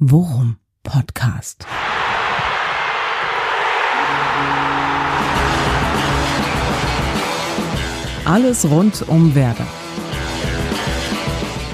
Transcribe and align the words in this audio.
Worum 0.00 0.56
Podcast. 0.82 1.64
Alles 8.24 8.68
rund 8.68 9.08
um 9.08 9.36
Werder. 9.36 9.68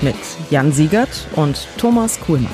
Mit 0.03 0.17
Jan 0.51 0.71
Siegert 0.71 1.29
und 1.35 1.67
Thomas 1.79 2.21
Kuhlmann. 2.21 2.51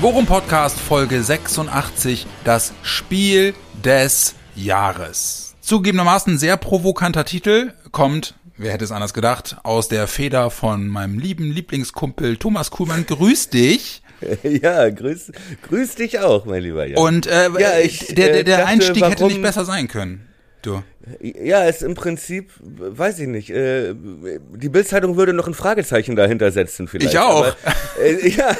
Worum 0.00 0.24
Podcast 0.26 0.78
Folge 0.78 1.20
86, 1.20 2.28
das 2.44 2.74
Spiel 2.82 3.54
des 3.84 4.36
Jahres. 4.54 5.56
Zugegebenermaßen 5.62 6.38
sehr 6.38 6.58
provokanter 6.58 7.24
Titel, 7.24 7.72
kommt, 7.90 8.36
wer 8.58 8.72
hätte 8.72 8.84
es 8.84 8.92
anders 8.92 9.14
gedacht, 9.14 9.56
aus 9.62 9.88
der 9.88 10.06
Feder 10.06 10.50
von 10.50 10.88
meinem 10.88 11.18
lieben 11.18 11.50
Lieblingskumpel 11.50 12.36
Thomas 12.36 12.70
Kuhlmann. 12.70 13.06
Grüß 13.06 13.48
dich. 13.50 14.02
Ja, 14.42 14.90
grüß, 14.90 15.30
grüß 15.68 15.94
dich 15.94 16.18
auch, 16.18 16.44
mein 16.44 16.64
lieber 16.64 16.84
Jan. 16.88 16.98
Und 16.98 17.28
äh, 17.28 17.50
Ja, 17.60 17.78
ich, 17.78 18.00
der, 18.08 18.14
der, 18.14 18.40
äh, 18.40 18.44
der 18.44 18.56
dachte, 18.58 18.68
Einstieg 18.68 19.04
hätte 19.04 19.20
warum- 19.20 19.28
nicht 19.32 19.42
besser 19.42 19.64
sein 19.64 19.86
können. 19.86 20.27
Du. 20.62 20.82
Ja, 21.20 21.64
ist 21.64 21.82
im 21.82 21.94
Prinzip, 21.94 22.50
weiß 22.60 23.20
ich 23.20 23.28
nicht, 23.28 23.50
äh, 23.50 23.94
die 23.94 24.68
Bildzeitung 24.68 25.16
würde 25.16 25.32
noch 25.32 25.46
ein 25.46 25.54
Fragezeichen 25.54 26.16
dahinter 26.16 26.50
setzen 26.50 26.88
vielleicht. 26.88 27.12
Ich 27.12 27.18
auch. 27.18 27.46
Aber, 27.46 27.56
äh, 28.02 28.28
ja, 28.36 28.56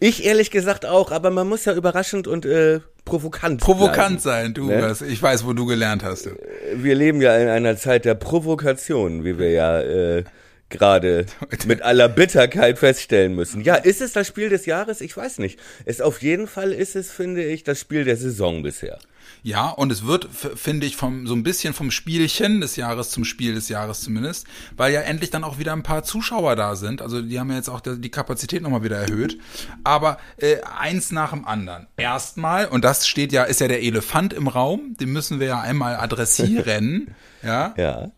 ich 0.00 0.24
ehrlich 0.24 0.50
gesagt 0.50 0.86
auch, 0.86 1.10
aber 1.10 1.30
man 1.30 1.48
muss 1.48 1.64
ja 1.64 1.74
überraschend 1.74 2.28
und 2.28 2.46
äh, 2.46 2.80
provokant 3.04 3.60
Provokant 3.60 3.96
bleiben. 3.96 4.18
sein, 4.18 4.54
du. 4.54 4.66
Ne? 4.68 4.80
was- 4.82 5.02
Ich 5.02 5.20
weiß, 5.22 5.44
wo 5.44 5.52
du 5.52 5.66
gelernt 5.66 6.04
hast. 6.04 6.26
Du. 6.26 6.30
Wir 6.76 6.94
leben 6.94 7.20
ja 7.20 7.36
in 7.36 7.48
einer 7.48 7.76
Zeit 7.76 8.04
der 8.04 8.14
Provokation, 8.14 9.24
wie 9.24 9.38
wir 9.38 9.50
ja 9.50 9.80
äh, 9.80 10.24
gerade 10.70 11.26
mit 11.66 11.82
aller 11.82 12.08
Bitterkeit 12.08 12.78
feststellen 12.78 13.34
müssen. 13.34 13.60
Ja, 13.62 13.74
ist 13.74 14.00
es 14.00 14.12
das 14.12 14.26
Spiel 14.26 14.48
des 14.48 14.66
Jahres? 14.66 15.00
Ich 15.00 15.16
weiß 15.16 15.38
nicht. 15.38 15.58
Es 15.84 16.00
auf 16.00 16.22
jeden 16.22 16.46
Fall 16.46 16.72
ist 16.72 16.94
es, 16.96 17.10
finde 17.10 17.44
ich, 17.44 17.64
das 17.64 17.80
Spiel 17.80 18.04
der 18.04 18.16
Saison 18.16 18.62
bisher. 18.62 18.98
Ja, 19.44 19.68
und 19.68 19.92
es 19.92 20.06
wird, 20.06 20.26
finde 20.32 20.86
ich, 20.86 20.96
vom, 20.96 21.26
so 21.26 21.34
ein 21.34 21.42
bisschen 21.42 21.74
vom 21.74 21.90
Spielchen 21.90 22.62
des 22.62 22.76
Jahres 22.76 23.10
zum 23.10 23.26
Spiel 23.26 23.52
des 23.52 23.68
Jahres 23.68 24.00
zumindest, 24.00 24.46
weil 24.74 24.90
ja 24.90 25.02
endlich 25.02 25.28
dann 25.28 25.44
auch 25.44 25.58
wieder 25.58 25.74
ein 25.74 25.82
paar 25.82 26.02
Zuschauer 26.02 26.56
da 26.56 26.76
sind. 26.76 27.02
Also 27.02 27.20
die 27.20 27.38
haben 27.38 27.50
ja 27.50 27.56
jetzt 27.56 27.68
auch 27.68 27.82
die 27.82 28.10
Kapazität 28.10 28.62
nochmal 28.62 28.84
wieder 28.84 28.96
erhöht. 28.96 29.38
Aber 29.84 30.16
äh, 30.38 30.62
eins 30.62 31.12
nach 31.12 31.30
dem 31.30 31.44
anderen. 31.44 31.88
Erstmal, 31.98 32.68
und 32.68 32.86
das 32.86 33.06
steht 33.06 33.32
ja, 33.32 33.44
ist 33.44 33.60
ja 33.60 33.68
der 33.68 33.82
Elefant 33.82 34.32
im 34.32 34.48
Raum, 34.48 34.96
den 34.98 35.12
müssen 35.12 35.40
wir 35.40 35.48
ja 35.48 35.60
einmal 35.60 35.96
adressieren. 35.96 37.14
ja. 37.42 37.74
Ja. 37.76 38.12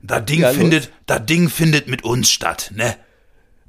Das 0.00 0.24
Ding 0.26 0.42
Ja, 0.42 0.52
findet, 0.52 0.92
das 1.06 1.26
Ding 1.26 1.48
findet 1.48 1.88
mit 1.88 2.04
uns 2.04 2.30
statt, 2.30 2.70
ne? 2.72 2.94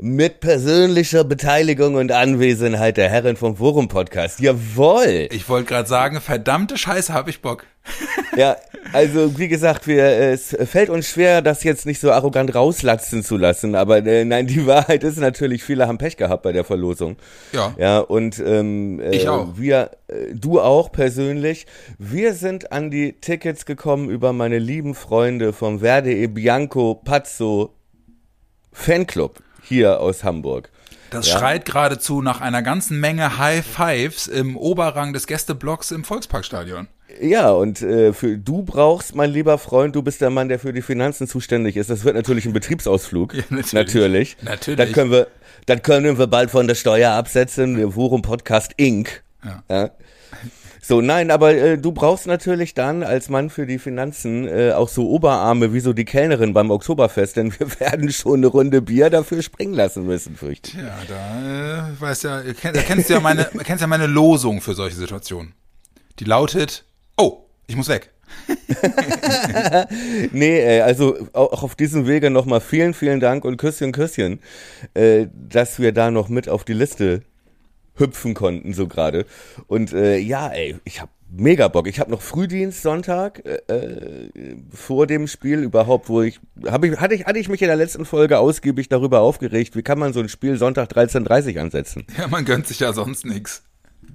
Mit 0.02 0.40
persönlicher 0.40 1.26
Beteiligung 1.26 1.96
und 1.96 2.14
Anwesenheit 2.14 2.96
der 2.96 3.10
Herren 3.10 3.36
vom 3.36 3.58
Forum 3.58 3.90
Podcast. 3.90 4.40
Jawohl. 4.40 5.28
Ich 5.30 5.50
wollte 5.50 5.68
gerade 5.68 5.90
sagen, 5.90 6.22
verdammte 6.22 6.78
Scheiße, 6.78 7.14
hab 7.14 7.28
ich 7.28 7.42
Bock. 7.42 7.66
Ja, 8.38 8.56
also 8.94 9.38
wie 9.38 9.50
gesagt, 9.50 9.88
wir, 9.88 10.06
es 10.06 10.56
fällt 10.72 10.90
uns 10.90 11.10
schwer, 11.10 11.42
das 11.42 11.66
jetzt 11.66 11.86
nicht 11.86 12.00
so 12.00 12.14
arrogant 12.14 12.56
rauslatzen 12.56 13.26
zu 13.26 13.36
lassen. 13.36 13.76
Aber 13.76 13.98
äh, 14.06 14.24
nein, 14.24 14.48
die 14.48 14.66
Wahrheit 14.66 15.04
ist 15.04 15.18
natürlich, 15.18 15.66
viele 15.66 15.86
haben 15.86 15.98
Pech 15.98 16.16
gehabt 16.16 16.44
bei 16.44 16.54
der 16.54 16.64
Verlosung. 16.64 17.18
Ja. 17.52 17.76
Ja, 17.78 18.00
und 18.00 18.40
ähm, 18.40 19.02
äh, 19.02 19.14
Ich 19.14 19.28
auch. 19.28 19.58
wir, 19.58 19.92
äh, 20.08 20.34
du 20.34 20.62
auch 20.62 20.94
persönlich. 20.94 21.66
Wir 21.98 22.36
sind 22.36 22.72
an 22.72 22.90
die 22.90 23.20
Tickets 23.20 23.66
gekommen 23.66 24.10
über 24.10 24.32
meine 24.32 24.60
lieben 24.60 24.96
Freunde 24.96 25.52
vom 25.52 25.82
Verde 25.82 26.14
e 26.14 26.28
Bianco 26.28 26.96
Pazzo 26.96 27.76
Fanclub 28.72 29.42
hier 29.70 30.02
aus 30.02 30.24
Hamburg. 30.24 30.70
Das 31.12 31.28
Ja. 31.28 31.40
schreit 31.40 31.66
geradezu 31.66 32.22
nach 32.22 32.42
einer 32.42 32.62
ganzen 32.62 33.00
Menge 33.00 33.38
High 33.40 33.66
Fives 33.66 34.28
im 34.28 34.58
Oberrang 34.58 35.14
des 35.14 35.26
Gästeblocks 35.26 35.92
im 35.92 36.04
Volksparkstadion. 36.04 36.88
Ja, 37.20 37.50
und 37.50 37.82
äh, 37.82 38.14
für 38.14 38.38
du 38.38 38.62
brauchst, 38.62 39.16
mein 39.16 39.32
lieber 39.32 39.58
Freund, 39.58 39.96
du 39.96 40.04
bist 40.04 40.22
der 40.22 40.30
Mann, 40.30 40.50
der 40.50 40.60
für 40.60 40.72
die 40.74 40.84
Finanzen 40.84 41.28
zuständig 41.28 41.78
ist. 41.78 41.90
Das 41.90 42.04
wird 42.04 42.16
natürlich 42.16 42.46
ein 42.46 42.54
Betriebsausflug. 42.54 43.34
Ja, 43.36 43.44
natürlich. 43.50 43.74
natürlich. 43.74 44.38
Natürlich. 44.44 44.78
Das 44.78 44.92
können 44.94 45.12
wir, 45.12 45.28
das 45.66 45.82
können 45.82 46.18
wir 46.20 46.28
bald 46.28 46.52
von 46.52 46.68
der 46.68 46.76
Steuer 46.76 47.12
absetzen. 47.14 47.78
Wir 47.78 47.92
Forum 47.92 48.22
Podcast 48.22 48.74
Inc. 48.78 49.24
Ja. 49.70 49.90
So, 50.82 51.02
nein, 51.02 51.30
aber 51.30 51.54
äh, 51.54 51.78
du 51.78 51.92
brauchst 51.92 52.26
natürlich 52.26 52.74
dann 52.74 53.04
als 53.04 53.30
Mann 53.30 53.50
für 53.50 53.66
die 53.66 53.80
Finanzen 53.80 54.48
äh, 54.48 54.72
auch 54.72 54.90
so 54.90 55.10
Oberarme 55.10 55.74
wie 55.74 55.80
so 55.82 55.94
die 55.94 56.06
Kellnerin 56.06 56.54
beim 56.54 56.72
Oktoberfest, 56.72 57.36
denn 57.36 57.54
wir 57.60 57.80
werden 57.80 58.12
schon 58.12 58.40
eine 58.40 58.48
Runde 58.48 58.82
Bier 58.82 59.10
dafür 59.10 59.42
springen 59.42 59.74
lassen 59.74 60.06
müssen, 60.06 60.36
fürchte 60.36 60.72
ich. 60.72 60.78
Ja, 60.78 60.98
da 61.08 61.90
äh, 61.90 62.02
weißt 62.02 62.24
ja, 62.24 62.42
kenn, 62.54 62.74
da 62.74 62.82
kennst 62.82 63.10
du 63.10 63.14
ja 63.14 63.20
meine, 63.20 63.46
kennst 63.64 63.82
ja 63.82 63.88
meine 63.88 64.08
Losung 64.08 64.62
für 64.62 64.74
solche 64.74 64.96
Situationen. 64.96 65.54
Die 66.20 66.26
lautet: 66.26 66.86
Oh, 67.18 67.46
ich 67.68 67.76
muss 67.76 67.90
weg. 67.90 68.12
Nee, 70.32 70.60
äh, 70.60 70.82
also 70.82 71.18
auch 71.34 71.64
auf 71.64 71.76
diesem 71.76 72.08
Wege 72.08 72.30
nochmal 72.30 72.62
vielen, 72.62 72.94
vielen 72.94 73.20
Dank 73.20 73.44
und 73.46 73.58
Küsschen, 73.58 73.92
Küsschen, 73.92 74.40
äh, 74.94 75.28
dass 75.34 75.80
wir 75.80 75.92
da 75.92 76.12
noch 76.12 76.30
mit 76.30 76.48
auf 76.50 76.64
die 76.64 76.74
Liste 76.74 77.24
hüpfen 78.00 78.34
konnten, 78.34 78.74
so 78.74 78.88
gerade. 78.88 79.26
Und 79.68 79.94
äh, 79.94 80.18
ja, 80.18 80.48
ey, 80.48 80.78
ich 80.86 81.02
hab 81.02 81.10
mega 81.32 81.68
Bock. 81.68 81.88
Ich 81.88 82.00
habe 82.00 82.12
noch 82.12 82.22
Frühdienst 82.22 82.82
Sonntag 82.82 83.44
äh, 83.46 83.74
äh, 83.74 84.56
vor 84.74 85.08
dem 85.08 85.28
Spiel 85.28 85.60
überhaupt, 85.60 86.10
wo 86.10 86.22
ich, 86.22 86.40
hab 86.66 86.84
ich, 86.84 87.00
hatte 87.00 87.16
ich, 87.16 87.26
hatte 87.26 87.40
ich 87.40 87.50
mich 87.50 87.62
in 87.62 87.68
der 87.68 87.78
letzten 87.78 88.06
Folge 88.06 88.40
ausgiebig 88.40 88.90
darüber 88.90 89.22
aufgeregt, 89.22 89.76
wie 89.76 89.84
kann 89.84 90.00
man 90.00 90.14
so 90.14 90.20
ein 90.20 90.30
Spiel 90.30 90.58
Sonntag 90.58 90.92
13.30 90.92 91.60
ansetzen. 91.60 92.06
Ja, 92.18 92.28
man 92.28 92.46
gönnt 92.46 92.68
sich 92.68 92.80
ja 92.80 92.94
sonst 92.94 93.26
nix. 93.26 93.64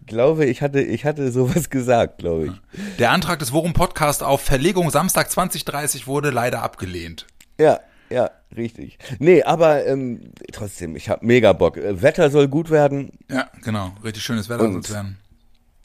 Glaube, 0.07 0.45
ich 0.45 0.61
hatte, 0.61 0.81
ich 0.81 1.05
hatte 1.05 1.31
sowas 1.31 1.71
gesagt, 1.71 2.19
glaube 2.19 2.47
ich. 2.47 2.97
Der 2.99 3.11
Antrag 3.13 3.39
des 3.39 3.53
Worum 3.53 3.73
Podcast 3.73 4.23
auf 4.23 4.41
Verlegung 4.41 4.91
Samstag 4.91 5.31
2030 5.31 6.07
wurde 6.07 6.31
leider 6.31 6.63
abgelehnt. 6.63 7.27
Ja, 7.59 7.81
ja, 8.11 8.31
richtig. 8.57 8.99
Nee, 9.19 9.43
aber 9.43 9.87
ähm, 9.87 10.33
trotzdem, 10.53 10.97
ich 10.97 11.09
habe 11.09 11.25
mega 11.25 11.53
Bock. 11.53 11.77
Äh, 11.77 12.03
Wetter 12.03 12.31
soll 12.31 12.49
gut 12.49 12.71
werden. 12.71 13.13
Ja, 13.31 13.51
genau. 13.63 13.93
Richtig 14.03 14.23
schönes 14.23 14.49
Wetter 14.49 14.71
soll 14.71 14.81
es 14.81 14.93
werden. 14.93 15.19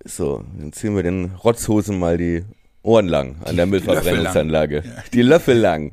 So, 0.06 0.44
dann 0.58 0.72
ziehen 0.72 0.96
wir 0.96 1.04
den 1.04 1.32
Rotzhosen 1.44 2.00
mal 2.00 2.18
die 2.18 2.46
Ohren 2.84 3.08
lang 3.08 3.36
an 3.44 3.56
der 3.58 3.66
Müllverbrennungsanlage. 3.66 4.84
Ja. 4.86 5.04
Die 5.14 5.22
Löffel 5.22 5.58
lang. 5.58 5.92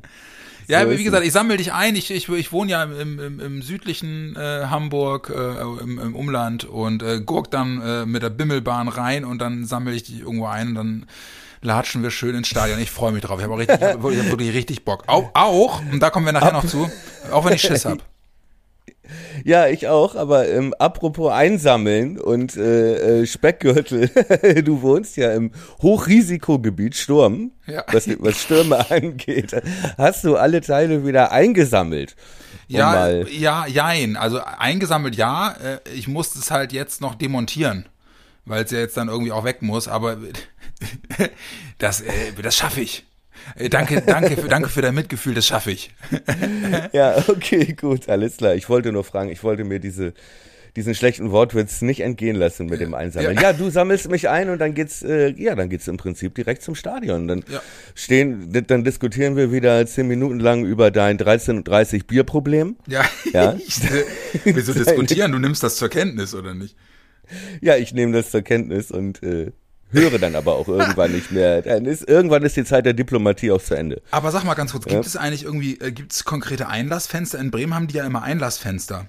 Ja, 0.67 0.79
So 0.79 0.83
aber 0.83 0.93
ist 0.93 0.99
wie 0.99 1.03
gesagt, 1.03 1.25
ich 1.25 1.31
sammle 1.31 1.57
dich 1.57 1.73
ein. 1.73 1.95
Ich, 1.95 2.11
ich, 2.11 2.27
ich 2.29 2.51
wohne 2.51 2.71
ja 2.71 2.83
im, 2.83 3.19
im, 3.19 3.39
im 3.39 3.61
südlichen 3.61 4.35
äh, 4.35 4.65
Hamburg, 4.69 5.31
äh, 5.33 5.83
im, 5.83 5.99
im 5.99 6.15
Umland 6.15 6.65
und 6.65 7.03
äh, 7.03 7.21
gurk 7.21 7.51
dann 7.51 7.81
äh, 7.81 8.05
mit 8.05 8.21
der 8.21 8.29
Bimmelbahn 8.29 8.87
rein 8.87 9.23
und 9.23 9.39
dann 9.39 9.65
sammle 9.65 9.93
ich 9.93 10.03
dich 10.03 10.19
irgendwo 10.19 10.47
ein 10.47 10.69
und 10.69 10.75
dann 10.75 11.05
latschen 11.67 12.01
wir 12.01 12.09
schön 12.11 12.33
ins 12.35 12.47
Stadion. 12.47 12.79
Ich 12.79 12.89
freue 12.89 13.11
mich 13.11 13.21
drauf. 13.21 13.39
Ich 13.39 13.45
habe 13.45 13.61
hab 13.61 14.01
wirklich, 14.01 14.29
wirklich 14.29 14.53
richtig 14.55 14.83
Bock. 14.85 15.03
Auch, 15.07 15.29
auch, 15.33 15.81
und 15.91 15.99
da 15.99 16.09
kommen 16.09 16.25
wir 16.25 16.33
nachher 16.33 16.53
noch 16.53 16.65
zu, 16.65 16.89
auch 17.31 17.45
wenn 17.45 17.53
ich 17.53 17.61
Schiss 17.61 17.85
hab. 17.85 17.99
Ja, 19.45 19.67
ich 19.67 19.87
auch, 19.87 20.15
aber 20.15 20.49
ähm, 20.49 20.73
apropos 20.79 21.31
einsammeln 21.31 22.19
und 22.19 22.57
äh, 22.57 23.21
äh, 23.21 23.25
Speckgürtel, 23.25 24.09
du 24.65 24.81
wohnst 24.81 25.15
ja 25.15 25.31
im 25.33 25.51
Hochrisikogebiet 25.81 26.93
Sturm, 26.95 27.51
Ja. 27.67 27.85
was, 27.89 28.09
was 28.19 28.41
Stürme 28.41 28.89
angeht. 28.91 29.55
Hast 29.97 30.25
du 30.25 30.35
alle 30.35 30.59
Teile 30.59 31.05
wieder 31.05 31.31
eingesammelt? 31.31 32.17
Um 32.69 32.75
Ja, 32.75 32.89
mal- 32.91 33.27
ja, 33.29 33.65
jein. 33.67 34.17
Also 34.17 34.41
eingesammelt 34.43 35.15
ja. 35.15 35.51
Äh, 35.53 35.79
Ich 35.95 36.09
musste 36.09 36.39
es 36.39 36.51
halt 36.51 36.73
jetzt 36.73 36.99
noch 36.99 37.15
demontieren, 37.15 37.87
weil 38.43 38.65
es 38.65 38.71
ja 38.71 38.79
jetzt 38.79 38.97
dann 38.97 39.07
irgendwie 39.07 39.31
auch 39.31 39.45
weg 39.45 39.61
muss. 39.61 39.87
Aber 39.87 40.17
das, 41.77 42.01
äh, 42.01 42.11
das 42.41 42.55
schaffe 42.55 42.81
ich. 42.81 43.05
Äh, 43.55 43.69
Danke, 43.69 44.01
danke, 44.05 44.35
für, 44.35 44.47
danke 44.47 44.69
für 44.69 44.81
dein 44.81 44.95
Mitgefühl. 44.95 45.33
Das 45.33 45.45
schaffe 45.47 45.71
ich. 45.71 45.91
Ja, 46.93 47.17
okay, 47.27 47.73
gut, 47.79 48.09
alles 48.09 48.37
klar. 48.37 48.55
Ich 48.55 48.69
wollte 48.69 48.91
nur 48.91 49.03
fragen, 49.03 49.29
ich 49.29 49.43
wollte 49.43 49.63
mir 49.63 49.79
diese, 49.79 50.13
diesen 50.75 50.95
schlechten 50.95 51.31
Wortwitz 51.31 51.81
nicht 51.81 52.01
entgehen 52.01 52.35
lassen 52.35 52.65
mit 52.67 52.79
dem 52.81 52.93
Einsammeln. 52.93 53.35
Ja. 53.35 53.41
Ja, 53.41 53.53
du 53.53 53.69
sammelst 53.69 54.09
mich 54.09 54.27
ein 54.29 54.49
und 54.49 54.59
dann 54.59 54.73
geht's, 54.73 55.01
äh, 55.03 55.29
ja, 55.37 55.55
dann 55.55 55.69
geht's 55.69 55.87
im 55.87 55.97
Prinzip 55.97 56.35
direkt 56.35 56.61
zum 56.61 56.75
Stadion. 56.75 57.27
Dann 57.27 57.43
Ja. 57.49 57.61
stehen, 57.95 58.51
dann 58.67 58.83
diskutieren 58.83 59.35
wir 59.35 59.51
wieder 59.51 59.85
zehn 59.85 60.07
Minuten 60.07 60.39
lang 60.39 60.65
über 60.65 60.91
dein 60.91 61.17
13.30 61.17 62.05
Bierproblem. 62.05 62.75
Ja. 62.87 63.05
Ja. 63.33 63.55
Ich, 63.65 63.79
wieso 64.43 64.73
diskutieren? 64.73 65.31
Du 65.31 65.39
nimmst 65.39 65.63
das 65.63 65.77
zur 65.77 65.89
Kenntnis 65.89 66.33
oder 66.35 66.53
nicht? 66.53 66.75
Ja, 67.61 67.75
ich 67.75 67.93
nehme 67.93 68.13
das 68.13 68.31
zur 68.31 68.41
Kenntnis 68.41 68.89
und 68.91 69.21
äh, 69.23 69.51
höre 69.91 70.19
dann 70.19 70.35
aber 70.35 70.55
auch 70.55 70.67
irgendwann 70.67 71.11
nicht 71.11 71.31
mehr. 71.31 71.61
Dann 71.61 71.85
ist, 71.85 72.07
irgendwann 72.07 72.43
ist 72.43 72.57
die 72.57 72.65
Zeit 72.65 72.85
der 72.85 72.93
Diplomatie 72.93 73.51
auch 73.51 73.61
zu 73.61 73.75
Ende. 73.75 74.01
Aber 74.11 74.31
sag 74.31 74.43
mal 74.43 74.53
ganz 74.53 74.71
kurz, 74.71 74.85
gibt 74.85 75.05
es 75.05 75.15
eigentlich 75.15 75.43
irgendwie, 75.43 75.79
äh, 75.79 75.91
gibt 75.91 76.11
es 76.11 76.23
konkrete 76.23 76.67
Einlassfenster? 76.67 77.39
In 77.39 77.51
Bremen 77.51 77.73
haben 77.73 77.87
die 77.87 77.95
ja 77.95 78.05
immer 78.05 78.23
Einlassfenster. 78.23 79.07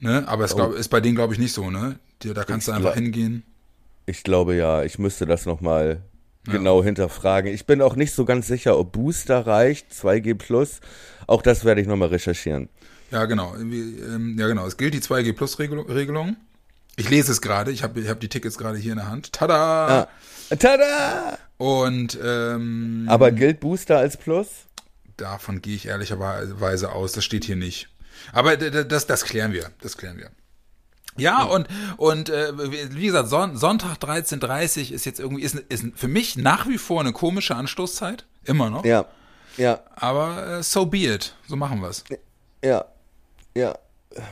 Ne? 0.00 0.24
Aber 0.26 0.44
es 0.44 0.54
glaub, 0.54 0.74
ist 0.74 0.88
bei 0.88 1.00
denen, 1.00 1.16
glaube 1.16 1.32
ich, 1.32 1.38
nicht 1.38 1.52
so, 1.52 1.70
ne? 1.70 1.98
Die, 2.22 2.32
da 2.32 2.44
kannst 2.44 2.68
du 2.68 2.72
einfach 2.72 2.94
hingehen. 2.94 3.42
Ich 4.06 4.22
glaube 4.22 4.54
ja, 4.54 4.82
ich 4.82 4.98
müsste 4.98 5.26
das 5.26 5.46
nochmal 5.46 6.02
genau 6.44 6.82
hinterfragen. 6.82 7.52
Ich 7.52 7.66
bin 7.66 7.82
auch 7.82 7.96
nicht 7.96 8.14
so 8.14 8.24
ganz 8.24 8.46
sicher, 8.46 8.78
ob 8.78 8.92
Booster 8.92 9.46
reicht, 9.46 9.92
2G 9.92 10.34
Plus. 10.34 10.80
Auch 11.26 11.42
das 11.42 11.64
werde 11.64 11.80
ich 11.80 11.86
nochmal 11.86 12.08
recherchieren. 12.08 12.68
Ja, 13.10 13.24
genau. 13.26 13.54
Ähm, 13.56 14.36
ja, 14.38 14.46
genau. 14.48 14.66
Es 14.66 14.76
gilt 14.76 14.94
die 14.94 15.00
2G-Plus-Regelung. 15.00 16.36
Ich 16.96 17.08
lese 17.10 17.32
es 17.32 17.40
gerade. 17.40 17.70
Ich 17.70 17.82
habe 17.82 18.00
ich 18.00 18.08
hab 18.08 18.20
die 18.20 18.28
Tickets 18.28 18.58
gerade 18.58 18.78
hier 18.78 18.92
in 18.92 18.98
der 18.98 19.08
Hand. 19.08 19.32
Tada! 19.32 20.08
Ah. 20.50 20.56
Tada! 20.56 21.38
Und 21.58 22.18
ähm, 22.22 23.06
Aber 23.08 23.30
gilt 23.32 23.60
Booster 23.60 23.98
als 23.98 24.16
Plus? 24.16 24.48
davon 25.16 25.62
gehe 25.62 25.74
ich 25.74 25.86
ehrlicherweise 25.86 26.92
aus. 26.92 27.12
Das 27.12 27.24
steht 27.24 27.44
hier 27.44 27.56
nicht. 27.56 27.88
Aber 28.32 28.56
das, 28.56 29.06
das 29.06 29.24
klären 29.24 29.52
wir. 29.52 29.70
Das 29.80 29.96
klären 29.96 30.18
wir. 30.18 30.30
Ja, 31.16 31.44
und, 31.44 31.66
und 31.96 32.28
äh, 32.28 32.52
wie 32.94 33.06
gesagt, 33.06 33.28
Son 33.30 33.56
Sonntag 33.56 33.96
13.30 33.98 34.92
ist 34.92 35.06
jetzt 35.06 35.18
irgendwie, 35.18 35.42
ist, 35.42 35.54
ist 35.54 35.86
für 35.94 36.08
mich 36.08 36.36
nach 36.36 36.68
wie 36.68 36.76
vor 36.76 37.00
eine 37.00 37.12
komische 37.12 37.56
Anstoßzeit. 37.56 38.26
Immer 38.44 38.68
noch. 38.68 38.84
Ja. 38.84 39.06
Ja. 39.56 39.80
Aber 39.94 40.58
äh, 40.58 40.62
so 40.62 40.84
be 40.84 40.98
it. 41.06 41.34
So 41.48 41.56
machen 41.56 41.80
wir's. 41.80 42.04
Ja. 42.62 42.84
Ja. 43.54 43.78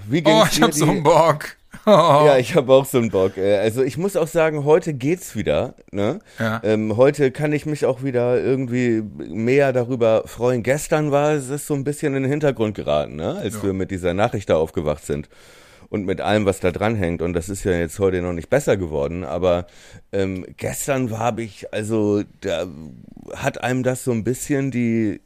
Wie 0.07 0.23
ging's 0.23 0.43
Oh, 0.43 0.47
ich 0.47 0.57
dir 0.57 0.65
hab 0.65 0.75
so 0.75 0.85
einen 0.85 1.03
Bock. 1.03 1.57
Oh. 1.87 1.91
Ja, 2.27 2.37
ich 2.39 2.55
habe 2.55 2.73
auch 2.73 2.85
so 2.85 2.99
einen 2.99 3.11
Bock. 3.11 3.37
Also 3.39 3.83
ich 3.83 3.99
muss 3.99 4.17
auch 4.17 4.27
sagen, 4.27 4.65
heute 4.65 4.95
geht's 4.95 5.37
wieder. 5.37 5.75
Ne? 5.91 6.21
Ja. 6.39 6.61
Ähm, 6.65 6.97
heute 6.97 7.31
kann 7.31 7.53
ich 7.53 7.67
mich 7.67 7.85
auch 7.87 8.03
wieder 8.03 8.41
irgendwie 8.41 9.03
mehr 9.29 9.73
darüber 9.73 10.23
freuen. 10.27 10.63
Gestern 10.63 11.11
war 11.11 11.33
es 11.33 11.49
ist 11.49 11.67
so 11.67 11.75
ein 11.75 11.85
bisschen 11.85 12.15
in 12.15 12.23
den 12.25 12.31
Hintergrund 12.31 12.75
geraten, 12.75 13.17
ne? 13.17 13.37
als 13.37 13.55
Ja. 13.57 13.63
wir 13.65 13.73
mit 13.73 13.91
dieser 13.91 14.15
Nachricht 14.15 14.51
da 14.51 14.57
aufgewacht 14.57 15.05
sind 15.05 15.29
und 15.91 16.07
mit 16.07 16.21
allem, 16.21 16.47
was 16.47 16.61
da 16.61 16.73
dran 16.73 16.97
hängt. 16.97 17.23
Und 17.23 17.35
das 17.35 17.49
ist 17.49 17.65
ja 17.65 17.73
jetzt 17.73 17.99
heute 17.99 18.21
noch 18.23 18.33
nicht 18.33 18.51
besser 18.51 18.77
geworden. 18.77 19.25
Aber 19.25 19.67
ähm, 20.13 20.45
gestern 20.57 21.11
war 21.11 21.21
hab 21.21 21.39
ich, 21.39 21.73
also 21.73 22.23
da 22.41 22.67
hat 23.35 23.63
einem 23.63 23.83
das 23.83 24.05
so 24.05 24.13
ein 24.13 24.25
bisschen 24.25 24.71
die 24.71 25.21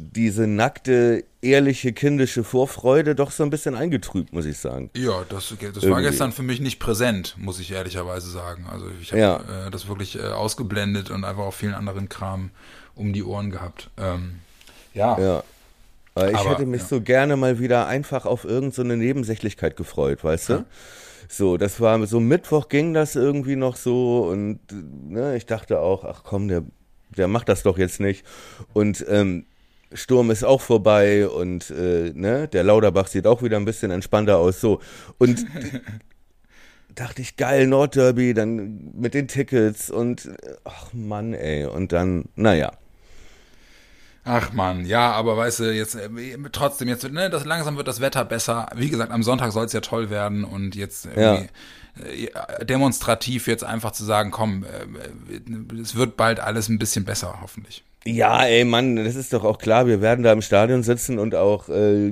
diese 0.00 0.46
nackte, 0.46 1.24
ehrliche, 1.42 1.92
kindische 1.92 2.44
Vorfreude 2.44 3.16
doch 3.16 3.32
so 3.32 3.42
ein 3.42 3.50
bisschen 3.50 3.74
eingetrübt, 3.74 4.32
muss 4.32 4.46
ich 4.46 4.56
sagen. 4.56 4.90
Ja, 4.96 5.24
das, 5.28 5.52
das 5.74 5.90
war 5.90 6.00
gestern 6.00 6.30
für 6.30 6.44
mich 6.44 6.60
nicht 6.60 6.78
präsent, 6.78 7.34
muss 7.36 7.58
ich 7.58 7.72
ehrlicherweise 7.72 8.30
sagen. 8.30 8.66
Also 8.70 8.86
ich 9.02 9.10
habe 9.10 9.20
Ja. 9.20 9.66
äh, 9.66 9.70
das 9.72 9.88
wirklich 9.88 10.16
äh, 10.16 10.22
ausgeblendet 10.22 11.10
und 11.10 11.24
einfach 11.24 11.42
auch 11.42 11.54
vielen 11.54 11.74
anderen 11.74 12.08
Kram 12.08 12.50
um 12.94 13.12
die 13.12 13.24
Ohren 13.24 13.50
gehabt. 13.50 13.90
Ähm, 13.98 14.36
ja. 14.94 15.18
Ja. 15.18 15.42
Aber 16.14 16.30
ich 16.30 16.36
Aber, 16.36 16.50
hätte 16.50 16.66
mich 16.66 16.82
ja. 16.82 16.88
so 16.88 17.00
gerne 17.00 17.36
mal 17.36 17.58
wieder 17.58 17.88
einfach 17.88 18.24
auf 18.24 18.44
irgendeine 18.44 18.72
so 18.72 18.82
eine 18.82 18.96
Nebensächlichkeit 18.96 19.76
gefreut, 19.76 20.22
weißt 20.22 20.48
du? 20.50 20.64
So, 21.28 21.56
das 21.56 21.80
war 21.80 22.06
so 22.06 22.20
Mittwoch 22.20 22.68
ging 22.68 22.94
das 22.94 23.16
irgendwie 23.16 23.56
noch 23.56 23.74
so 23.74 24.28
und 24.28 24.60
ne, 24.70 25.36
ich 25.36 25.44
dachte 25.46 25.80
auch, 25.80 26.04
ach 26.04 26.22
komm, 26.24 26.46
der, 26.48 26.62
der 27.16 27.26
macht 27.28 27.48
das 27.48 27.64
doch 27.64 27.78
jetzt 27.78 28.00
nicht. 28.00 28.24
Und 28.72 29.04
ähm, 29.08 29.44
Sturm 29.92 30.30
ist 30.30 30.44
auch 30.44 30.60
vorbei 30.60 31.28
und 31.28 31.70
äh, 31.70 32.12
ne, 32.14 32.48
der 32.48 32.64
Lauderbach 32.64 33.06
sieht 33.06 33.26
auch 33.26 33.42
wieder 33.42 33.56
ein 33.56 33.64
bisschen 33.64 33.90
entspannter 33.90 34.38
aus. 34.38 34.60
So. 34.60 34.80
Und 35.18 35.46
dachte 36.94 37.22
ich, 37.22 37.36
geil, 37.36 37.66
Nordderby, 37.66 38.34
dann 38.34 38.92
mit 38.94 39.14
den 39.14 39.28
Tickets 39.28 39.90
und 39.90 40.26
äh, 40.26 40.54
ach 40.64 40.92
Mann, 40.92 41.32
ey. 41.32 41.66
Und 41.66 41.92
dann, 41.92 42.26
naja. 42.36 42.72
Ach 44.24 44.52
man, 44.52 44.84
ja, 44.84 45.12
aber 45.12 45.38
weißt 45.38 45.60
du, 45.60 45.72
jetzt 45.72 45.94
äh, 45.94 46.10
trotzdem, 46.52 46.88
jetzt, 46.88 47.10
ne, 47.10 47.30
das 47.30 47.46
langsam 47.46 47.78
wird 47.78 47.88
das 47.88 48.00
Wetter 48.00 48.26
besser. 48.26 48.68
Wie 48.74 48.90
gesagt, 48.90 49.10
am 49.10 49.22
Sonntag 49.22 49.52
soll 49.52 49.64
es 49.64 49.72
ja 49.72 49.80
toll 49.80 50.10
werden 50.10 50.44
und 50.44 50.74
jetzt 50.74 51.06
irgendwie 51.06 51.48
äh, 52.04 52.64
demonstrativ 52.66 53.46
jetzt 53.46 53.64
einfach 53.64 53.92
zu 53.92 54.04
sagen, 54.04 54.30
komm, 54.30 54.64
äh, 54.64 55.80
es 55.80 55.94
wird 55.94 56.18
bald 56.18 56.40
alles 56.40 56.68
ein 56.68 56.78
bisschen 56.78 57.06
besser, 57.06 57.38
hoffentlich. 57.40 57.84
Ja, 58.10 58.46
ey, 58.46 58.64
Mann, 58.64 58.96
das 58.96 59.16
ist 59.16 59.34
doch 59.34 59.44
auch 59.44 59.58
klar. 59.58 59.86
Wir 59.86 60.00
werden 60.00 60.22
da 60.22 60.32
im 60.32 60.40
Stadion 60.40 60.82
sitzen 60.82 61.18
und 61.18 61.34
auch, 61.34 61.68
äh, 61.68 62.10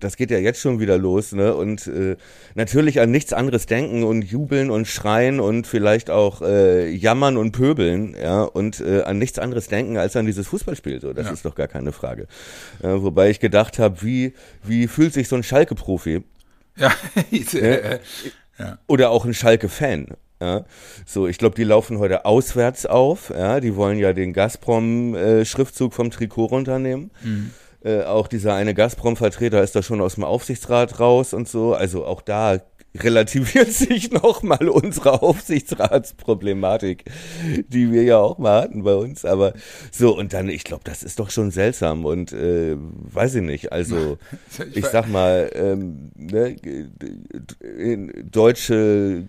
das 0.00 0.16
geht 0.16 0.30
ja 0.30 0.38
jetzt 0.38 0.58
schon 0.58 0.80
wieder 0.80 0.96
los, 0.96 1.32
ne? 1.32 1.54
Und 1.54 1.86
äh, 1.86 2.16
natürlich 2.54 2.98
an 3.00 3.10
nichts 3.10 3.34
anderes 3.34 3.66
denken 3.66 4.04
und 4.04 4.22
jubeln 4.22 4.70
und 4.70 4.86
schreien 4.88 5.40
und 5.40 5.66
vielleicht 5.66 6.08
auch 6.08 6.40
äh, 6.40 6.88
jammern 6.88 7.36
und 7.36 7.52
pöbeln, 7.52 8.16
ja, 8.18 8.42
und 8.42 8.80
äh, 8.80 9.02
an 9.02 9.18
nichts 9.18 9.38
anderes 9.38 9.68
denken 9.68 9.98
als 9.98 10.16
an 10.16 10.24
dieses 10.24 10.46
Fußballspiel. 10.48 11.02
So, 11.02 11.12
das 11.12 11.26
Ja. 11.26 11.32
ist 11.34 11.44
doch 11.44 11.54
gar 11.54 11.68
keine 11.68 11.92
Frage. 11.92 12.22
Äh, 12.82 12.88
wobei 13.02 13.28
ich 13.28 13.38
gedacht 13.38 13.78
habe, 13.78 14.00
wie 14.02 14.32
wie 14.62 14.86
fühlt 14.88 15.12
sich 15.12 15.28
so 15.28 15.36
ein 15.36 15.42
Schalke-Profi 15.42 16.22
Ja, 16.78 16.90
äh, 17.52 17.98
ja. 18.58 18.78
oder 18.86 19.10
auch 19.10 19.26
ein 19.26 19.34
Schalke-Fan. 19.34 20.06
Ja, 20.40 20.64
so, 21.06 21.26
ich 21.26 21.38
glaube, 21.38 21.54
die 21.54 21.64
laufen 21.64 21.98
heute 21.98 22.24
auswärts 22.24 22.86
auf. 22.86 23.30
Ja, 23.30 23.60
die 23.60 23.76
wollen 23.76 23.98
ja 23.98 24.12
den 24.12 24.32
Gazprom-Schriftzug 24.32 25.94
vom 25.94 26.10
Trikot 26.10 26.46
runternehmen. 26.46 27.10
Äh, 27.84 28.02
auch 28.04 28.28
dieser 28.28 28.54
eine 28.54 28.74
Gazprom-Vertreter 28.74 29.62
ist 29.62 29.76
da 29.76 29.82
schon 29.82 30.00
aus 30.00 30.14
dem 30.14 30.24
Aufsichtsrat 30.24 31.00
raus 31.00 31.34
und 31.34 31.48
so. 31.48 31.74
Also 31.74 32.04
auch 32.04 32.22
da 32.22 32.58
relativiert 32.96 33.72
sich 33.72 34.10
nochmal 34.10 34.68
unsere 34.68 35.22
Aufsichtsratsproblematik, 35.22 37.04
die 37.68 37.92
wir 37.92 38.04
ja 38.04 38.18
auch 38.18 38.38
mal 38.38 38.62
hatten 38.62 38.84
bei 38.84 38.94
uns. 38.94 39.24
Aber 39.24 39.54
so, 39.90 40.16
und 40.16 40.32
dann, 40.32 40.48
ich 40.48 40.64
glaube, 40.64 40.84
das 40.84 41.02
ist 41.02 41.18
doch 41.18 41.30
schon 41.30 41.50
seltsam 41.50 42.04
und 42.04 42.32
äh, 42.32 42.76
weiß 42.76 43.36
ich 43.36 43.42
nicht. 43.42 43.72
Also, 43.72 44.18
Ich 44.74 44.86
sag 44.86 45.08
mal, 45.08 45.50
ähm, 45.54 46.10
ne, 46.16 46.56
deutsche 48.30 49.24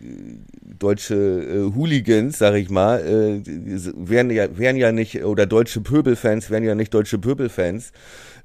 deutsche 0.77 1.15
äh, 1.15 1.75
Hooligans, 1.75 2.37
sag 2.37 2.55
ich 2.55 2.69
mal, 2.69 2.99
äh, 2.99 3.41
wären 3.95 4.29
ja 4.29 4.57
wären 4.57 4.75
ja 4.75 4.91
nicht 4.91 5.23
oder 5.23 5.45
deutsche 5.45 5.81
Pöbelfans 5.81 6.49
wären 6.49 6.63
ja 6.63 6.75
nicht 6.75 6.93
deutsche 6.93 7.17
Pöbelfans, 7.17 7.91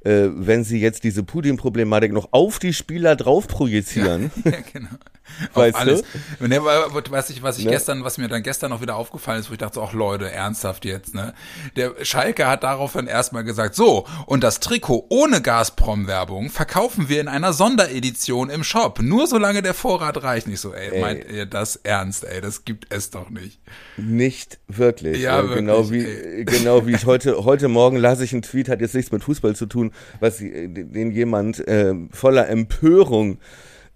äh, 0.01 0.29
wenn 0.33 0.65
sie 0.65 0.81
jetzt 0.81 1.05
diese 1.05 1.23
Putin-Problematik 1.23 2.13
noch 2.13 2.29
auf 2.33 2.59
die 2.59 2.73
Spieler 2.73 3.17
drauf 3.17 3.49
projizieren. 3.49 4.31
Ja, 4.45 4.51
genau. 4.73 4.89
Weißt 5.55 5.75
Auf 5.77 5.85
du? 5.85 5.91
alles. 5.91 6.03
Der, 6.41 6.65
war- 6.65 6.91
was 7.11 7.31
ich, 7.31 7.43
was 7.43 7.59
ich 7.59 7.65
Ne? 7.65 7.71
gestern, 7.73 8.05
was 8.05 8.19
mir 8.19 8.29
dann 8.29 8.43
gestern 8.43 8.71
noch 8.71 8.81
wieder 8.83 8.97
aufgefallen 8.97 9.41
ist, 9.41 9.49
wo 9.51 9.53
ich 9.53 9.59
dachte, 9.59 9.81
auch 9.81 9.93
Leute, 9.93 10.31
ernsthaft 10.31 10.85
jetzt, 10.85 11.15
ne? 11.15 11.35
Der 11.77 11.95
Schalke 12.03 12.47
hat 12.47 12.63
daraufhin 12.63 13.07
erstmal 13.07 13.45
gesagt, 13.45 13.75
so, 13.75 14.07
und 14.27 14.43
das 14.45 14.61
Trikot 14.61 15.07
ohne 15.09 15.41
Gazprom-Werbung 15.43 16.51
verkaufen 16.51 17.09
wir 17.09 17.21
in 17.21 17.29
einer 17.29 17.53
Sonderedition 17.53 18.51
im 18.51 18.65
Shop. 18.65 19.01
Nur 19.03 19.27
solange 19.27 19.63
der 19.63 19.75
Vorrat 19.75 20.23
reicht. 20.23 20.47
Nicht 20.47 20.61
so, 20.61 20.73
ey, 20.75 20.91
Ey. 20.95 21.01
meint 21.01 21.31
ihr 21.31 21.47
das 21.47 21.77
ernst, 21.77 22.25
ey? 22.25 22.41
Das 22.41 22.65
gibt 22.65 22.87
es 22.93 23.11
doch 23.11 23.31
nicht. 23.31 23.61
Nicht 23.97 24.59
wirklich. 24.69 25.19
Ja, 25.21 25.41
Äh, 25.43 25.55
genau 25.55 25.91
wie 25.91 26.05
wirklich, 26.05 26.47
genau 26.47 26.87
wie 26.87 26.95
ich 26.95 27.07
heute 27.07 27.45
heute 27.45 27.69
Morgen 27.69 27.97
las 27.97 28.21
ich 28.21 28.33
einen 28.33 28.43
Tweet, 28.43 28.69
hat 28.69 28.81
jetzt 28.81 28.95
nichts 28.95 29.11
mit 29.13 29.25
Fußball 29.25 29.55
zu 29.57 29.67
tun, 29.67 29.93
was 30.21 30.41
äh, 30.41 30.69
den 30.69 31.11
jemand 31.13 31.67
äh, 31.67 31.95
voller 32.11 32.49
Empörung 32.49 33.39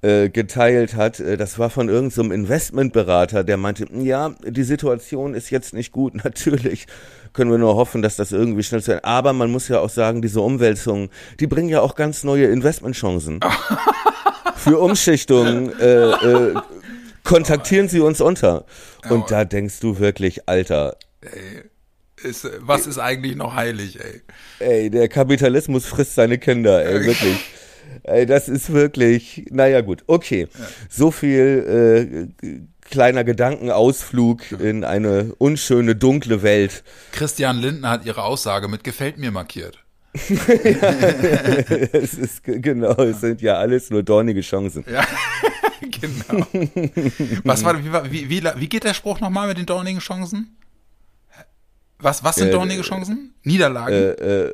äh, 0.04 0.28
geteilt 0.28 0.94
hat. 0.96 1.18
Äh, 1.20 1.36
Das 1.36 1.58
war 1.58 1.70
von 1.70 1.88
irgendeinem 1.88 2.30
Investmentberater, 2.32 3.42
der 3.44 3.56
meinte, 3.56 3.86
ja, 3.92 4.34
die 4.46 4.62
Situation 4.64 5.34
ist 5.34 5.50
jetzt 5.50 5.72
nicht 5.72 5.92
gut. 5.92 6.14
Natürlich 6.24 6.86
können 7.32 7.50
wir 7.50 7.58
nur 7.58 7.74
hoffen, 7.74 8.02
dass 8.02 8.16
das 8.16 8.30
irgendwie 8.32 8.62
schnell 8.62 8.82
zu 8.82 8.92
Ende. 8.92 9.04
Aber 9.04 9.32
man 9.32 9.50
muss 9.50 9.68
ja 9.68 9.80
auch 9.80 9.90
sagen, 9.90 10.22
diese 10.22 10.40
Umwälzungen, 10.40 11.08
die 11.40 11.46
bringen 11.46 11.68
ja 11.68 11.80
auch 11.80 11.94
ganz 11.94 12.22
neue 12.24 12.46
Investmentchancen. 12.46 13.40
Für 14.56 14.78
Umschichtungen 14.78 15.72
äh, 15.80 16.10
äh, 16.10 16.54
kontaktieren 17.24 17.88
Sie 17.88 18.00
uns 18.00 18.20
unter. 18.20 18.64
Und 19.10 19.30
da 19.30 19.44
denkst 19.44 19.80
du 19.80 19.98
wirklich, 19.98 20.48
Alter, 20.48 20.96
Ist, 22.22 22.48
was 22.60 22.86
ist 22.86 22.98
eigentlich 22.98 23.36
noch 23.36 23.54
heilig, 23.54 23.98
ey? 24.00 24.22
ey, 24.60 24.90
der 24.90 25.08
Kapitalismus 25.08 25.84
frisst 25.86 26.14
seine 26.14 26.38
Kinder, 26.38 26.84
ey, 26.84 27.00
wirklich. 27.06 27.36
Ey, 28.02 28.26
das 28.26 28.48
ist 28.48 28.72
wirklich, 28.72 29.46
naja 29.50 29.80
gut, 29.80 30.02
okay. 30.06 30.48
So 30.90 31.10
viel 31.10 32.28
äh, 32.42 32.60
kleiner 32.82 33.24
Gedankenausflug 33.24 34.52
in 34.60 34.84
eine 34.84 35.34
unschöne, 35.38 35.96
dunkle 35.96 36.42
Welt. 36.42 36.84
Christian 37.12 37.58
Lindner 37.58 37.90
hat 37.90 38.04
ihre 38.04 38.22
Aussage 38.24 38.68
mit 38.68 38.84
gefällt 38.84 39.18
mir 39.18 39.30
markiert. 39.30 39.78
es 40.14 40.30
ist 42.14 42.44
ge- 42.44 42.60
genau, 42.60 42.94
es 43.02 43.20
sind 43.20 43.40
ja 43.42 43.54
alles 43.54 43.90
nur 43.90 44.02
dornige 44.02 44.40
Chancen. 44.42 44.84
Ja, 44.90 45.04
genau. 45.80 46.46
Was 47.44 47.64
war, 47.64 47.82
wie, 48.10 48.28
wie, 48.30 48.42
wie, 48.44 48.68
geht 48.68 48.84
der 48.84 48.94
Spruch 48.94 49.20
nochmal 49.20 49.48
mit 49.48 49.58
den 49.58 49.66
dornigen 49.66 50.00
Chancen? 50.00 50.56
Was, 51.98 52.22
was 52.22 52.36
sind 52.36 52.48
Äh, 52.48 52.52
dornige 52.52 52.82
Chancen? 52.82 53.34
Niederlagen? 53.42 53.94
Äh, 53.94 54.10
äh, 54.46 54.52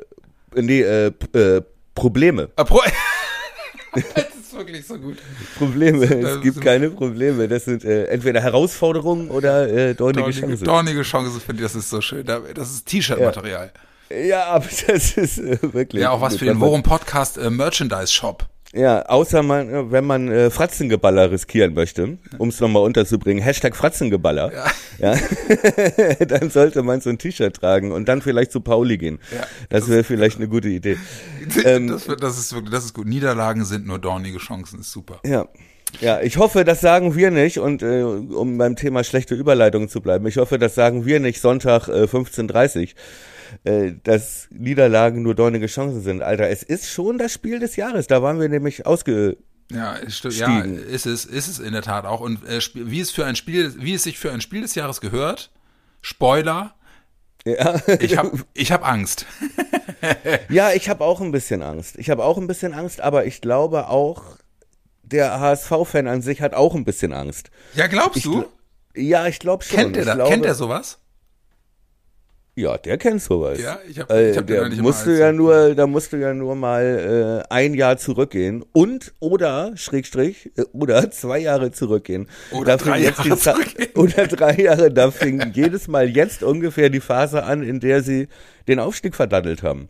nee, 0.55 0.81
äh, 0.81 1.11
äh, 1.33 1.61
Probleme. 1.93 2.49
Ah, 2.55 2.63
Pro 2.63 2.81
das 3.93 4.03
ist 4.41 4.53
wirklich 4.55 4.85
so 4.85 4.97
gut. 4.97 5.17
Probleme. 5.57 6.07
das 6.07 6.35
Es 6.37 6.41
gibt 6.41 6.61
keine 6.61 6.89
Probleme. 6.89 7.47
Das 7.47 7.65
sind 7.65 7.83
äh, 7.83 8.05
entweder 8.05 8.41
Herausforderungen 8.41 9.29
oder 9.29 9.67
äh, 9.67 9.93
dornige 9.95 10.21
Dornige, 10.21 10.39
Chancen. 10.39 10.63
dornige 10.65 11.01
Chance, 11.03 11.39
finde 11.39 11.63
ich, 11.63 11.71
das 11.71 11.75
ist 11.75 11.89
so 11.89 12.01
schön. 12.01 12.25
Da- 12.25 12.39
Das 12.53 12.71
ist 12.71 12.85
T-Shirt-Material. 12.87 13.71
Ja, 14.27 14.45
aber 14.47 14.65
das 14.87 15.17
ist 15.17 15.37
äh, 15.39 15.57
wirklich. 15.73 16.01
Ja, 16.01 16.11
auch 16.11 16.21
was 16.21 16.37
für 16.37 16.45
den 16.45 16.59
Worum 16.59 16.83
Podcast 16.83 17.37
äh, 17.37 17.49
Merchandise 17.49 18.11
Shop. 18.11 18.45
Ja, 18.73 19.01
außer 19.03 19.43
man, 19.43 19.69
äh, 19.69 19.91
wenn 19.91 20.05
man 20.05 20.29
äh, 20.29 20.49
Fratzengeballer 20.49 21.29
riskieren 21.31 21.73
möchte, 21.73 22.17
um 22.37 22.49
es 22.49 22.59
nochmal 22.59 22.83
unterzubringen, 22.83 23.43
Hashtag 23.43 23.75
Fratzengeballer, 23.75 24.51
ja. 24.99 25.13
ja 25.13 26.25
dann 26.25 26.49
sollte 26.49 26.81
man 26.81 27.01
so 27.01 27.09
ein 27.09 27.17
T-Shirt 27.17 27.53
tragen 27.53 27.91
und 27.91 28.07
dann 28.07 28.21
vielleicht 28.21 28.51
zu 28.51 28.61
Pauli 28.61 28.97
gehen. 28.97 29.19
Ja, 29.35 29.45
das 29.69 29.89
wäre 29.89 30.05
vielleicht 30.05 30.37
eine 30.37 30.47
gute 30.47 30.69
Idee. 30.69 30.97
ähm, 31.65 31.89
das, 31.89 32.05
das, 32.05 32.37
ist 32.37 32.53
wirklich, 32.53 32.71
das 32.71 32.85
ist 32.85 32.93
gut. 32.93 33.07
Niederlagen 33.07 33.65
sind 33.65 33.85
nur 33.85 33.99
dornige 33.99 34.37
Chancen, 34.37 34.79
ist 34.79 34.91
super. 34.91 35.19
Ja. 35.25 35.47
Ja, 35.99 36.21
ich 36.21 36.37
hoffe, 36.37 36.63
das 36.63 36.79
sagen 36.79 37.15
wir 37.15 37.31
nicht 37.31 37.59
und 37.59 37.83
äh, 37.83 38.03
um 38.03 38.57
beim 38.57 38.77
Thema 38.77 39.03
schlechte 39.03 39.35
Überleitung 39.35 39.89
zu 39.89 39.99
bleiben, 39.99 40.25
ich 40.25 40.37
hoffe, 40.37 40.57
das 40.57 40.73
sagen 40.73 41.05
wir 41.05 41.19
nicht 41.19 41.41
Sonntag 41.41 41.89
äh, 41.89 42.03
15.30 42.03 42.95
äh, 43.63 43.93
dass 44.03 44.47
Niederlagen 44.51 45.21
nur 45.21 45.35
dornige 45.35 45.67
Chancen 45.67 46.01
sind. 46.01 46.21
Alter, 46.21 46.49
es 46.49 46.63
ist 46.63 46.89
schon 46.89 47.17
das 47.17 47.33
Spiel 47.33 47.59
des 47.59 47.75
Jahres. 47.75 48.07
Da 48.07 48.21
waren 48.21 48.39
wir 48.39 48.49
nämlich 48.49 48.85
ausge 48.85 49.37
ja, 49.71 49.97
stimmt, 50.09 50.35
ja, 50.35 50.61
ist 50.61 51.05
es, 51.05 51.23
ist 51.23 51.47
es 51.47 51.59
in 51.59 51.71
der 51.71 51.81
Tat 51.81 52.05
auch. 52.05 52.19
Und 52.19 52.45
äh, 52.45 52.59
wie 52.73 52.99
es 52.99 53.11
für 53.11 53.25
ein 53.25 53.35
Spiel, 53.35 53.73
wie 53.77 53.93
es 53.93 54.03
sich 54.03 54.19
für 54.19 54.31
ein 54.31 54.41
Spiel 54.41 54.61
des 54.61 54.75
Jahres 54.75 54.99
gehört, 54.99 55.49
Spoiler, 56.01 56.75
ja. 57.45 57.81
ich 57.99 58.17
habe 58.17 58.39
ich 58.53 58.71
hab 58.71 58.85
Angst. 58.85 59.25
ja, 60.49 60.71
ich 60.73 60.89
habe 60.89 61.03
auch 61.03 61.21
ein 61.21 61.31
bisschen 61.31 61.61
Angst. 61.61 61.97
Ich 61.97 62.09
habe 62.09 62.23
auch 62.23 62.37
ein 62.37 62.47
bisschen 62.47 62.73
Angst, 62.73 63.01
aber 63.01 63.25
ich 63.25 63.39
glaube 63.39 63.87
auch, 63.87 64.23
der 65.03 65.39
HSV-Fan 65.39 66.07
an 66.07 66.21
sich 66.21 66.41
hat 66.41 66.53
auch 66.53 66.75
ein 66.75 66.83
bisschen 66.83 67.13
Angst. 67.13 67.49
Ja, 67.75 67.87
glaubst 67.87 68.17
ich, 68.17 68.23
du? 68.23 68.45
Ja, 68.95 69.27
ich 69.27 69.39
glaube 69.39 69.63
schon. 69.63 69.77
Kennt 69.77 69.97
er, 69.97 70.17
kennt 70.25 70.45
er 70.45 70.55
sowas? 70.55 70.99
Ja, 72.53 72.77
der 72.77 72.97
kennt 72.97 73.21
sowas. 73.21 73.61
Ja, 73.61 73.79
ich 73.87 73.97
habe 73.97 74.13
äh, 74.13 74.31
ich 74.31 74.37
hab 74.37 74.45
der 74.45 74.67
nicht 74.67 74.81
musst 74.81 75.05
du 75.05 75.17
ja 75.17 75.31
nur, 75.31 75.73
da 75.73 75.87
musst 75.87 76.11
du 76.11 76.17
ja 76.17 76.33
nur 76.33 76.55
mal 76.55 77.45
äh, 77.47 77.53
ein 77.53 77.73
Jahr 77.73 77.97
zurückgehen 77.97 78.65
und 78.73 79.13
oder 79.19 79.71
Schrägstrich 79.75 80.51
äh, 80.57 80.63
oder 80.73 81.09
zwei 81.11 81.39
Jahre 81.39 81.71
zurückgehen. 81.71 82.27
Oder 82.51 82.75
drei 82.75 82.99
Jahre 82.99 83.37
zurückgehen. 83.37 83.89
Oder 83.95 84.27
drei 84.27 84.55
Jahre. 84.55 84.91
Da 84.91 85.11
fing 85.11 85.51
jedes 85.53 85.87
Mal 85.87 86.09
jetzt 86.09 86.43
ungefähr 86.43 86.89
die 86.89 86.99
Phase 86.99 87.43
an, 87.43 87.63
in 87.63 87.79
der 87.79 88.03
sie 88.03 88.27
den 88.67 88.79
Aufstieg 88.79 89.15
verdattelt 89.15 89.63
haben. 89.63 89.87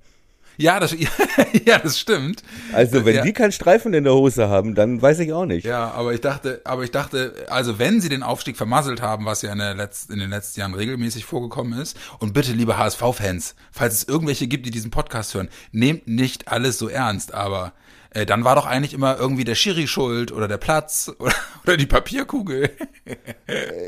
Ja, 0.61 0.79
das, 0.79 0.95
ja, 1.65 1.79
das 1.79 1.99
stimmt. 1.99 2.43
Also 2.71 3.03
wenn 3.03 3.15
ja. 3.15 3.23
die 3.23 3.33
keinen 3.33 3.51
Streifen 3.51 3.93
in 3.93 4.03
der 4.03 4.13
Hose 4.13 4.47
haben, 4.47 4.75
dann 4.75 5.01
weiß 5.01 5.19
ich 5.19 5.33
auch 5.33 5.45
nicht. 5.45 5.65
Ja, 5.65 5.91
aber 5.91 6.13
ich 6.13 6.21
dachte, 6.21 6.61
aber 6.63 6.83
ich 6.83 6.91
dachte, 6.91 7.33
also 7.49 7.79
wenn 7.79 7.99
sie 7.99 8.09
den 8.09 8.21
Aufstieg 8.21 8.57
vermasselt 8.57 9.01
haben, 9.01 9.25
was 9.25 9.41
ja 9.41 9.51
in, 9.51 9.57
der 9.57 9.75
Letz-, 9.75 10.11
in 10.11 10.19
den 10.19 10.29
letzten 10.29 10.59
Jahren 10.59 10.75
regelmäßig 10.75 11.25
vorgekommen 11.25 11.79
ist, 11.79 11.97
und 12.19 12.33
bitte, 12.33 12.51
liebe 12.51 12.77
HSV-Fans, 12.77 13.55
falls 13.71 13.93
es 13.95 14.07
irgendwelche 14.07 14.47
gibt, 14.47 14.67
die 14.67 14.71
diesen 14.71 14.91
Podcast 14.91 15.33
hören, 15.33 15.49
nehmt 15.71 16.07
nicht 16.07 16.47
alles 16.47 16.77
so 16.77 16.87
ernst, 16.87 17.33
aber 17.33 17.73
äh, 18.13 18.25
dann 18.25 18.43
war 18.43 18.55
doch 18.55 18.65
eigentlich 18.65 18.93
immer 18.93 19.17
irgendwie 19.17 19.45
der 19.45 19.55
Schiri 19.55 19.87
schuld 19.87 20.33
oder 20.33 20.49
der 20.49 20.57
Platz 20.57 21.09
oder, 21.19 21.33
oder 21.63 21.77
die 21.77 21.85
Papierkugel. 21.85 22.69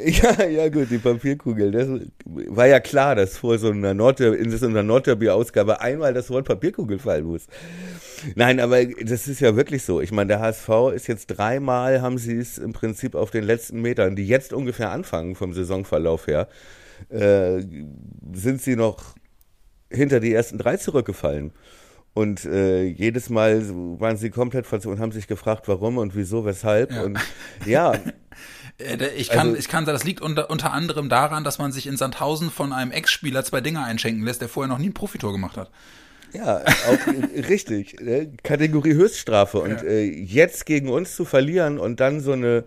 ja, 0.05 0.43
ja 0.45 0.69
gut, 0.69 0.89
die 0.89 0.97
Papierkugel. 0.97 1.71
Das 1.71 1.89
war 2.25 2.67
ja 2.67 2.79
klar, 2.79 3.15
dass 3.15 3.37
vor 3.37 3.57
so 3.57 3.69
einer 3.69 3.93
Nordderby, 3.93 4.37
in 4.37 4.49
so 4.57 4.65
einer 4.65 4.83
Nordderby-Ausgabe 4.83 5.81
einmal 5.81 6.13
das 6.13 6.29
Wort 6.29 6.47
Papierkugel 6.47 6.99
fallen 6.99 7.25
muss. 7.25 7.47
Nein, 8.35 8.61
aber 8.61 8.85
das 8.85 9.27
ist 9.27 9.41
ja 9.41 9.57
wirklich 9.57 9.83
so. 9.83 9.99
Ich 9.99 10.13
meine, 10.13 10.27
der 10.29 10.39
HSV 10.39 10.69
ist 10.95 11.07
jetzt 11.07 11.27
dreimal, 11.27 12.01
haben 12.01 12.17
sie 12.17 12.37
es 12.37 12.57
im 12.57 12.71
Prinzip 12.71 13.15
auf 13.15 13.29
den 13.29 13.43
letzten 13.43 13.81
Metern, 13.81 14.15
die 14.15 14.25
jetzt 14.25 14.53
ungefähr 14.53 14.91
anfangen 14.91 15.35
vom 15.35 15.53
Saisonverlauf 15.53 16.27
her, 16.27 16.47
äh, 17.09 17.61
sind 18.33 18.61
sie 18.61 18.77
noch 18.77 19.15
hinter 19.91 20.21
die 20.21 20.33
ersten 20.33 20.57
drei 20.57 20.77
zurückgefallen. 20.77 21.51
Und 22.13 22.45
äh, 22.45 22.83
jedes 22.83 23.29
Mal 23.29 23.63
waren 23.99 24.17
sie 24.17 24.29
komplett 24.29 24.67
verzweifelt 24.67 24.97
und 24.97 25.01
haben 25.01 25.11
sich 25.11 25.27
gefragt, 25.27 25.67
warum 25.67 25.97
und 25.97 26.15
wieso, 26.15 26.45
weshalb. 26.45 26.91
Ja. 26.91 27.01
Und 27.03 27.19
ja. 27.65 27.93
Äh, 28.77 29.07
ich 29.15 29.29
kann, 29.29 29.47
also, 29.47 29.59
ich 29.59 29.67
kann 29.67 29.85
sagen, 29.85 29.95
das 29.95 30.03
liegt 30.03 30.21
unter, 30.21 30.49
unter 30.51 30.73
anderem 30.73 31.09
daran, 31.09 31.43
dass 31.43 31.57
man 31.57 31.71
sich 31.71 31.87
in 31.87 31.97
Sandhausen 31.97 32.51
von 32.51 32.71
einem 32.71 32.91
Ex-Spieler 32.91 33.43
zwei 33.43 33.61
Dinge 33.61 33.83
einschenken 33.83 34.23
lässt, 34.23 34.41
der 34.41 34.49
vorher 34.49 34.67
noch 34.71 34.77
nie 34.77 34.89
ein 34.89 34.93
Profitor 34.93 35.31
gemacht 35.31 35.57
hat. 35.57 35.71
Ja, 36.33 36.61
auch 36.61 37.47
richtig. 37.49 37.99
Ne? 37.99 38.31
Kategorie 38.43 38.93
Höchststrafe. 38.93 39.59
Und 39.59 39.81
ja. 39.81 39.83
äh, 39.83 40.05
jetzt 40.05 40.65
gegen 40.65 40.89
uns 40.89 41.15
zu 41.15 41.25
verlieren 41.25 41.79
und 41.79 41.99
dann 41.99 42.21
so 42.21 42.33
eine 42.33 42.63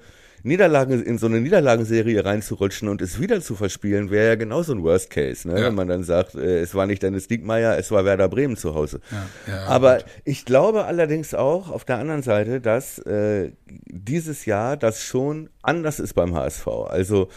Niederlagen, 0.46 1.02
in 1.02 1.18
so 1.18 1.26
eine 1.26 1.40
Niederlagenserie 1.40 2.24
reinzurutschen 2.24 2.88
und 2.88 3.02
es 3.02 3.20
wieder 3.20 3.40
zu 3.40 3.56
verspielen, 3.56 4.10
wäre 4.10 4.28
ja 4.28 4.34
genauso 4.36 4.72
ein 4.72 4.82
Worst 4.82 5.10
Case, 5.10 5.48
ne? 5.48 5.58
Ja. 5.58 5.66
wenn 5.66 5.74
man 5.74 5.88
dann 5.88 6.04
sagt, 6.04 6.36
äh, 6.36 6.60
es 6.60 6.74
war 6.74 6.86
nicht 6.86 7.02
Dennis 7.02 7.26
Diekmeyer, 7.26 7.76
es 7.76 7.90
war 7.90 8.04
Werder 8.04 8.28
Bremen 8.28 8.56
zu 8.56 8.74
Hause. 8.74 9.00
Ja, 9.10 9.52
ja, 9.52 9.64
Aber 9.66 9.96
gut. 9.96 10.04
ich 10.24 10.44
glaube 10.44 10.84
allerdings 10.84 11.34
auch 11.34 11.70
auf 11.70 11.84
der 11.84 11.98
anderen 11.98 12.22
Seite, 12.22 12.60
dass 12.60 12.98
äh, 13.00 13.50
dieses 13.66 14.46
Jahr 14.46 14.76
das 14.76 15.02
schon 15.02 15.50
anders 15.62 15.98
ist 15.98 16.14
beim 16.14 16.34
HSV. 16.34 16.66
Also, 16.88 17.28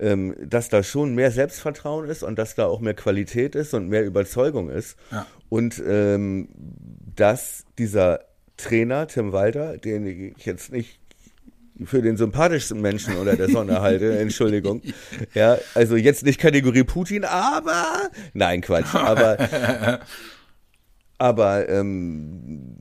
ähm, 0.00 0.34
dass 0.42 0.70
da 0.70 0.82
schon 0.82 1.14
mehr 1.14 1.30
Selbstvertrauen 1.30 2.08
ist 2.08 2.22
und 2.22 2.38
dass 2.38 2.54
da 2.54 2.66
auch 2.66 2.80
mehr 2.80 2.94
Qualität 2.94 3.54
ist 3.54 3.74
und 3.74 3.88
mehr 3.88 4.04
Überzeugung 4.04 4.70
ist. 4.70 4.96
Und 5.50 5.82
ähm, 5.86 6.48
dass 7.14 7.64
dieser 7.78 8.20
Trainer, 8.56 9.06
Tim 9.06 9.32
Walter, 9.32 9.76
den 9.76 10.06
ich 10.06 10.44
jetzt 10.46 10.72
nicht 10.72 10.98
für 11.84 12.02
den 12.02 12.16
sympathischsten 12.16 12.80
Menschen 12.80 13.16
unter 13.16 13.36
der 13.36 13.48
Sonne 13.48 13.80
halte, 13.80 14.18
Entschuldigung. 14.18 14.82
Ja, 15.34 15.58
also 15.74 15.96
jetzt 15.96 16.24
nicht 16.24 16.38
Kategorie 16.38 16.84
Putin, 16.84 17.24
aber 17.24 18.10
nein, 18.32 18.60
Quatsch, 18.60 18.94
aber 18.94 20.00
aber 21.18 21.68
ähm, 21.68 22.76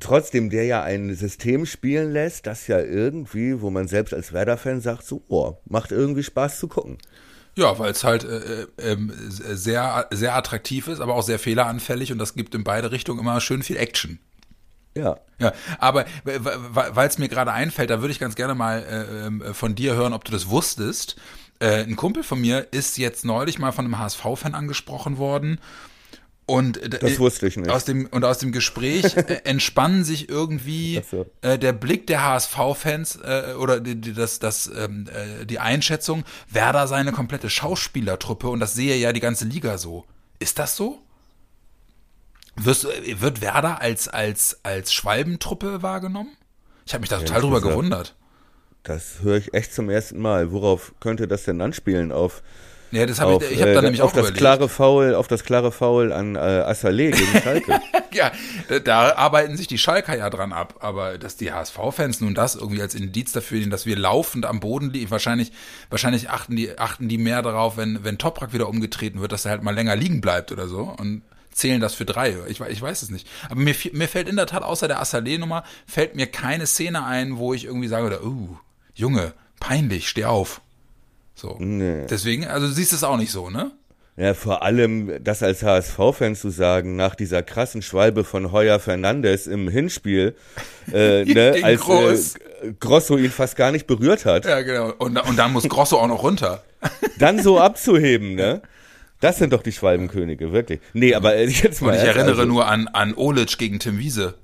trotzdem 0.00 0.50
der 0.50 0.64
ja 0.64 0.82
ein 0.82 1.14
System 1.14 1.66
spielen 1.66 2.12
lässt, 2.12 2.46
das 2.46 2.66
ja 2.66 2.80
irgendwie, 2.80 3.60
wo 3.60 3.70
man 3.70 3.88
selbst 3.88 4.14
als 4.14 4.32
Werder-Fan 4.32 4.80
sagt, 4.80 5.06
so, 5.06 5.22
oh, 5.28 5.54
macht 5.64 5.92
irgendwie 5.92 6.22
Spaß 6.22 6.58
zu 6.58 6.68
gucken. 6.68 6.98
Ja, 7.54 7.78
weil 7.78 7.90
es 7.90 8.02
halt 8.02 8.24
äh, 8.24 8.62
äh, 8.78 8.96
sehr, 9.28 10.06
sehr 10.10 10.34
attraktiv 10.34 10.88
ist, 10.88 11.00
aber 11.00 11.14
auch 11.14 11.22
sehr 11.22 11.38
fehleranfällig 11.38 12.10
und 12.10 12.18
das 12.18 12.34
gibt 12.34 12.54
in 12.54 12.64
beide 12.64 12.92
Richtungen 12.92 13.20
immer 13.20 13.40
schön 13.40 13.62
viel 13.62 13.76
Action. 13.76 14.18
Ja. 14.96 15.16
Ja, 15.38 15.52
aber 15.78 16.06
weil 16.24 17.08
es 17.08 17.18
mir 17.18 17.28
gerade 17.28 17.52
einfällt, 17.52 17.90
da 17.90 18.00
würde 18.00 18.12
ich 18.12 18.20
ganz 18.20 18.36
gerne 18.36 18.54
mal 18.54 18.78
äh, 18.78 19.26
ähm, 19.26 19.54
von 19.54 19.74
dir 19.74 19.94
hören, 19.94 20.12
ob 20.12 20.24
du 20.24 20.30
das 20.30 20.48
wusstest. 20.48 21.16
Äh, 21.58 21.82
ein 21.82 21.96
Kumpel 21.96 22.22
von 22.22 22.40
mir 22.40 22.68
ist 22.70 22.96
jetzt 22.96 23.24
neulich 23.24 23.58
mal 23.58 23.72
von 23.72 23.84
einem 23.84 23.98
HSV-Fan 23.98 24.54
angesprochen 24.54 25.18
worden. 25.18 25.58
Und 26.46 26.80
das 27.02 27.18
wusste 27.18 27.46
ich 27.46 27.56
nicht. 27.56 27.70
Aus 27.70 27.84
dem, 27.84 28.06
und 28.06 28.24
aus 28.24 28.38
dem 28.38 28.52
Gespräch 28.52 29.04
äh, 29.16 29.40
entspannen 29.44 30.04
sich 30.04 30.28
irgendwie 30.28 31.02
so. 31.08 31.26
äh, 31.40 31.58
der 31.58 31.72
Blick 31.72 32.06
der 32.08 32.24
HSV-Fans 32.24 33.20
äh, 33.24 33.54
oder 33.58 33.80
die, 33.80 34.00
die, 34.00 34.12
das, 34.12 34.38
das, 34.38 34.70
ähm, 34.76 35.06
äh, 35.08 35.46
die 35.46 35.60
Einschätzung, 35.60 36.24
Werder 36.50 36.88
seine 36.88 37.12
komplette 37.12 37.48
Schauspielertruppe 37.48 38.48
und 38.48 38.60
das 38.60 38.74
sehe 38.74 38.96
ja 38.96 39.12
die 39.12 39.20
ganze 39.20 39.44
Liga 39.44 39.78
so. 39.78 40.04
Ist 40.40 40.58
das 40.58 40.76
so? 40.76 40.98
Wirst, 42.56 42.86
wird 43.20 43.40
Werder 43.40 43.80
als, 43.80 44.08
als, 44.08 44.60
als 44.62 44.92
Schwalbentruppe 44.92 45.82
wahrgenommen? 45.82 46.36
Ich 46.86 46.92
habe 46.92 47.00
mich 47.00 47.10
da 47.10 47.18
total 47.18 47.40
drüber 47.40 47.60
gesagt, 47.60 47.74
gewundert. 47.74 48.14
Das 48.82 49.22
höre 49.22 49.36
ich 49.36 49.54
echt 49.54 49.72
zum 49.72 49.88
ersten 49.88 50.20
Mal. 50.20 50.52
Worauf 50.52 50.92
könnte 51.00 51.28
das 51.28 51.44
denn 51.44 51.60
anspielen? 51.60 52.12
Auf 52.12 52.42
ja, 52.92 53.06
das 53.06 53.20
habe 53.20 53.42
ich, 53.42 53.52
ich 53.52 53.62
habe 53.62 53.72
da 53.72 53.78
äh, 53.78 53.82
nämlich 53.84 54.02
auf 54.02 54.10
auch 54.10 54.14
das 54.14 54.20
überlegt. 54.24 54.38
klare 54.38 54.68
Foul, 54.68 55.14
auf 55.14 55.26
das 55.26 55.44
klare 55.44 55.72
Foul 55.72 56.12
an 56.12 56.36
äh, 56.36 56.38
Assalé 56.38 57.10
gegen 57.10 57.40
Schalke. 57.42 57.80
ja, 58.12 58.30
da, 58.68 58.78
da 58.80 59.14
arbeiten 59.14 59.56
sich 59.56 59.66
die 59.66 59.78
Schalker 59.78 60.14
ja 60.14 60.28
dran 60.28 60.52
ab, 60.52 60.74
aber 60.80 61.16
dass 61.16 61.38
die 61.38 61.52
HSV-Fans 61.52 62.20
nun 62.20 62.34
das 62.34 62.54
irgendwie 62.54 62.82
als 62.82 62.94
Indiz 62.94 63.32
dafür 63.32 63.60
nehmen, 63.60 63.70
dass 63.70 63.86
wir 63.86 63.96
laufend 63.96 64.44
am 64.44 64.60
Boden 64.60 64.90
liegen, 64.90 65.10
wahrscheinlich, 65.10 65.52
wahrscheinlich 65.88 66.28
achten 66.28 66.54
die, 66.54 66.78
achten 66.78 67.08
die 67.08 67.16
mehr 67.16 67.40
darauf, 67.40 67.78
wenn, 67.78 68.04
wenn 68.04 68.18
Toprak 68.18 68.52
wieder 68.52 68.68
umgetreten 68.68 69.22
wird, 69.22 69.32
dass 69.32 69.46
er 69.46 69.52
halt 69.52 69.62
mal 69.62 69.74
länger 69.74 69.96
liegen 69.96 70.20
bleibt 70.20 70.52
oder 70.52 70.68
so 70.68 70.94
und 70.98 71.22
zählen 71.52 71.80
das 71.80 71.94
für 71.94 72.04
drei. 72.04 72.36
Ich, 72.48 72.60
ich 72.60 72.82
weiß 72.82 73.02
es 73.02 73.10
nicht. 73.10 73.28
Aber 73.48 73.60
mir, 73.60 73.74
mir 73.92 74.08
fällt 74.08 74.28
in 74.28 74.36
der 74.36 74.46
Tat 74.46 74.62
außer 74.62 74.88
der 74.88 75.02
Assalé-Nummer 75.02 75.64
fällt 75.86 76.16
mir 76.16 76.26
keine 76.26 76.66
Szene 76.66 77.04
ein, 77.04 77.36
wo 77.38 77.54
ich 77.54 77.64
irgendwie 77.64 77.88
sage, 77.88 78.20
uh, 78.24 78.56
Junge, 78.94 79.32
peinlich, 79.60 80.08
steh 80.08 80.24
auf. 80.24 80.60
So. 81.34 81.56
Nee. 81.58 82.06
Deswegen, 82.08 82.46
also 82.46 82.66
du 82.66 82.72
siehst 82.72 82.92
es 82.92 83.04
auch 83.04 83.16
nicht 83.16 83.32
so, 83.32 83.50
ne? 83.50 83.72
Ja, 84.16 84.34
vor 84.34 84.62
allem 84.62 85.24
das 85.24 85.42
als 85.42 85.62
HSV-Fan 85.62 86.36
zu 86.36 86.50
sagen, 86.50 86.96
nach 86.96 87.14
dieser 87.14 87.42
krassen 87.42 87.80
Schwalbe 87.80 88.24
von 88.24 88.52
Heuer 88.52 88.78
Fernandes 88.78 89.46
im 89.46 89.68
Hinspiel, 89.68 90.36
äh, 90.92 91.24
ne, 91.24 91.60
als 91.62 91.80
Groß. 91.80 92.34
äh, 92.36 92.72
Grosso 92.78 93.16
ihn 93.16 93.30
fast 93.30 93.56
gar 93.56 93.72
nicht 93.72 93.86
berührt 93.86 94.26
hat. 94.26 94.44
Ja, 94.44 94.60
genau. 94.60 94.92
Und, 94.98 95.16
und 95.16 95.36
dann 95.38 95.52
muss 95.52 95.66
Grosso 95.66 95.98
auch 95.98 96.08
noch 96.08 96.22
runter. 96.22 96.62
Dann 97.18 97.42
so 97.42 97.58
abzuheben, 97.58 98.34
ne? 98.34 98.60
Das 99.22 99.38
sind 99.38 99.52
doch 99.52 99.62
die 99.62 99.70
Schwalbenkönige, 99.70 100.52
wirklich. 100.52 100.80
Nee, 100.94 101.14
aber 101.14 101.36
äh, 101.36 101.46
jetzt 101.46 101.80
mal. 101.80 101.90
Und 101.90 101.94
ich 101.94 102.02
erinnere 102.02 102.40
also, 102.40 102.44
nur 102.44 102.66
an, 102.66 102.88
an 102.88 103.14
Olic 103.14 103.56
gegen 103.56 103.78
Tim 103.78 103.98
Wiese. 103.98 104.34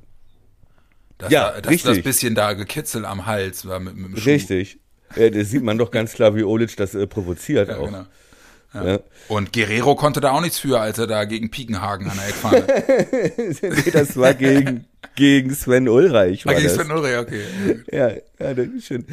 Das 1.18 1.32
ja, 1.32 1.42
war, 1.42 1.60
das, 1.60 1.72
richtig. 1.72 1.96
das 1.96 2.04
bisschen 2.04 2.36
da 2.36 2.52
gekitzel 2.52 3.04
am 3.04 3.26
Hals 3.26 3.66
war 3.66 3.80
mit, 3.80 3.96
mit 3.96 4.12
dem 4.12 4.16
Schuh. 4.16 4.30
Richtig. 4.30 4.78
Ja, 5.16 5.30
das 5.30 5.50
sieht 5.50 5.64
man 5.64 5.78
doch 5.78 5.90
ganz 5.90 6.12
klar, 6.12 6.36
wie 6.36 6.44
Olic 6.44 6.76
das 6.76 6.94
äh, 6.94 7.08
provoziert 7.08 7.70
ja, 7.70 7.78
auch. 7.78 7.86
Genau. 7.86 8.06
Ja. 8.72 8.86
Ja. 8.86 9.00
Und 9.26 9.52
Guerrero 9.52 9.96
konnte 9.96 10.20
da 10.20 10.30
auch 10.30 10.42
nichts 10.42 10.60
für, 10.60 10.78
als 10.78 10.98
er 10.98 11.08
da 11.08 11.24
gegen 11.24 11.50
Piekenhagen 11.50 12.08
an 12.08 12.16
der 12.16 12.28
Eckfahne. 12.28 12.66
nee, 13.84 13.90
das 13.90 14.16
war 14.16 14.34
gegen 14.34 14.84
gegen 15.16 15.52
Sven 15.54 15.88
Ulreich 15.88 16.46
war 16.46 16.52
Ah, 16.52 16.56
gegen 16.56 16.68
das. 16.68 16.76
Sven 16.76 16.92
Ulrich, 16.92 17.18
okay. 17.18 17.42
Ja, 17.90 18.10
ja, 18.10 18.54
das 18.54 18.66
ist 18.68 18.86
schön. 18.86 19.06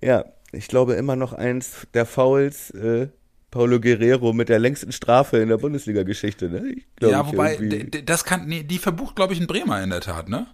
Ja, 0.00 0.24
ich 0.50 0.66
glaube 0.66 0.94
immer 0.94 1.14
noch 1.14 1.32
eins 1.32 1.86
der 1.94 2.06
Fouls, 2.06 2.70
äh, 2.70 3.08
Paulo 3.52 3.78
Guerrero 3.80 4.32
mit 4.32 4.48
der 4.48 4.58
längsten 4.58 4.90
Strafe 4.90 5.36
in 5.36 5.48
der 5.48 5.58
Bundesliga-Geschichte, 5.58 6.48
ne? 6.48 6.74
Glaub, 6.96 7.12
Ja, 7.12 7.26
wobei, 7.26 7.86
das 8.04 8.24
kann, 8.24 8.46
nee, 8.46 8.64
die 8.64 8.78
verbucht, 8.78 9.14
glaube 9.14 9.34
ich, 9.34 9.40
ein 9.40 9.46
Bremer 9.46 9.80
in 9.82 9.90
der 9.90 10.00
Tat, 10.00 10.28
ne? 10.28 10.46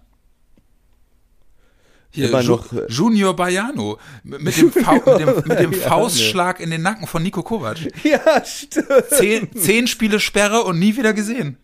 Hier, 2.11 2.29
Immer 2.29 2.41
Ju 2.41 2.55
noch, 2.55 2.73
äh, 2.73 2.87
Junior 2.87 3.35
Baiano 3.35 3.99
mit 4.23 4.57
dem, 4.57 4.71
Fau 4.71 4.95
mit 4.95 5.19
dem, 5.19 5.43
mit 5.45 5.59
dem. 5.59 5.73
Faustschlag 5.73 6.59
in 6.59 6.71
den 6.71 6.81
Nacken 6.81 7.05
von 7.05 7.21
Nico 7.21 7.43
Kovac. 7.43 7.77
Ja, 8.03 8.43
stimmt. 8.43 8.87
Zehn, 9.09 9.49
zehn 9.53 9.85
Spiele 9.87 10.19
Sperre 10.19 10.63
und 10.63 10.79
nie 10.79 10.97
wieder 10.97 11.13
gesehen. 11.13 11.57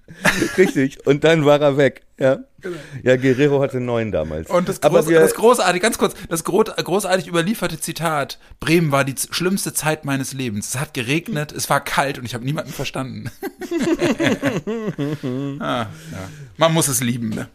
Richtig. 0.57 1.05
Und 1.07 1.23
dann 1.23 1.45
war 1.45 1.59
er 1.61 1.77
weg. 1.77 2.03
Ja, 2.19 2.39
ja 3.01 3.15
Guerrero 3.17 3.59
hatte 3.61 3.79
neun 3.79 4.11
damals. 4.11 4.49
Und 4.49 4.69
das, 4.69 4.83
Aber 4.83 4.99
groß, 4.99 5.09
wir, 5.09 5.19
das 5.19 5.33
großartig, 5.33 5.81
ganz 5.81 5.97
kurz, 5.97 6.13
das 6.29 6.43
gro 6.43 6.63
großartig 6.63 7.27
überlieferte 7.27 7.79
Zitat, 7.79 8.37
Bremen 8.59 8.91
war 8.91 9.03
die 9.03 9.15
schlimmste 9.31 9.73
Zeit 9.73 10.05
meines 10.05 10.33
Lebens. 10.33 10.69
Es 10.69 10.79
hat 10.79 10.93
geregnet, 10.93 11.51
es 11.51 11.69
war 11.71 11.83
kalt 11.83 12.19
und 12.19 12.25
ich 12.25 12.35
habe 12.35 12.45
niemanden 12.45 12.71
verstanden. 12.71 13.31
ah, 15.59 15.87
ja. 15.87 16.29
Man 16.57 16.73
muss 16.73 16.87
es 16.87 17.01
lieben, 17.01 17.29
ne? 17.29 17.49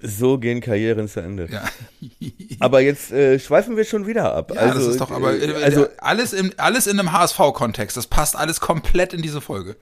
So 0.00 0.38
gehen 0.38 0.60
Karrieren 0.60 1.08
zu 1.08 1.20
Ende. 1.20 1.48
Ja. 1.50 1.64
Aber 2.60 2.80
jetzt 2.80 3.10
äh, 3.10 3.38
schweifen 3.38 3.76
wir 3.76 3.84
schon 3.84 4.06
wieder 4.06 4.34
ab. 4.34 4.52
Ja, 4.54 4.60
also, 4.60 4.78
das 4.78 4.88
ist 4.88 5.00
doch 5.00 5.10
aber 5.10 5.32
äh, 5.32 5.44
äh, 5.44 5.62
also 5.62 5.88
alles, 5.98 6.32
im, 6.32 6.52
alles 6.56 6.86
in 6.86 6.98
einem 6.98 7.12
HSV-Kontext. 7.12 7.96
Das 7.96 8.06
passt 8.06 8.36
alles 8.36 8.60
komplett 8.60 9.12
in 9.12 9.22
diese 9.22 9.40
Folge. 9.40 9.76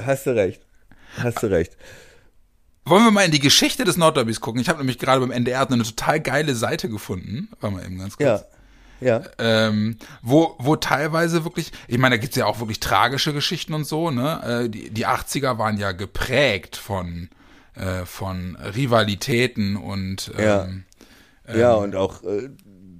hast 0.00 0.26
du 0.26 0.34
recht. 0.34 0.62
Hast 1.18 1.42
du 1.42 1.48
recht. 1.48 1.76
Wollen 2.84 3.04
wir 3.04 3.10
mal 3.10 3.24
in 3.24 3.30
die 3.30 3.38
Geschichte 3.38 3.84
des 3.84 3.96
Nordderbys 3.96 4.40
gucken? 4.40 4.60
Ich 4.60 4.68
habe 4.68 4.78
nämlich 4.78 4.98
gerade 4.98 5.20
beim 5.20 5.30
NDR 5.30 5.70
eine 5.70 5.82
total 5.82 6.20
geile 6.20 6.54
Seite 6.54 6.88
gefunden. 6.88 7.48
Warte 7.60 7.76
mal 7.76 7.84
eben 7.84 7.98
ganz 7.98 8.16
kurz. 8.16 8.26
Ja. 8.26 8.46
Ja. 9.00 9.22
ähm, 9.38 9.96
wo, 10.22 10.54
wo 10.58 10.76
teilweise 10.76 11.44
wirklich, 11.44 11.72
ich 11.88 11.98
meine, 11.98 12.16
da 12.16 12.20
gibt's 12.20 12.36
ja 12.36 12.46
auch 12.46 12.60
wirklich 12.60 12.78
tragische 12.78 13.32
Geschichten 13.32 13.74
und 13.74 13.84
so, 13.84 14.12
ne? 14.12 14.62
Äh, 14.64 14.68
die, 14.68 14.90
die 14.90 15.08
80er 15.08 15.58
waren 15.58 15.76
ja 15.76 15.90
geprägt 15.90 16.76
von, 16.76 17.28
äh, 17.74 18.04
von 18.04 18.56
Rivalitäten 18.56 19.76
und 19.76 20.30
Ja. 20.38 20.64
ähm, 20.64 20.84
Ja, 21.54 21.74
und 21.74 21.96
auch 21.96 22.22
äh, 22.22 22.48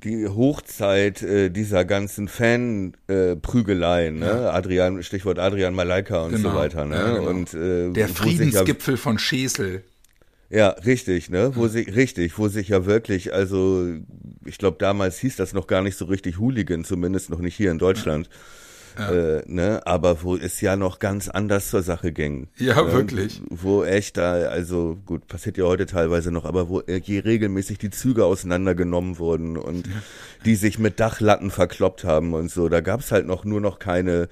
die 0.04 0.26
Hochzeit 0.26 1.22
äh, 1.22 1.48
dieser 1.50 1.84
ganzen 1.84 2.26
Fan-Prügeleien, 2.28 4.18
ne? 4.18 4.50
Adrian, 4.50 5.02
Stichwort 5.02 5.38
Adrian 5.38 5.74
Malaika 5.74 6.22
und 6.24 6.32
Genau. 6.32 6.50
so 6.50 6.56
weiter, 6.56 6.84
ne? 6.86 6.96
Ja, 6.96 7.14
genau. 7.18 7.28
Und 7.30 7.54
äh, 7.54 7.90
der 7.92 8.08
Friedensgipfel 8.08 8.96
von 8.96 9.18
Schesel. 9.18 9.84
Ja, 10.50 10.58
ja, 10.58 10.68
richtig, 10.70 11.30
ne? 11.30 11.52
Wo 11.54 11.66
sich 11.68 11.94
richtig, 11.94 12.36
wo 12.38 12.48
sich 12.48 12.68
ja 12.68 12.84
wirklich, 12.84 13.32
also 13.32 13.88
ich 14.44 14.58
glaube 14.58 14.76
damals 14.78 15.18
hieß 15.18 15.36
das 15.36 15.54
noch 15.54 15.66
gar 15.66 15.82
nicht 15.82 15.96
so 15.96 16.04
richtig 16.04 16.38
Hooligan, 16.38 16.84
zumindest 16.84 17.30
noch 17.30 17.40
nicht 17.40 17.56
hier 17.56 17.70
in 17.70 17.78
Deutschland. 17.78 18.28
Äh, 18.98 19.42
ne, 19.46 19.80
aber 19.86 20.22
wo 20.22 20.36
es 20.36 20.60
ja 20.60 20.76
noch 20.76 20.98
ganz 20.98 21.28
anders 21.28 21.70
zur 21.70 21.82
Sache 21.82 22.12
ging. 22.12 22.48
Ja, 22.58 22.82
ne? 22.82 22.92
wirklich. 22.92 23.40
Wo 23.48 23.84
echt 23.84 24.16
da, 24.16 24.32
also 24.48 24.98
gut, 25.06 25.26
passiert 25.26 25.56
ja 25.56 25.64
heute 25.64 25.86
teilweise 25.86 26.30
noch, 26.30 26.44
aber 26.44 26.68
wo 26.68 26.80
äh, 26.80 27.00
je 27.02 27.20
regelmäßig 27.20 27.78
die 27.78 27.90
Züge 27.90 28.24
auseinandergenommen 28.24 29.18
wurden 29.18 29.56
und 29.56 29.88
die 30.44 30.56
sich 30.56 30.78
mit 30.78 31.00
Dachlatten 31.00 31.50
verkloppt 31.50 32.04
haben 32.04 32.34
und 32.34 32.50
so. 32.50 32.68
Da 32.68 32.80
gab's 32.80 33.12
halt 33.12 33.26
noch 33.26 33.44
nur 33.44 33.60
noch 33.60 33.78
keine 33.78 34.28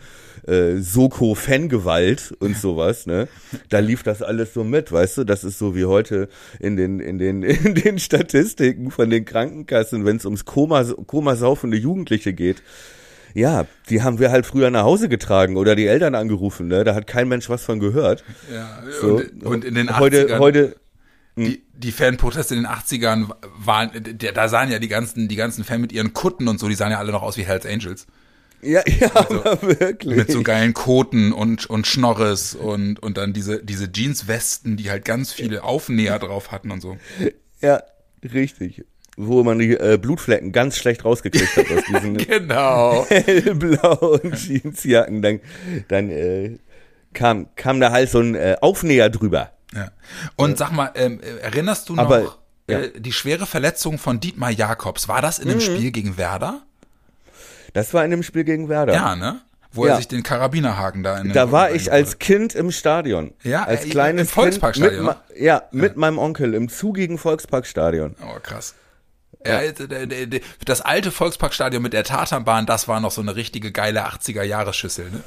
äh, 0.46 0.76
Soko-Fangewalt 0.76 2.34
und 2.38 2.56
sowas, 2.56 3.06
ne? 3.06 3.28
Da 3.68 3.78
lief 3.78 4.02
das 4.02 4.22
alles 4.22 4.54
so 4.54 4.64
mit, 4.64 4.92
weißt 4.92 5.18
du? 5.18 5.24
Das 5.24 5.44
ist 5.44 5.58
so 5.58 5.74
wie 5.74 5.84
heute 5.84 6.28
in 6.58 6.76
den, 6.76 7.00
in 7.00 7.18
den, 7.18 7.42
in 7.42 7.74
den 7.74 7.98
Statistiken 7.98 8.90
von 8.90 9.10
den 9.10 9.24
Krankenkassen, 9.24 10.04
wenn 10.04 10.16
es 10.16 10.24
ums 10.24 10.44
Koma, 10.44 10.84
komasaufende 11.06 11.76
Jugendliche 11.76 12.32
geht. 12.32 12.62
Ja, 13.34 13.66
die 13.88 14.02
haben 14.02 14.18
wir 14.18 14.30
halt 14.30 14.46
früher 14.46 14.70
nach 14.70 14.82
Hause 14.82 15.08
getragen 15.08 15.56
oder 15.56 15.76
die 15.76 15.86
Eltern 15.86 16.14
angerufen, 16.14 16.68
ne? 16.68 16.84
Da 16.84 16.94
hat 16.94 17.06
kein 17.06 17.28
Mensch 17.28 17.48
was 17.48 17.62
von 17.64 17.78
gehört. 17.80 18.24
Ja, 18.52 18.82
So. 19.00 19.16
und, 19.16 19.44
und 19.44 19.64
in 19.64 19.74
den 19.74 19.88
80ern. 19.88 19.98
Heute, 19.98 20.38
heute, 20.38 20.76
die, 21.36 21.62
die 21.72 21.92
Fanproteste 21.92 22.54
in 22.54 22.62
den 22.62 22.70
80ern 22.70 23.30
waren, 23.58 23.90
da 24.34 24.48
sahen 24.48 24.70
ja 24.70 24.78
die 24.78 24.88
ganzen, 24.88 25.28
die 25.28 25.36
ganzen 25.36 25.64
Fan 25.64 25.80
mit 25.80 25.92
ihren 25.92 26.12
Kutten 26.12 26.48
und 26.48 26.58
so, 26.58 26.68
die 26.68 26.74
sahen 26.74 26.90
ja 26.90 26.98
alle 26.98 27.12
noch 27.12 27.22
aus 27.22 27.36
wie 27.36 27.44
Hells 27.44 27.64
Angels. 27.66 28.06
ja, 28.62 28.82
ja, 29.00 29.10
aber 29.14 29.62
wirklich. 29.62 30.16
Mit 30.16 30.30
so 30.30 30.42
geilen 30.42 30.74
Koten 30.74 31.32
und, 31.32 31.66
und 31.66 31.86
Schnorres 31.86 32.54
und, 32.54 33.00
und 33.00 33.16
dann 33.16 33.32
diese, 33.32 33.64
diese 33.64 33.88
Jeanswesten, 33.92 34.76
die 34.76 34.90
halt 34.90 35.04
ganz 35.04 35.32
viele 35.32 35.62
Aufnäher 35.64 36.18
drauf 36.18 36.50
hatten 36.52 36.70
und 36.70 36.80
so. 36.80 36.98
Ja, 37.62 37.82
richtig. 38.22 38.84
Wo 39.22 39.42
man 39.44 39.58
die 39.58 39.72
äh, 39.74 39.98
Blutflecken 40.00 40.52
ganz 40.52 40.76
schlecht 40.78 41.04
rausgekriegt 41.04 41.56
hat 41.56 41.66
aus 41.70 41.84
diesen 41.88 42.16
Genau. 42.26 43.04
hellblauen 43.10 44.32
Jeansjacken. 44.34 45.20
Dann, 45.22 45.40
dann 45.88 46.10
äh, 46.10 46.58
kam, 47.12 47.48
kam 47.56 47.80
da 47.80 47.90
halt 47.92 48.08
so 48.10 48.20
ein 48.20 48.34
äh, 48.34 48.56
Aufnäher 48.60 49.10
drüber. 49.10 49.50
Ja. 49.74 49.90
Und 50.36 50.58
sag 50.58 50.72
mal, 50.72 50.90
ähm, 50.94 51.20
äh, 51.20 51.40
erinnerst 51.42 51.88
du 51.88 51.94
noch 51.94 52.04
Aber, 52.04 52.36
ja. 52.68 52.78
äh, 52.80 53.00
die 53.00 53.12
schwere 53.12 53.46
Verletzung 53.46 53.98
von 53.98 54.20
Dietmar 54.20 54.50
Jakobs? 54.50 55.06
War 55.08 55.20
das 55.22 55.38
in 55.38 55.48
Mhm. 55.48 55.52
dem 55.52 55.60
Spiel 55.60 55.90
gegen 55.92 56.16
Werder? 56.16 56.62
Das 57.72 57.92
war 57.94 58.04
in 58.04 58.10
dem 58.10 58.22
Spiel 58.22 58.44
gegen 58.44 58.68
Werder. 58.68 58.94
Ja, 58.94 59.14
ne? 59.16 59.40
Wo 59.72 59.86
Ja. 59.86 59.92
er 59.92 59.96
sich 59.98 60.08
den 60.08 60.24
Karabinerhaken 60.24 61.04
da 61.04 61.18
in 61.20 61.32
Da 61.32 61.52
war 61.52 61.70
ich 61.70 61.92
als 61.92 62.18
Kind 62.18 62.56
im 62.56 62.72
Stadion. 62.72 63.32
Ja, 63.44 63.62
als 63.64 63.84
äh, 63.84 63.88
kleines 63.90 64.22
im 64.22 64.28
Volksparkstadion, 64.28 65.04
Kind. 65.04 65.06
Mit, 65.06 65.16
ma- 65.16 65.44
ja, 65.44 65.62
mit 65.70 65.96
meinem 65.96 66.18
Onkel 66.18 66.54
im 66.54 66.68
zugigen 66.68 67.18
Volksparkstadion. 67.18 68.16
Oh, 68.20 68.40
krass. 68.42 68.74
Ja, 69.46 69.60
der- 69.72 70.40
das 70.64 70.80
alte 70.82 71.10
Volksparkstadion 71.10 71.82
mit 71.82 71.92
der 71.92 72.04
Tatanbahn, 72.04 72.66
das 72.66 72.88
war 72.88 73.00
noch 73.00 73.10
so 73.10 73.22
eine 73.22 73.36
richtige 73.36 73.72
geile 73.72 74.04
80er-Jahre-Schüssel, 74.06 75.10
ne? 75.10 75.20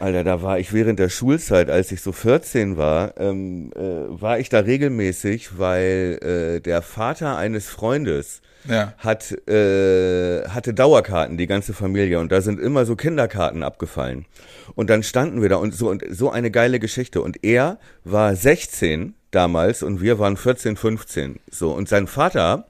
Alter, 0.00 0.22
da 0.22 0.42
war 0.42 0.60
ich 0.60 0.72
während 0.72 1.00
der 1.00 1.08
Schulzeit, 1.08 1.68
als 1.70 1.90
ich 1.90 2.02
so 2.02 2.12
14 2.12 2.76
war, 2.76 3.14
ähm, 3.18 3.72
äh, 3.74 3.80
war 3.80 4.38
ich 4.38 4.48
da 4.48 4.60
regelmäßig, 4.60 5.58
weil 5.58 6.18
äh, 6.22 6.60
der 6.60 6.82
Vater 6.82 7.36
eines 7.36 7.68
Freundes 7.68 8.40
Ja. 8.68 8.94
hat 8.98 9.32
äh, 9.48 10.46
hatte 10.48 10.72
Dauerkarten, 10.72 11.36
die 11.36 11.48
ganze 11.48 11.74
Familie, 11.74 12.20
und 12.20 12.30
da 12.30 12.40
sind 12.42 12.60
immer 12.60 12.86
so 12.86 12.94
Kinderkarten 12.94 13.64
abgefallen. 13.64 14.24
Und 14.76 14.88
dann 14.88 15.02
standen 15.02 15.42
wir 15.42 15.48
da 15.48 15.56
und 15.56 15.74
so 15.74 15.88
und 15.90 16.04
so 16.08 16.30
eine 16.30 16.52
geile 16.52 16.78
Geschichte. 16.78 17.20
Und 17.20 17.42
er 17.44 17.78
war 18.04 18.36
16 18.36 19.14
damals 19.32 19.82
und 19.82 20.00
wir 20.00 20.20
waren 20.20 20.36
14, 20.36 20.76
15. 20.76 21.40
So 21.50 21.72
und 21.72 21.88
sein 21.88 22.06
Vater 22.06 22.68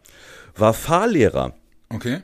war 0.60 0.74
Fahrlehrer. 0.74 1.54
Okay. 1.88 2.20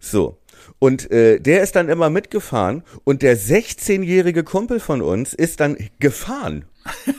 So. 0.00 0.38
Und 0.78 1.10
äh, 1.10 1.40
der 1.40 1.62
ist 1.62 1.76
dann 1.76 1.88
immer 1.88 2.10
mitgefahren 2.10 2.82
und 3.04 3.22
der 3.22 3.36
16-jährige 3.36 4.44
Kumpel 4.44 4.80
von 4.80 5.02
uns 5.02 5.34
ist 5.34 5.60
dann 5.60 5.76
gefahren. 5.98 6.64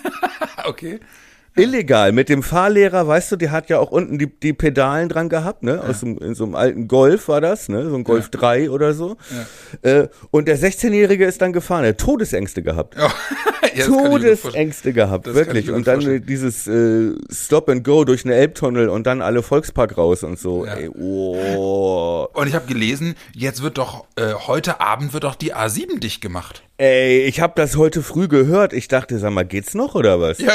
Okay. 0.66 1.00
Illegal 1.56 2.12
mit 2.12 2.30
dem 2.30 2.44
Fahrlehrer, 2.44 3.08
weißt 3.08 3.32
du, 3.32 3.36
der 3.36 3.52
hat 3.52 3.70
ja 3.70 3.80
auch 3.80 3.92
unten 3.92 4.18
die, 4.18 4.28
die 4.28 4.54
Pedalen 4.54 5.10
dran 5.10 5.30
gehabt, 5.30 5.64
ne? 5.64 5.82
Aus 5.84 6.02
dem, 6.02 6.18
in 6.20 6.36
so 6.36 6.46
einem 6.46 6.56
alten 6.56 6.88
Golf 6.88 7.28
war 7.28 7.42
das, 7.42 7.70
ne? 7.70 7.90
So 7.90 7.96
ein 7.96 8.04
Golf 8.04 8.30
3 8.30 8.70
oder 8.70 8.94
so. 8.94 9.18
Äh, 9.82 10.08
und 10.32 10.48
der 10.48 10.58
16-Jährige 10.58 11.26
ist 11.26 11.42
dann 11.42 11.54
gefahren, 11.54 11.84
er 11.84 11.90
hat 11.90 11.98
Todesängste 11.98 12.62
gehabt. 12.64 12.96
Ja, 12.96 13.08
gut 13.86 14.00
vorstellen. 14.00 14.38
Todesängste 14.38 14.94
gehabt, 14.94 15.28
Das 15.28 15.36
wirklich. 15.36 15.70
Und 15.72 15.88
dann 15.88 15.96
vorstellen. 16.02 16.26
dieses 16.26 16.68
äh, 16.68 17.14
Stop 17.32 17.70
and 17.70 17.84
Go 17.84 18.06
durch 18.06 18.26
eine 18.26 18.36
Elbtunnel 18.36 18.90
und 18.90 19.06
dann 19.08 19.22
alle 19.22 19.44
Volkspark 19.44 19.98
raus 19.98 20.24
und 20.24 20.40
so. 20.40 20.66
Ja. 20.66 20.76
Ey, 20.76 20.90
oh. 20.90 22.28
Und 22.34 22.48
ich 22.48 22.56
habe 22.56 22.68
gelesen, 22.68 23.16
jetzt 23.34 23.62
wird 23.62 23.78
doch, 23.78 24.06
äh, 24.16 24.34
heute 24.34 24.82
Abend 24.82 25.14
wird 25.14 25.24
doch 25.24 25.36
die 25.36 25.54
A7 25.56 26.00
dicht 26.00 26.22
gemacht. 26.22 26.64
Ey, 26.80 27.24
ich 27.26 27.42
habe 27.42 27.52
das 27.58 27.76
heute 27.76 28.02
früh 28.02 28.30
gehört. 28.30 28.72
Ich 28.72 28.88
dachte, 28.88 29.20
sag 29.20 29.32
mal, 29.34 29.44
geht's 29.44 29.74
noch 29.74 29.96
oder 29.96 30.22
was? 30.22 30.38
Ja, 30.40 30.54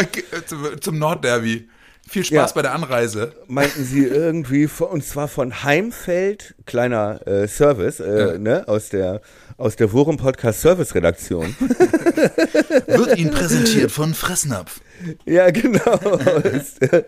zum, 0.81 0.99
Nordderby. 0.99 1.69
Viel 2.09 2.25
Spaß 2.25 2.51
Ja. 2.51 2.55
bei 2.55 2.63
der 2.63 2.73
Anreise. 2.73 3.35
Meinten 3.47 3.85
sie 3.85 4.07
irgendwie, 4.07 4.67
und 4.79 5.05
zwar 5.05 5.29
von 5.29 5.65
Heimfeld, 5.65 6.55
kleiner 6.65 7.21
äh, 7.27 7.47
Service, 7.47 8.01
äh, 8.01 8.39
ne, 8.39 8.67
aus 8.69 8.89
der 8.89 9.21
aus 9.57 9.77
der 9.77 9.93
Worum 9.93 10.17
Podcast 10.17 10.61
Service 10.61 10.95
Redaktion. 10.95 11.55
Wird 12.87 13.17
Ihnen 13.19 13.31
präsentiert 13.31 13.91
von 13.91 14.15
Fressnapf. 14.15 14.81
ja, 15.27 15.51
genau, 15.51 15.93
aus 15.93 16.75
der, 16.81 17.05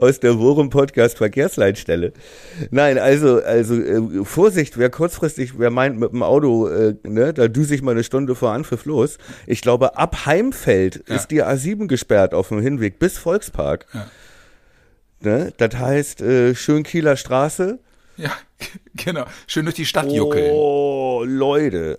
aus 0.00 0.20
der 0.20 0.38
Worum 0.38 0.70
Podcast 0.70 1.18
Verkehrsleitstelle. 1.18 2.12
Nein, 2.70 2.98
also 2.98 3.42
also 3.42 3.74
äh, 3.74 4.24
Vorsicht, 4.24 4.78
wer 4.78 4.90
kurzfristig, 4.90 5.58
wer 5.58 5.70
meint 5.70 5.98
mit 5.98 6.12
dem 6.12 6.22
Auto, 6.22 6.68
äh, 6.68 6.94
ne, 7.02 7.32
da 7.32 7.48
düse 7.48 7.74
ich 7.74 7.82
mal 7.82 7.92
eine 7.92 8.04
Stunde 8.04 8.34
vor 8.34 8.52
Anpfiff 8.52 8.84
los. 8.84 9.18
Ich 9.46 9.60
glaube, 9.60 9.96
ab 9.96 10.26
Heimfeld 10.26 11.04
Ja. 11.08 11.16
ist 11.16 11.28
die 11.30 11.42
A7 11.42 11.86
gesperrt 11.88 12.34
auf 12.34 12.48
dem 12.48 12.60
Hinweg 12.60 12.98
bis 12.98 13.18
Volkspark. 13.18 13.86
Ja. 13.92 14.06
Ne? 15.20 15.52
Das 15.56 15.76
heißt, 15.76 16.20
äh, 16.22 16.54
Schönkieler 16.54 17.16
Straße. 17.16 17.78
Ja, 18.16 18.30
genau. 18.94 19.24
Schön 19.46 19.64
durch 19.64 19.74
die 19.76 19.86
Stadt 19.86 20.10
juckeln. 20.10 20.50
Oh, 20.52 21.22
Leute. 21.26 21.98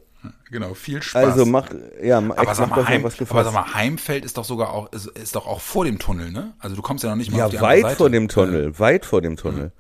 Genau, 0.52 0.74
viel 0.74 1.02
Spaß. 1.02 1.32
Also 1.32 1.46
mach, 1.46 1.68
ja, 2.02 2.20
aber 2.20 2.56
sag, 2.56 2.70
mal, 2.70 2.88
Heim, 2.88 3.02
aber 3.02 3.10
gefasst. 3.10 3.44
sag 3.46 3.54
mal, 3.54 3.74
Heimfeld 3.74 4.24
ist 4.24 4.38
doch 4.38 4.46
sogar 4.46 4.72
auch, 4.72 4.92
ist, 4.94 5.08
ist 5.08 5.36
doch 5.36 5.48
auch 5.48 5.60
vor 5.60 5.84
dem 5.84 6.00
Tunnel, 6.00 6.32
ne? 6.32 6.54
Also 6.60 6.76
du 6.76 6.82
kommst 6.82 7.04
ja 7.04 7.10
noch 7.10 7.18
nicht 7.18 7.32
mal 7.32 7.40
ja, 7.40 7.46
auf 7.46 7.52
die 7.52 7.60
weit 7.60 7.92
vor 7.94 8.10
dem 8.10 8.28
Tunnel, 8.30 8.78
weit 8.80 9.06
vor 9.06 9.22
dem 9.22 9.36
Tunnel. 9.36 9.72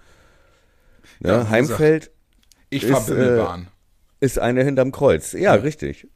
Ja, 1.22 1.43
Ja, 1.43 1.50
Heimfeld 1.50 2.12
Ich 2.69 2.84
ist, 2.84 2.91
fahr 2.91 3.02
Bimmelbahn. 3.06 3.67
ist 4.19 4.39
eine 4.39 4.63
hinterm 4.63 4.91
Kreuz. 4.91 5.32
Ja, 5.34 5.54
richtig. 5.54 6.08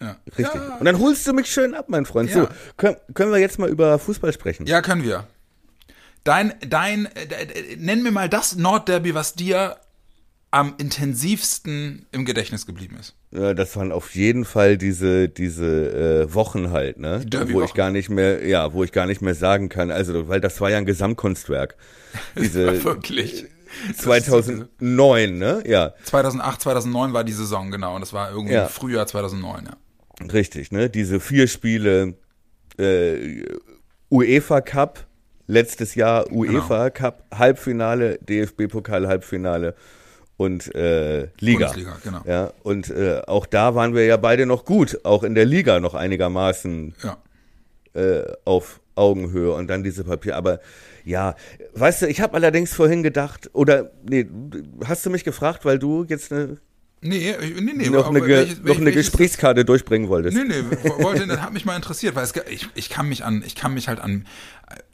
Ja. 0.00 0.16
Richtig. 0.26 0.54
Ja, 0.54 0.76
Und 0.78 0.84
dann 0.86 0.98
holst 0.98 1.26
du 1.26 1.32
mich 1.32 1.46
schön 1.52 1.74
ab, 1.74 1.86
mein 1.88 2.06
Freund. 2.06 2.30
So, 2.30 2.40
Ja. 2.44 2.48
können, 2.76 2.96
können 3.14 3.30
wir 3.30 3.38
jetzt 3.38 3.58
mal 3.58 3.68
über 3.68 3.98
Fußball 3.98 4.32
sprechen? 4.32 4.66
ja, 4.66 4.80
können 4.80 5.02
wir. 5.04 5.26
Dein, 6.28 6.52
dein, 6.68 7.06
äh, 7.06 7.76
nenn 7.78 8.02
mir 8.02 8.10
mal 8.10 8.28
das 8.28 8.54
Nordderby, 8.56 9.14
was 9.14 9.32
dir 9.34 9.78
am 10.50 10.74
intensivsten 10.76 12.04
im 12.12 12.26
Gedächtnis 12.26 12.66
geblieben 12.66 12.98
ist. 13.00 13.14
Ja, 13.30 13.54
das 13.54 13.74
waren 13.76 13.92
auf 13.92 14.14
jeden 14.14 14.44
Fall 14.44 14.76
diese 14.76 15.30
diese 15.30 16.26
äh, 16.26 16.34
Wochen 16.34 16.70
halt, 16.70 16.98
ne? 16.98 17.24
Derby-Wochen. 17.24 17.54
wo 17.54 17.64
ich 17.64 17.72
gar 17.72 17.90
nicht 17.90 18.10
mehr, 18.10 18.46
ja, 18.46 18.74
wo 18.74 18.84
ich 18.84 18.92
gar 18.92 19.06
nicht 19.06 19.22
mehr 19.22 19.34
sagen 19.34 19.70
kann. 19.70 19.90
Also, 19.90 20.28
weil 20.28 20.42
das 20.42 20.60
war 20.60 20.68
ja 20.70 20.76
ein 20.76 20.84
Gesamtkunstwerk. 20.84 21.76
Diese 22.38 22.84
Wirklich. 22.84 23.46
2009, 23.96 25.38
ne? 25.38 25.62
Ja, 25.66 25.94
2008, 26.04 26.60
2009 26.60 27.12
war 27.14 27.24
die 27.24 27.32
Saison, 27.32 27.70
genau. 27.70 27.94
Und 27.94 28.02
das 28.02 28.12
war 28.12 28.30
irgendwie 28.30 28.52
Ja. 28.54 28.68
Frühjahr 28.68 29.06
2009, 29.06 29.64
ja. 29.66 30.26
richtig, 30.26 30.72
ne? 30.72 30.90
Diese 30.90 31.20
vier 31.20 31.48
Spiele 31.48 32.16
äh, 32.78 33.44
UEFA 34.10 34.60
Cup 34.60 35.06
letztes 35.48 35.96
Jahr 35.96 36.30
UEFA 36.30 36.90
Cup 36.90 37.24
Halbfinale, 37.34 38.18
DFB 38.22 38.68
Pokal 38.68 39.08
Halbfinale 39.08 39.74
und 40.36 40.72
äh, 40.76 41.28
Liga. 41.40 41.66
Bundesliga, 41.66 41.96
genau. 42.04 42.20
Ja, 42.24 42.52
und 42.62 42.90
äh, 42.90 43.22
auch 43.26 43.46
da 43.46 43.74
waren 43.74 43.94
wir 43.94 44.04
ja 44.06 44.16
beide 44.16 44.46
noch 44.46 44.64
gut, 44.64 45.00
auch 45.04 45.24
in 45.24 45.34
der 45.34 45.44
Liga 45.46 45.80
noch 45.80 45.94
einigermaßen 45.94 46.94
Ja. 47.02 47.16
äh, 48.00 48.22
auf 48.44 48.78
Augenhöhe 48.94 49.52
und 49.52 49.68
dann 49.68 49.82
diese 49.82 50.04
Papier. 50.04 50.36
Aber 50.36 50.60
ja, 51.04 51.34
weißt 51.74 52.02
du, 52.02 52.06
ich 52.06 52.20
habe 52.20 52.34
allerdings 52.34 52.72
vorhin 52.74 53.02
gedacht, 53.02 53.50
oder 53.52 53.90
nee, 54.08 54.26
hast 54.84 55.04
du 55.06 55.10
mich 55.10 55.24
gefragt, 55.24 55.64
weil 55.64 55.78
du 55.78 56.04
jetzt 56.08 56.32
eine, 56.32 56.58
Nee, 57.00 57.30
ich- 57.40 57.60
nee, 57.60 57.72
nee. 57.74 57.88
noch 57.90 58.08
eine, 58.08 58.26
welches- 58.26 58.58
noch 58.62 58.76
eine 58.76 58.86
welches- 58.86 59.06
Gesprächskarte 59.10 59.64
durchbringen 59.64 60.08
wolltest? 60.08 60.36
Nee, 60.36 60.44
nee, 60.44 60.64
wollte, 60.98 61.26
das 61.26 61.40
hat 61.40 61.52
mich 61.52 61.64
mal 61.64 61.76
interessiert, 61.76 62.14
weil 62.16 62.24
es, 62.24 62.32
ich, 62.50 62.68
ich 62.74 62.88
kann 62.90 63.08
mich 63.08 63.24
an, 63.24 63.42
ich 63.46 63.54
kann 63.54 63.72
mich 63.74 63.86
halt 63.88 64.00
an, 64.00 64.26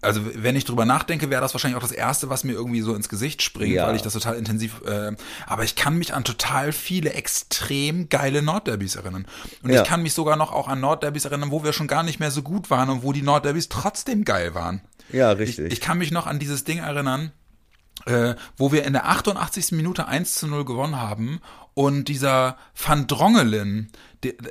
also 0.03 0.21
wenn 0.37 0.55
ich 0.55 0.65
drüber 0.67 0.85
nachdenke, 0.85 1.31
wäre 1.31 1.41
das 1.41 1.55
wahrscheinlich 1.55 1.77
auch 1.79 1.83
das 1.83 1.93
Erste, 1.93 2.29
was 2.29 2.45
mir 2.45 2.53
irgendwie 2.53 2.83
so 2.83 2.95
ins 2.95 3.09
Gesicht 3.09 3.41
springt, 3.43 3.75
Ja. 3.75 3.87
weil 3.89 3.97
ich 3.97 4.03
das 4.03 4.13
total 4.13 4.37
intensiv, 4.37 4.83
äh, 4.87 5.13
aber 5.47 5.65
ich 5.65 5.77
kann 5.77 5.97
mich 5.97 6.13
an 6.15 6.25
total 6.25 6.73
viele 6.73 7.15
extrem 7.15 8.09
geile 8.11 8.43
Nordderbys 8.43 8.97
erinnern. 8.97 9.27
Und 9.63 9.71
Ja. 9.71 9.83
ich 9.83 9.89
kann 9.89 10.03
mich 10.03 10.13
sogar 10.13 10.37
noch 10.37 10.53
auch 10.53 10.69
an 10.69 10.81
Nordderbys 10.81 11.25
erinnern, 11.25 11.51
wo 11.51 11.65
wir 11.65 11.73
schon 11.73 11.87
gar 11.89 12.03
nicht 12.03 12.21
mehr 12.21 12.31
so 12.31 12.43
gut 12.43 12.71
waren 12.71 12.91
und 12.91 13.03
wo 13.03 13.13
die 13.13 13.23
Nordderbys 13.23 13.69
trotzdem 13.71 14.25
geil 14.25 14.55
waren. 14.55 14.83
Ja, 15.11 15.33
Ich, 15.33 15.39
richtig. 15.39 15.73
ich 15.73 15.81
kann 15.81 15.99
mich 15.99 16.11
noch 16.11 16.27
an 16.27 16.39
dieses 16.39 16.65
Ding 16.65 16.79
erinnern, 16.79 17.33
äh, 18.07 18.35
wo 18.57 18.73
wir 18.73 18.85
in 18.85 18.93
der 18.93 19.07
88. 19.09 19.73
Minute 19.73 20.07
1 20.07 20.35
zu 20.35 20.47
0 20.47 20.65
gewonnen 20.65 21.01
haben 21.01 21.41
und 21.75 22.05
dieser 22.09 22.57
Van 22.75 23.07
Drongelen, 23.07 23.91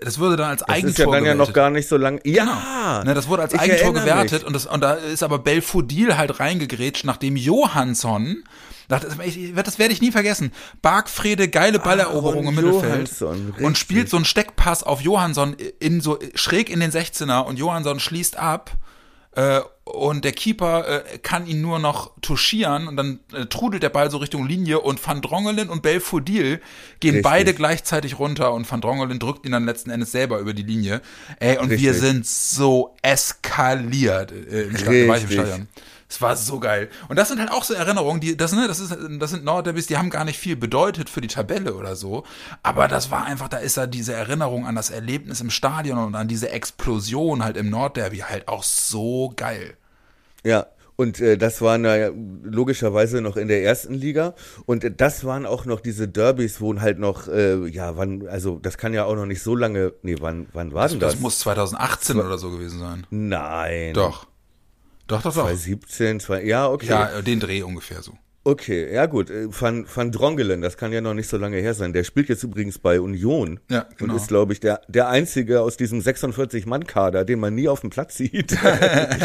das 0.01 0.19
wurde 0.19 0.35
dann 0.35 0.49
als 0.49 0.59
das 0.61 0.69
Eigentor 0.69 0.89
ist 0.89 0.97
ja 0.99 1.05
dann 1.11 1.25
ja 1.25 1.35
noch 1.35 1.53
gar 1.53 1.69
nicht 1.69 1.87
so 1.87 1.97
lang. 1.97 2.19
Ja, 2.25 3.01
Ne, 3.05 3.13
das 3.13 3.27
wurde 3.27 3.43
als 3.43 3.57
Eigentor 3.57 3.93
gewertet 3.93 4.31
mich. 4.39 4.45
und, 4.45 4.53
das, 4.53 4.65
und 4.65 4.81
da 4.81 4.93
ist 4.93 5.23
aber 5.23 5.39
Belfodil 5.39 6.17
halt 6.17 6.39
reingegrätscht, 6.39 7.05
nachdem 7.05 7.35
Johansson, 7.37 8.43
das, 8.89 9.05
das 9.55 9.79
werde 9.79 9.93
ich 9.93 10.01
nie 10.01 10.11
vergessen, 10.11 10.51
Bargfrede, 10.81 11.47
geile 11.47 11.79
Balleroberung 11.79 12.47
im 12.47 12.57
Aaron 12.57 12.65
Mittelfeld 12.65 13.09
Johansson, 13.09 13.53
und 13.57 13.57
richtig. 13.59 13.77
spielt 13.77 14.09
so 14.09 14.17
einen 14.17 14.25
Steckpass 14.25 14.83
auf 14.83 15.01
Johansson 15.01 15.55
in 15.79 16.01
so 16.01 16.19
schräg 16.35 16.69
in 16.69 16.81
den 16.81 16.91
16er 16.91 17.41
und 17.41 17.57
Johansson 17.57 17.99
schließt 17.99 18.37
ab 18.37 18.71
äh, 19.35 19.61
und 19.83 20.23
der 20.23 20.31
Keeper 20.31 20.87
äh, 20.87 21.17
kann 21.19 21.45
ihn 21.45 21.61
nur 21.61 21.79
noch 21.79 22.11
touchieren 22.21 22.87
und 22.87 22.95
dann 22.95 23.19
äh, 23.33 23.45
trudelt 23.47 23.83
der 23.83 23.89
Ball 23.89 24.09
so 24.09 24.17
Richtung 24.17 24.47
Linie 24.47 24.79
und 24.79 25.05
Van 25.05 25.21
Drongelen 25.21 25.69
und 25.69 25.81
Belfodil 25.81 26.61
gehen 26.99 27.15
Richtig. 27.15 27.23
beide 27.23 27.53
gleichzeitig 27.53 28.17
runter 28.17 28.53
und 28.53 28.69
Van 28.69 28.79
Drongelen 28.79 29.19
drückt 29.19 29.45
ihn 29.45 29.51
dann 29.51 29.65
letzten 29.65 29.89
Endes 29.89 30.11
selber 30.11 30.39
über 30.39 30.53
die 30.53 30.63
Linie. 30.63 31.01
Ey, 31.39 31.57
und 31.57 31.69
wir 31.69 31.91
Richtig. 31.91 31.99
sind 31.99 32.25
so 32.25 32.95
eskaliert 33.01 34.31
äh, 34.31 34.63
im 34.63 34.77
Stadion. 34.77 35.07
War 35.09 35.17
ich 35.17 35.23
im. 35.23 35.31
Stadion. 35.31 35.67
Es 36.13 36.21
war 36.21 36.35
so 36.35 36.59
geil. 36.59 36.89
Und 37.07 37.17
das 37.17 37.29
sind 37.29 37.39
halt 37.39 37.51
auch 37.51 37.63
so 37.63 37.73
Erinnerungen, 37.73 38.21
die, 38.21 38.37
das, 38.37 38.51
ne, 38.51 38.67
das 38.67 38.79
ist, 38.79 38.95
das 39.19 39.31
sind 39.31 39.43
Nordderbys, 39.43 39.87
die 39.87 39.97
haben 39.97 40.11
gar 40.11 40.25
nicht 40.25 40.37
viel 40.37 40.55
bedeutet 40.55 41.09
für 41.09 41.21
die 41.21 41.27
Tabelle 41.27 41.73
oder 41.73 41.95
so. 41.95 42.23
Aber 42.61 42.87
das 42.87 43.09
war 43.09 43.25
einfach, 43.25 43.49
da 43.49 43.57
ist 43.57 43.77
ja 43.77 43.87
diese 43.87 44.13
Erinnerung 44.13 44.67
an 44.67 44.75
das 44.75 44.91
Erlebnis 44.91 45.41
im 45.41 45.49
Stadion 45.49 45.97
und 45.97 46.13
an 46.13 46.27
diese 46.27 46.51
Explosion 46.51 47.43
halt 47.43 47.57
im 47.57 47.71
Nordderby 47.71 48.19
halt 48.19 48.47
auch 48.47 48.61
so 48.61 49.33
geil. 49.35 49.75
Ja, 50.43 50.67
und 50.95 51.19
äh, 51.19 51.35
das 51.35 51.61
waren 51.63 51.83
ja 51.83 52.11
logischerweise 52.43 53.21
noch 53.21 53.35
in 53.35 53.47
der 53.47 53.63
ersten 53.63 53.95
Liga. 53.95 54.35
Und 54.67 54.83
äh, 54.83 54.91
das 54.91 55.25
waren 55.25 55.47
auch 55.47 55.65
noch 55.65 55.79
diese 55.79 56.07
Derbys, 56.07 56.61
wo 56.61 56.79
halt 56.79 56.99
noch, 56.99 57.27
äh, 57.27 57.67
ja, 57.69 57.97
wann, 57.97 58.27
also 58.27 58.59
das 58.61 58.77
kann 58.77 58.93
ja 58.93 59.05
auch 59.05 59.15
noch 59.15 59.25
nicht 59.25 59.41
so 59.41 59.55
lange, 59.55 59.93
nee, 60.03 60.17
wann, 60.19 60.45
wann 60.53 60.73
war 60.73 60.87
denn 60.87 60.99
das? 60.99 61.13
Das 61.13 61.21
muss 61.21 61.39
2018 61.39 62.19
oder 62.19 62.37
so 62.37 62.51
gewesen 62.51 62.79
sein. 62.79 63.07
Nein. 63.09 63.95
Doch. 63.95 64.27
Doch, 65.13 65.21
doch, 65.21 65.35
doch. 65.35 65.43
2017, 65.43 66.19
zwei, 66.19 66.43
ja, 66.43 66.67
okay. 66.67 66.87
Ja, 66.87 67.19
äh, 67.19 67.21
den 67.21 67.39
Dreh 67.39 67.61
ungefähr 67.61 68.01
so. 68.01 68.17
Okay, 68.45 68.91
ja 68.91 69.05
gut. 69.05 69.29
äh, 69.29 69.45
Van, 69.47 69.85
Van 69.93 70.11
Drongelen, 70.11 70.61
das 70.61 70.75
kann 70.75 70.91
ja 70.91 71.01
noch 71.01 71.13
nicht 71.13 71.29
so 71.29 71.37
lange 71.37 71.57
her 71.57 71.75
sein. 71.75 71.93
Der 71.93 72.03
spielt 72.03 72.29
jetzt 72.29 72.41
übrigens 72.43 72.79
bei 72.79 72.99
Union. 72.99 73.59
Ja, 73.69 73.85
genau. 73.95 74.13
Und 74.13 74.19
ist, 74.19 74.27
glaube 74.27 74.53
ich, 74.53 74.59
der, 74.59 74.81
der 74.87 75.09
einzige 75.09 75.61
aus 75.61 75.77
diesem 75.77 75.99
46-Mann-Kader, 75.99 77.25
den 77.25 77.39
man 77.39 77.53
nie 77.53 77.67
auf 77.67 77.81
dem 77.81 77.91
Platz 77.91 78.17
sieht. 78.17 78.57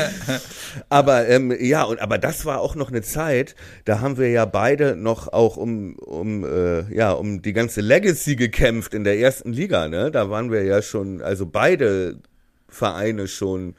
aber 0.91 1.27
ähm, 1.27 1.57
ja, 1.59 1.85
und 1.85 2.03
aber 2.03 2.19
das 2.19 2.45
war 2.45 2.61
auch 2.61 2.75
noch 2.75 2.91
eine 2.91 3.01
Zeit, 3.01 3.55
da 3.87 4.01
haben 4.01 4.19
wir 4.19 4.29
ja 4.29 4.45
beide 4.45 4.95
noch 4.95 5.33
auch 5.33 5.57
um, 5.57 5.97
um, 5.97 6.45
äh, 6.45 6.95
ja, 6.95 7.13
um 7.13 7.41
die 7.41 7.55
ganze 7.55 7.81
Legacy 7.81 8.37
gekämpft 8.37 8.93
in 8.93 9.05
der 9.05 9.19
ersten 9.19 9.55
Liga, 9.55 9.89
ne? 9.89 10.11
Da 10.11 10.29
waren 10.29 10.53
wir 10.53 10.65
ja 10.65 10.83
schon, 10.83 11.23
also 11.23 11.47
beide 11.47 12.19
Vereine 12.69 13.27
schon 13.27 13.75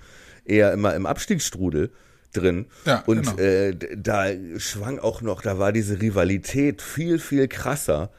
eher 0.49 0.73
immer 0.73 0.95
im 0.95 1.05
Abstiegsstrudel 1.05 1.91
drin. 2.33 2.67
Ja, 2.85 3.03
und 3.05 3.23
genau. 3.23 3.38
äh, 3.38 3.75
da 3.95 4.27
schwang 4.57 4.99
auch 4.99 5.21
noch, 5.21 5.41
da 5.41 5.59
war 5.59 5.71
diese 5.71 6.01
Rivalität 6.01 6.81
viel, 6.81 7.19
viel 7.19 7.47
krasser. 7.47 8.09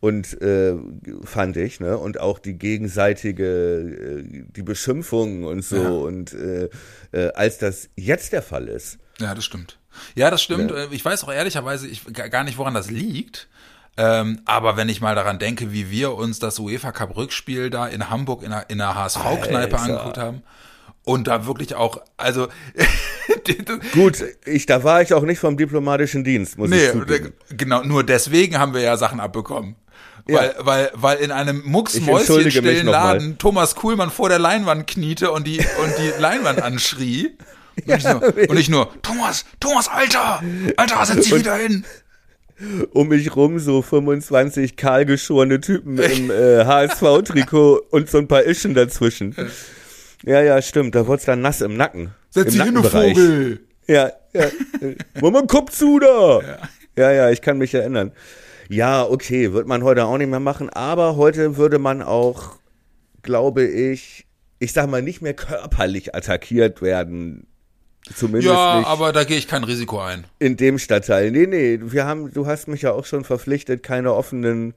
Und 0.00 0.40
äh, 0.40 0.76
fand 1.24 1.56
ich, 1.56 1.80
ne? 1.80 1.98
Und 1.98 2.20
auch 2.20 2.38
die 2.38 2.54
gegenseitige, 2.54 4.22
äh, 4.22 4.44
die 4.54 4.62
Beschimpfungen 4.62 5.44
und 5.44 5.64
so. 5.64 5.76
Ja. 5.82 5.88
Und 5.88 6.32
äh, 6.34 6.68
äh, 7.10 7.32
als 7.32 7.58
das 7.58 7.88
jetzt 7.96 8.32
der 8.32 8.42
Fall 8.42 8.68
ist, 8.68 8.98
Ja, 9.18 9.34
das 9.34 9.44
stimmt. 9.44 9.80
Ja, 10.14 10.30
das 10.30 10.40
stimmt. 10.40 10.70
Äh, 10.70 10.86
Ich 10.92 11.04
weiß 11.04 11.24
auch 11.24 11.32
ehrlicherweise 11.32 11.88
ich, 11.88 12.04
gar 12.12 12.44
nicht, 12.44 12.58
woran 12.58 12.74
das 12.74 12.92
liegt. 12.92 13.48
Ähm, 13.96 14.40
aber 14.44 14.76
wenn 14.76 14.88
ich 14.88 15.00
mal 15.00 15.16
daran 15.16 15.40
denke, 15.40 15.72
wie 15.72 15.90
wir 15.90 16.14
uns 16.14 16.38
das 16.38 16.60
UEFA 16.60 16.92
Cup 16.92 17.16
Rückspiel 17.16 17.68
da 17.68 17.88
in 17.88 18.08
Hamburg 18.08 18.44
in 18.44 18.50
der, 18.50 18.70
in 18.70 18.78
der 18.78 18.94
HSV-Kneipe 18.94 19.76
angeguckt 19.76 20.18
haben 20.18 20.44
und 21.08 21.26
da 21.26 21.46
wirklich 21.46 21.74
auch, 21.74 22.02
also 22.18 22.48
gut, 23.94 24.22
ich, 24.44 24.66
da 24.66 24.84
war 24.84 25.00
ich 25.00 25.14
auch 25.14 25.22
nicht 25.22 25.38
vom 25.38 25.56
diplomatischen 25.56 26.22
Dienst, 26.22 26.58
muss 26.58 26.68
Nee, 26.68 26.84
ich 26.84 26.92
zugeben. 26.92 27.32
genau, 27.56 27.82
nur 27.82 28.04
deswegen 28.04 28.58
haben 28.58 28.74
wir 28.74 28.82
ja 28.82 28.98
Sachen 28.98 29.18
abbekommen. 29.18 29.76
Ja. 30.28 30.36
Weil, 30.40 30.54
weil, 30.58 30.90
weil 30.92 31.18
in 31.20 31.30
einem 31.30 31.62
mucksmäuschenstillen. 31.64 32.86
Laden 32.86 33.38
Thomas 33.38 33.74
Kuhlmann 33.74 34.10
vor 34.10 34.28
der 34.28 34.38
Leinwand 34.38 34.86
kniete 34.86 35.30
und 35.30 35.46
die, 35.46 35.58
und 35.58 35.94
die 35.98 36.20
Leinwand 36.20 36.62
anschrie. 36.62 37.36
Und, 37.86 37.94
ich 37.96 38.02
nur, 38.02 38.50
und 38.50 38.56
ich 38.56 38.68
nur, 38.68 39.02
Thomas, 39.02 39.44
Thomas, 39.60 39.86
Alter, 39.86 40.42
Alter, 40.76 41.06
setz 41.06 41.26
dich 41.26 41.36
wieder 41.36 41.54
hin. 41.54 41.84
Um 42.90 43.06
mich 43.06 43.36
rum 43.36 43.60
so 43.60 43.82
25 43.82 44.74
kahlgeschorene 44.74 45.60
Typen 45.60 45.96
im 45.96 46.28
äh, 46.32 46.64
HSV-Trikot 46.64 47.80
und 47.90 48.10
so 48.10 48.18
ein 48.18 48.26
paar 48.26 48.44
Ischen 48.44 48.74
dazwischen. 48.74 49.36
Ja, 50.24 50.40
ja, 50.42 50.60
stimmt, 50.62 50.94
da 50.94 51.06
wurde 51.06 51.18
es 51.20 51.24
dann 51.24 51.40
nass 51.40 51.60
im 51.60 51.76
Nacken. 51.76 52.10
Setz 52.30 52.52
dich 52.52 52.62
hin, 52.62 52.74
du. 52.74 52.82
Vogel. 52.82 53.60
Ja, 53.86 54.12
ja. 54.32 54.46
Mama, 55.20 55.42
Kopf 55.42 55.70
zu 55.72 55.98
da! 55.98 56.40
Ja. 56.96 57.10
ja, 57.12 57.30
ich 57.30 57.40
kann 57.40 57.58
mich 57.58 57.72
erinnern. 57.74 58.12
Ja, 58.68 59.04
okay, 59.04 59.52
wird 59.52 59.66
man 59.66 59.82
heute 59.82 60.04
auch 60.04 60.18
nicht 60.18 60.28
mehr 60.28 60.40
machen, 60.40 60.68
aber 60.68 61.16
heute 61.16 61.56
würde 61.56 61.78
man 61.78 62.02
auch, 62.02 62.56
glaube 63.22 63.64
ich, 63.64 64.26
ich 64.58 64.72
sag 64.72 64.88
mal, 64.90 65.00
nicht 65.02 65.22
mehr 65.22 65.34
körperlich 65.34 66.14
attackiert 66.14 66.82
werden. 66.82 67.46
Zumindest 68.14 68.46
Ja, 68.52 68.78
nicht 68.78 68.86
aber 68.88 69.12
da 69.12 69.24
gehe 69.24 69.38
ich 69.38 69.48
kein 69.48 69.64
Risiko 69.64 70.00
ein. 70.00 70.24
in 70.38 70.56
dem 70.56 70.78
Stadtteil. 70.78 71.30
Nee, 71.30 71.46
nee, 71.46 71.78
wir 71.82 72.04
haben, 72.06 72.32
du 72.32 72.46
hast 72.46 72.66
mich 72.68 72.82
ja 72.82 72.92
auch 72.92 73.04
schon 73.06 73.24
verpflichtet, 73.24 73.82
keine 73.82 74.12
offenen 74.14 74.74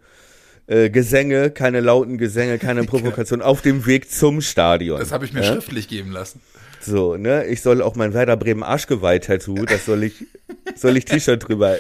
äh, 0.68 0.90
Gesänge, 0.90 1.52
keine 1.52 1.80
lauten 1.80 2.18
Gesänge, 2.18 2.60
keine 2.60 2.84
Provokation 2.86 3.42
auf 3.42 3.62
dem 3.62 3.86
Weg 3.86 4.12
zum 4.12 4.42
Stadion. 4.42 5.00
Das 5.00 5.12
habe 5.12 5.26
ich 5.26 5.34
mir 5.34 5.42
ja? 5.42 5.54
schriftlich 5.54 5.88
geben 5.88 6.12
lassen. 6.12 6.42
So, 6.80 7.16
ne? 7.16 7.46
Ich 7.46 7.62
soll 7.62 7.82
auch 7.82 7.96
mein 7.96 8.14
Werder 8.14 8.38
Bremen 8.38 8.64
Arschgeweih-Tattoo, 8.64 9.66
das 9.66 9.86
soll 9.86 10.04
ich, 10.04 10.26
soll 10.76 10.98
ich 10.98 11.06
T-Shirt 11.06 11.48
drüber 11.48 11.78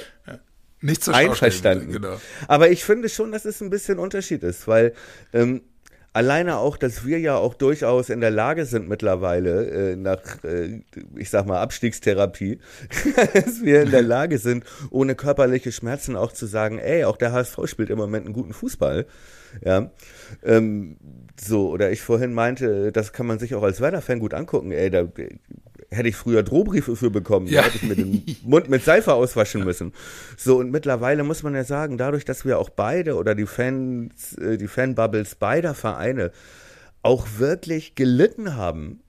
Nicht 0.81 1.03
zur 1.03 1.15
einverstanden. 1.15 1.91
Genau. 1.91 2.21
Aber 2.47 2.69
ich 2.69 2.83
finde 2.83 3.09
schon, 3.09 3.31
dass 3.31 3.45
es 3.45 3.61
ein 3.61 3.69
bisschen 3.69 3.97
Unterschied 3.97 4.43
ist, 4.43 4.67
weil 4.67 4.93
ähm, 5.33 5.61
alleine 6.13 6.57
auch, 6.57 6.77
dass 6.77 7.05
wir 7.05 7.19
ja 7.19 7.35
auch 7.35 7.53
durchaus 7.53 8.09
in 8.09 8.21
der 8.21 8.31
Lage 8.31 8.65
sind 8.65 8.89
mittlerweile, 8.89 9.91
äh, 9.91 9.95
nach, 9.95 10.43
äh, 10.43 10.81
ich 11.15 11.29
sag 11.29 11.45
mal, 11.45 11.61
Abstiegstherapie, 11.61 12.59
dass 13.33 13.63
wir 13.63 13.83
in 13.83 13.91
der 13.91 14.01
Lage 14.01 14.37
sind, 14.37 14.65
ohne 14.89 15.15
körperliche 15.15 15.71
Schmerzen 15.71 16.15
auch 16.15 16.31
zu 16.31 16.45
sagen, 16.45 16.79
ey, 16.79 17.05
auch 17.05 17.17
der 17.17 17.31
HSV 17.31 17.59
spielt 17.65 17.89
im 17.89 17.97
Moment 17.97 18.25
einen 18.25 18.33
guten 18.33 18.53
Fußball. 18.53 19.05
Ja. 19.63 19.91
Ähm, 20.43 20.97
so, 21.39 21.69
oder 21.69 21.91
ich 21.91 22.01
vorhin 22.01 22.33
meinte, 22.33 22.91
das 22.91 23.13
kann 23.13 23.25
man 23.25 23.39
sich 23.39 23.55
auch 23.55 23.63
als 23.63 23.81
Werder-Fan 23.81 24.19
gut 24.19 24.33
angucken, 24.33 24.71
ey, 24.71 24.89
da 24.89 25.07
hätte 25.91 26.09
ich 26.09 26.15
früher 26.15 26.41
Drohbriefe 26.41 26.95
für 26.95 27.11
bekommen, 27.11 27.47
ja. 27.47 27.61
da 27.61 27.67
hätte 27.67 27.77
ich 27.77 27.83
mir 27.83 27.95
den 27.95 28.23
Mund 28.43 28.69
mit 28.69 28.83
Seife 28.83 29.13
auswaschen 29.13 29.63
müssen. 29.63 29.93
So, 30.37 30.57
und 30.57 30.71
mittlerweile 30.71 31.23
muss 31.23 31.43
man 31.43 31.53
ja 31.53 31.63
sagen, 31.63 31.97
dadurch, 31.97 32.23
dass 32.25 32.45
wir 32.45 32.59
auch 32.59 32.69
beide 32.69 33.15
oder 33.15 33.35
die 33.35 33.45
Fans, 33.45 34.33
äh, 34.37 34.57
die 34.57 34.67
Fanbubbles 34.67 35.35
beider 35.35 35.73
Vereine 35.73 36.31
auch 37.03 37.27
wirklich 37.37 37.95
gelitten 37.95 38.55
haben, 38.55 39.01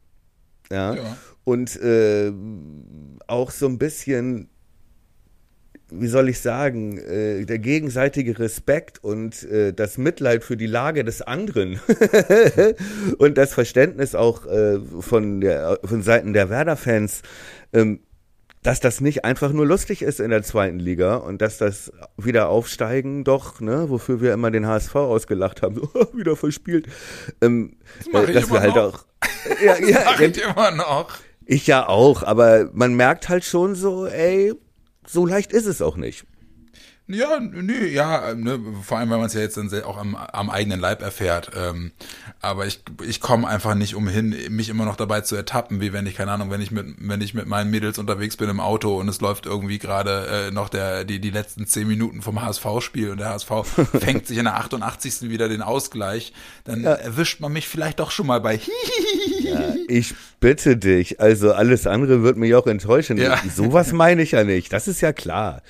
ja, 0.70 0.94
ja. 0.94 1.16
und 1.44 1.76
äh, 1.80 2.32
auch 3.26 3.50
so 3.50 3.66
ein 3.66 3.78
bisschen 3.78 4.48
wie 5.92 6.06
soll 6.08 6.28
ich 6.28 6.40
sagen, 6.40 6.98
äh, 6.98 7.44
der 7.44 7.58
gegenseitige 7.58 8.38
Respekt 8.38 9.02
und 9.02 9.42
äh, 9.44 9.72
das 9.72 9.98
Mitleid 9.98 10.44
für 10.44 10.56
die 10.56 10.66
Lage 10.66 11.04
des 11.04 11.22
anderen 11.22 11.80
und 13.18 13.38
das 13.38 13.54
Verständnis 13.54 14.14
auch 14.14 14.46
äh, 14.46 14.78
von, 15.00 15.40
der, 15.40 15.78
von 15.84 16.02
Seiten 16.02 16.32
der 16.32 16.50
Werder-Fans, 16.50 17.22
ähm, 17.72 18.00
dass 18.62 18.78
das 18.80 19.00
nicht 19.00 19.24
einfach 19.24 19.52
nur 19.52 19.66
lustig 19.66 20.02
ist 20.02 20.20
in 20.20 20.30
der 20.30 20.42
zweiten 20.42 20.78
Liga 20.78 21.16
und 21.16 21.42
dass 21.42 21.58
das 21.58 21.92
wieder 22.16 22.48
aufsteigen 22.48 23.24
doch, 23.24 23.60
ne, 23.60 23.86
wofür 23.88 24.20
wir 24.20 24.32
immer 24.32 24.50
den 24.50 24.66
HSV 24.66 24.94
ausgelacht 24.94 25.62
haben, 25.62 25.76
so 25.94 26.08
wieder 26.14 26.36
verspielt, 26.36 26.86
ähm, 27.40 27.76
das 28.12 28.28
äh, 28.28 28.32
dass 28.32 28.50
wir 28.50 28.60
halt 28.60 28.76
noch. 28.76 28.94
auch 28.94 29.04
ja, 29.62 29.78
ja, 29.78 30.04
das 30.04 30.20
ja, 30.20 30.26
ich 30.26 30.42
immer 30.42 30.70
noch. 30.70 31.10
Ich 31.44 31.66
ja 31.66 31.88
auch, 31.88 32.22
aber 32.22 32.70
man 32.72 32.94
merkt 32.94 33.28
halt 33.28 33.44
schon 33.44 33.74
so, 33.74 34.06
ey, 34.06 34.54
so 35.06 35.26
leicht 35.26 35.52
ist 35.52 35.66
es 35.66 35.82
auch 35.82 35.96
nicht. 35.96 36.24
Ja, 37.08 37.40
nee, 37.40 37.88
ja, 37.88 38.32
ne, 38.34 38.60
vor 38.82 38.98
allem, 38.98 39.10
weil 39.10 39.18
man 39.18 39.26
es 39.26 39.34
ja 39.34 39.40
jetzt 39.40 39.56
dann 39.56 39.70
auch 39.82 39.98
am, 39.98 40.14
am 40.14 40.50
eigenen 40.50 40.78
Leib 40.78 41.02
erfährt. 41.02 41.50
Ähm, 41.56 41.90
aber 42.40 42.66
ich, 42.66 42.80
ich 43.06 43.20
komme 43.20 43.48
einfach 43.48 43.74
nicht 43.74 43.96
umhin, 43.96 44.34
mich 44.50 44.68
immer 44.68 44.84
noch 44.84 44.94
dabei 44.94 45.20
zu 45.20 45.34
ertappen, 45.34 45.80
wie 45.80 45.92
wenn 45.92 46.06
ich, 46.06 46.14
keine 46.14 46.30
Ahnung, 46.30 46.50
wenn 46.50 46.60
ich 46.60 46.70
mit, 46.70 46.86
wenn 46.98 47.20
ich 47.20 47.34
mit 47.34 47.46
meinen 47.46 47.70
Mädels 47.70 47.98
unterwegs 47.98 48.36
bin 48.36 48.48
im 48.48 48.60
Auto 48.60 48.98
und 48.98 49.08
es 49.08 49.20
läuft 49.20 49.46
irgendwie 49.46 49.78
gerade 49.78 50.48
äh, 50.48 50.50
noch 50.52 50.68
der, 50.68 51.04
die, 51.04 51.20
die 51.20 51.30
letzten 51.30 51.66
zehn 51.66 51.88
Minuten 51.88 52.22
vom 52.22 52.40
HSV-Spiel 52.40 53.10
und 53.10 53.18
der 53.18 53.30
HSV 53.30 53.50
fängt 53.98 54.28
sich 54.28 54.38
in 54.38 54.44
der 54.44 54.56
88. 54.56 55.22
wieder 55.22 55.48
den 55.48 55.62
Ausgleich, 55.62 56.32
dann 56.64 56.84
ja. 56.84 56.92
erwischt 56.92 57.40
man 57.40 57.52
mich 57.52 57.66
vielleicht 57.66 57.98
doch 57.98 58.12
schon 58.12 58.28
mal 58.28 58.40
bei 58.40 58.60
ja, 59.40 59.74
Ich 59.88 60.14
bitte 60.38 60.76
dich, 60.76 61.20
also 61.20 61.52
alles 61.52 61.88
andere 61.88 62.22
wird 62.22 62.36
mich 62.36 62.54
auch 62.54 62.66
enttäuschen. 62.68 63.18
Ja. 63.18 63.40
Sowas 63.54 63.92
meine 63.92 64.22
ich 64.22 64.30
ja 64.30 64.44
nicht, 64.44 64.72
das 64.72 64.86
ist 64.86 65.00
ja 65.00 65.12
klar. 65.12 65.62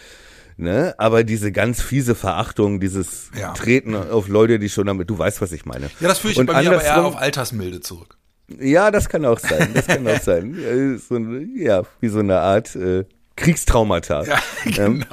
Ne? 0.63 0.95
Aber 0.99 1.25
diese 1.25 1.53
ganz 1.53 1.83
fiese 1.83 2.15
Verachtung, 2.15 2.81
dieses 2.81 3.31
ja. 3.39 3.53
Treten 3.53 3.95
auf 3.95 4.29
Leute, 4.29 4.59
die 4.59 4.69
schon 4.69 4.87
damit, 4.87 5.11
du 5.11 5.19
weißt, 5.19 5.41
was 5.41 5.53
ich 5.53 5.67
meine. 5.67 5.91
Ja, 6.01 6.09
das 6.09 6.19
führe 6.19 6.33
ich 6.33 6.39
Und 6.39 6.47
bei 6.47 6.63
mir 6.63 6.73
aber 6.73 6.83
eher 6.83 7.05
auf 7.05 7.17
Altersmilde 7.17 7.81
zurück. 7.81 8.17
Ja, 8.61 8.91
das 8.91 9.09
kann 9.09 9.25
auch 9.25 9.39
sein. 9.39 9.71
Das 9.75 9.87
kann 9.87 10.07
auch 10.07 10.21
sein. 10.21 10.57
So, 11.09 11.19
ja, 11.57 11.83
wie 12.01 12.09
so 12.09 12.19
eine 12.19 12.39
Art 12.39 12.75
äh, 12.77 13.05
Kriegstraumata. 13.37 14.25
Ja, 14.25 14.39
genau. 14.65 15.07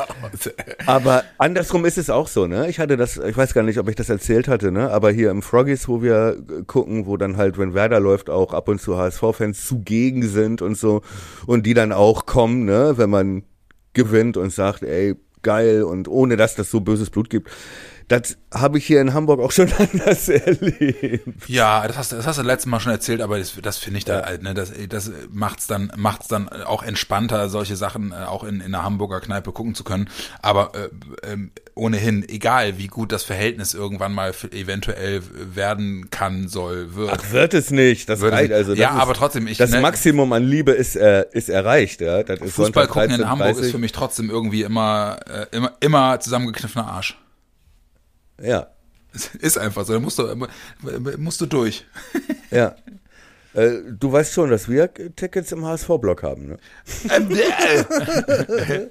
aber 0.86 1.24
andersrum 1.38 1.86
ist 1.86 1.98
es 1.98 2.10
auch 2.10 2.28
so, 2.28 2.48
ne? 2.48 2.70
Ich 2.70 2.80
hatte 2.80 2.98
das, 2.98 3.18
ich 3.18 3.38
weiß 3.38 3.54
gar 3.54 3.64
nicht, 3.64 3.80
ob 3.80 3.88
ich 3.90 3.96
das 3.96 4.10
erzählt 4.10 4.48
hatte, 4.48 4.72
ne? 4.72 4.92
Aber 4.92 5.12
hier 5.12 5.32
im 5.32 5.42
Froggies, 5.42 5.88
wo 5.88 6.02
wir 6.02 6.38
gucken, 6.68 7.06
wo 7.06 7.18
dann 7.18 7.38
halt, 7.38 7.58
wenn 7.58 7.74
Werder 7.74 8.00
läuft, 8.00 8.30
auch 8.30 8.54
ab 8.54 8.68
und 8.68 8.82
zu 8.82 8.98
HSV-Fans 8.98 9.66
zugegen 9.66 10.28
sind 10.28 10.62
und 10.62 10.78
so 10.78 11.02
und 11.46 11.66
die 11.66 11.74
dann 11.74 11.92
auch 11.92 12.26
kommen, 12.26 12.66
ne? 12.66 12.94
Wenn 12.98 13.10
man 13.10 13.44
gewinnt 13.94 14.38
und 14.38 14.52
sagt, 14.52 14.84
ey, 14.84 15.16
geil 15.42 15.84
und 15.84 16.08
ohne 16.08 16.38
dass 16.38 16.56
das 16.56 16.72
so 16.72 16.82
böses 16.82 17.10
Blut 17.10 17.30
gibt. 17.30 17.50
Das 18.10 18.38
habe 18.52 18.80
ich 18.80 18.88
hier 18.88 19.02
in 19.02 19.14
Hamburg 19.14 19.40
auch 19.40 19.52
schon 19.52 19.72
anders 19.78 20.30
erlebt. 20.30 21.48
Ja, 21.48 21.88
das 21.88 21.96
hast, 21.96 22.12
das 22.12 22.26
hast 22.26 22.40
du 22.40 22.42
letztes 22.42 22.66
Mal 22.66 22.80
schon 22.80 22.92
erzählt, 22.92 23.22
aber 23.22 23.38
das, 23.38 23.54
das 23.62 23.78
finde 23.78 24.00
ich 24.00 24.06
da, 24.06 24.24
halt, 24.26 24.42
ne, 24.42 24.56
das, 24.56 24.72
das 24.90 25.12
macht's 25.32 25.68
dann, 25.68 25.92
macht's 25.96 26.28
dann 26.28 26.50
auch 26.50 26.82
entspannter, 26.82 27.50
solche 27.50 27.76
Sachen 27.76 28.12
äh, 28.12 28.16
auch 28.16 28.44
in, 28.44 28.62
in 28.62 28.74
einer 28.74 28.84
Hamburger 28.84 29.22
Kneipe 29.22 29.52
gucken 29.52 29.76
zu 29.76 29.84
können. 29.84 30.10
Aber 30.42 30.72
äh, 30.74 31.34
äh, 31.34 31.38
ohnehin, 31.76 32.28
egal 32.28 32.80
wie 32.80 32.88
gut 32.88 33.12
das 33.12 33.24
Verhältnis 33.24 33.76
irgendwann 33.76 34.14
mal 34.14 34.34
eventuell 34.52 35.22
werden 35.56 36.10
kann, 36.10 36.48
soll, 36.48 36.96
wird. 36.96 37.12
Ach, 37.14 37.32
wird 37.32 37.54
es 37.54 37.70
nicht. 37.70 38.10
Das 38.10 38.24
reicht. 38.24 38.52
Also, 38.52 38.72
das 38.72 38.80
ja, 38.80 38.96
ist, 38.96 39.02
aber 39.02 39.14
trotzdem, 39.14 39.46
ich. 39.46 39.60
Das 39.60 39.70
ne, 39.70 39.82
Maximum 39.82 40.34
an 40.34 40.44
Liebe 40.44 40.72
ist, 40.72 40.96
äh, 40.96 41.26
ist 41.32 41.50
erreicht, 41.50 42.02
ja. 42.02 42.24
Das 42.24 42.42
ist 42.42 42.56
Fußball 42.56 42.88
gucken 42.88 43.12
in 43.12 43.30
Hamburg 43.30 43.60
ist 43.60 43.70
für 43.70 43.78
mich 43.78 43.92
trotzdem 43.92 44.32
irgendwie 44.32 44.64
immer, 44.64 45.20
äh, 45.30 45.56
immer, 45.56 45.74
immer 45.80 46.20
zusammengekniffener 46.20 46.88
Arsch. 46.88 47.16
Ja. 48.42 48.68
Ist 49.40 49.58
einfach 49.58 49.86
so, 49.86 49.94
da 49.94 50.00
musst 50.00 50.20
du, 50.20 50.48
musst 51.18 51.42
du 51.42 51.46
durch. 51.46 51.86
Ja. 52.52 52.76
Äh, 53.54 53.82
du 54.00 54.12
weißt 54.12 54.34
schon, 54.34 54.50
dass 54.50 54.68
wir 54.70 54.92
Tickets 55.16 55.52
im 55.52 55.64
HSV-Block 55.66 56.24
haben, 56.24 56.48
ne? 56.48 56.58
Ähm, 57.16 57.30
äh. 57.32 58.88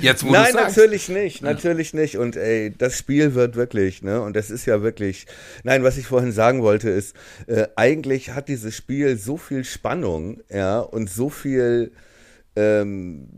Jetzt, 0.02 0.24
wo 0.24 0.30
Nein, 0.30 0.54
natürlich 0.54 1.08
nicht, 1.08 1.42
natürlich 1.42 1.94
nicht. 1.94 2.18
Und 2.18 2.36
ey, 2.36 2.74
das 2.76 2.98
Spiel 2.98 3.34
wird 3.34 3.56
wirklich, 3.56 4.02
ne? 4.02 4.20
Und 4.20 4.36
das 4.36 4.50
ist 4.50 4.66
ja 4.66 4.82
wirklich. 4.82 5.26
Nein, 5.64 5.82
was 5.82 5.96
ich 5.96 6.06
vorhin 6.06 6.32
sagen 6.32 6.62
wollte, 6.62 6.90
ist, 6.90 7.14
äh, 7.46 7.68
eigentlich 7.76 8.30
hat 8.30 8.48
dieses 8.48 8.74
Spiel 8.74 9.16
so 9.16 9.36
viel 9.36 9.64
Spannung, 9.64 10.42
ja, 10.50 10.80
und 10.80 11.08
so 11.08 11.30
viel 11.30 11.92
ähm, 12.56 13.28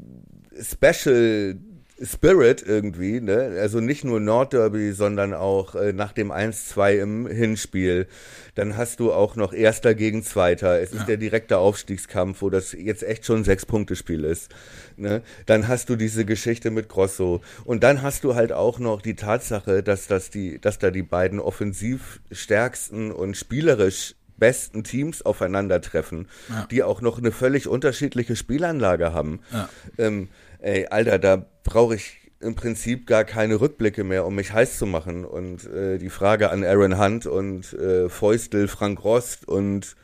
Special 0.61 1.57
Spirit 2.05 2.63
irgendwie, 2.67 3.21
ne? 3.21 3.57
Also 3.61 3.81
nicht 3.81 4.05
nur 4.05 4.19
Nordderby, 4.19 4.93
sondern 4.93 5.35
auch 5.35 5.75
äh, 5.75 5.93
nach 5.93 6.13
dem 6.13 6.33
1-2 6.33 6.99
im 6.99 7.27
Hinspiel. 7.27 8.09
Dann 8.55 8.77
hast 8.77 9.01
du 9.01 9.13
auch 9.13 9.37
noch 9.37 9.53
Erster 9.53 9.95
gegen 9.95 10.23
Zweiter. 10.23 10.81
Es 10.81 10.93
ja. 10.93 11.01
ist 11.01 11.09
der 11.09 11.17
direkte 11.17 11.59
Aufstiegskampf, 11.59 12.43
wo 12.43 12.51
das 12.51 12.73
jetzt 12.73 13.03
echt 13.03 13.25
schon 13.25 13.39
ein 13.39 13.45
Sechs-Punkte-Spiel 13.45 14.25
ist. 14.25 14.51
Ne? 14.97 15.23
Dann 15.47 15.69
hast 15.69 15.89
du 15.89 15.97
diese 15.97 16.25
Geschichte 16.25 16.71
mit 16.71 16.89
Grosso. 16.89 17.41
Und 17.65 17.83
dann 17.85 18.03
hast 18.03 18.25
du 18.25 18.35
halt 18.35 18.53
auch 18.53 18.79
noch 18.79 19.01
die 19.01 19.15
Tatsache, 19.15 19.83
dass, 19.83 20.07
das 20.07 20.31
die, 20.31 20.61
dass 20.61 20.79
da 20.79 20.91
die 20.91 21.03
beiden 21.03 21.39
offensiv 21.39 22.21
stärksten 22.31 23.13
und 23.13 23.37
spielerisch 23.37 24.15
besten 24.43 24.83
Teams 24.83 25.23
aufeinandertreffen, 25.23 26.27
ja. 26.49 26.67
die 26.69 26.83
auch 26.83 27.01
noch 27.01 27.19
eine 27.19 27.31
völlig 27.31 27.69
unterschiedliche 27.69 28.35
Spielanlage 28.35 29.13
haben. 29.13 29.39
Ja. 29.53 29.69
Ähm, 29.99 30.31
ey, 30.63 30.87
Alter, 30.87 31.19
da 31.19 31.45
brauche 31.65 31.95
ich 31.95 32.19
im 32.41 32.55
Prinzip 32.55 33.07
gar 33.07 33.25
keine 33.25 33.61
Rückblicke 33.61 34.03
mehr, 34.05 34.27
um 34.27 34.35
mich 34.35 34.53
heiß 34.53 34.79
zu 34.79 34.87
machen. 34.87 35.25
Und 35.25 35.67
äh, 35.67 35.99
die 35.99 36.11
Frage 36.11 36.51
an 36.51 36.65
Aaron 36.65 36.99
Hunt 36.99 37.27
und 37.27 37.73
äh, 37.75 38.09
Feustel, 38.09 38.69
Frank 38.69 39.05
Rost 39.05 39.47
und 39.47 39.97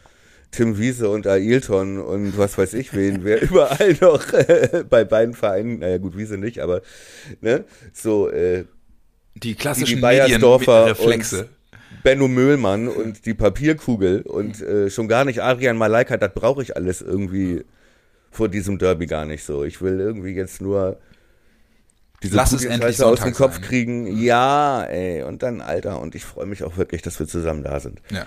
Tim 0.51 0.79
Wiese 0.79 1.11
und 1.11 1.27
Ailton 1.27 2.01
und 2.01 2.39
was 2.39 2.57
weiß 2.57 2.75
ich 2.75 2.95
wen, 2.95 3.21
wer 3.25 3.43
überall 3.43 3.97
noch 4.01 4.33
äh, 4.33 4.85
bei 4.89 5.05
beiden 5.05 5.35
Vereinen, 5.35 5.81
naja 5.81 5.99
gut, 5.99 6.17
Wiese 6.17 6.39
nicht, 6.39 6.61
aber 6.61 6.81
ne, 7.41 7.65
so 7.93 8.31
äh, 8.31 8.65
die 9.35 9.55
klassischen 9.55 9.97
die, 9.97 10.01
die 10.01 10.01
Reflexe. 10.91 11.49
Benno 12.03 12.29
Möhlmann 12.29 12.89
und 12.89 13.27
die 13.27 13.35
Papierkugel 13.35 14.23
und 14.23 14.63
äh, 14.63 14.89
schon 14.89 15.09
gar 15.09 15.25
nicht 15.25 15.43
Adrian 15.43 15.77
Malaika, 15.77 16.17
das 16.17 16.33
brauche 16.33 16.63
ich 16.63 16.77
alles 16.77 17.03
irgendwie 17.03 17.65
vor 18.39 18.49
diesem 18.49 18.79
Derby 18.79 19.07
gar 19.07 19.27
nicht 19.27 19.45
so. 19.45 19.65
Ich 19.65 19.83
will 19.83 19.99
irgendwie 19.99 20.31
jetzt 20.31 20.61
nur 20.63 21.01
diese 22.23 22.37
Lass 22.37 22.53
es 22.53 22.65
endlich 22.65 23.03
aus 23.03 23.21
dem 23.21 23.35
Kopf 23.35 23.55
sein. 23.55 23.63
kriegen. 23.63 24.17
Ja, 24.17 24.85
ey, 24.85 25.25
und 25.25 25.43
dann 25.43 25.61
Alter 25.61 26.01
und 26.01 26.15
ich 26.15 26.25
freue 26.25 26.47
mich 26.47 26.63
auch 26.63 26.77
wirklich, 26.77 27.03
dass 27.03 27.19
wir 27.19 27.27
zusammen 27.27 27.65
da 27.65 27.81
sind. 27.81 28.01
Ja. 28.11 28.27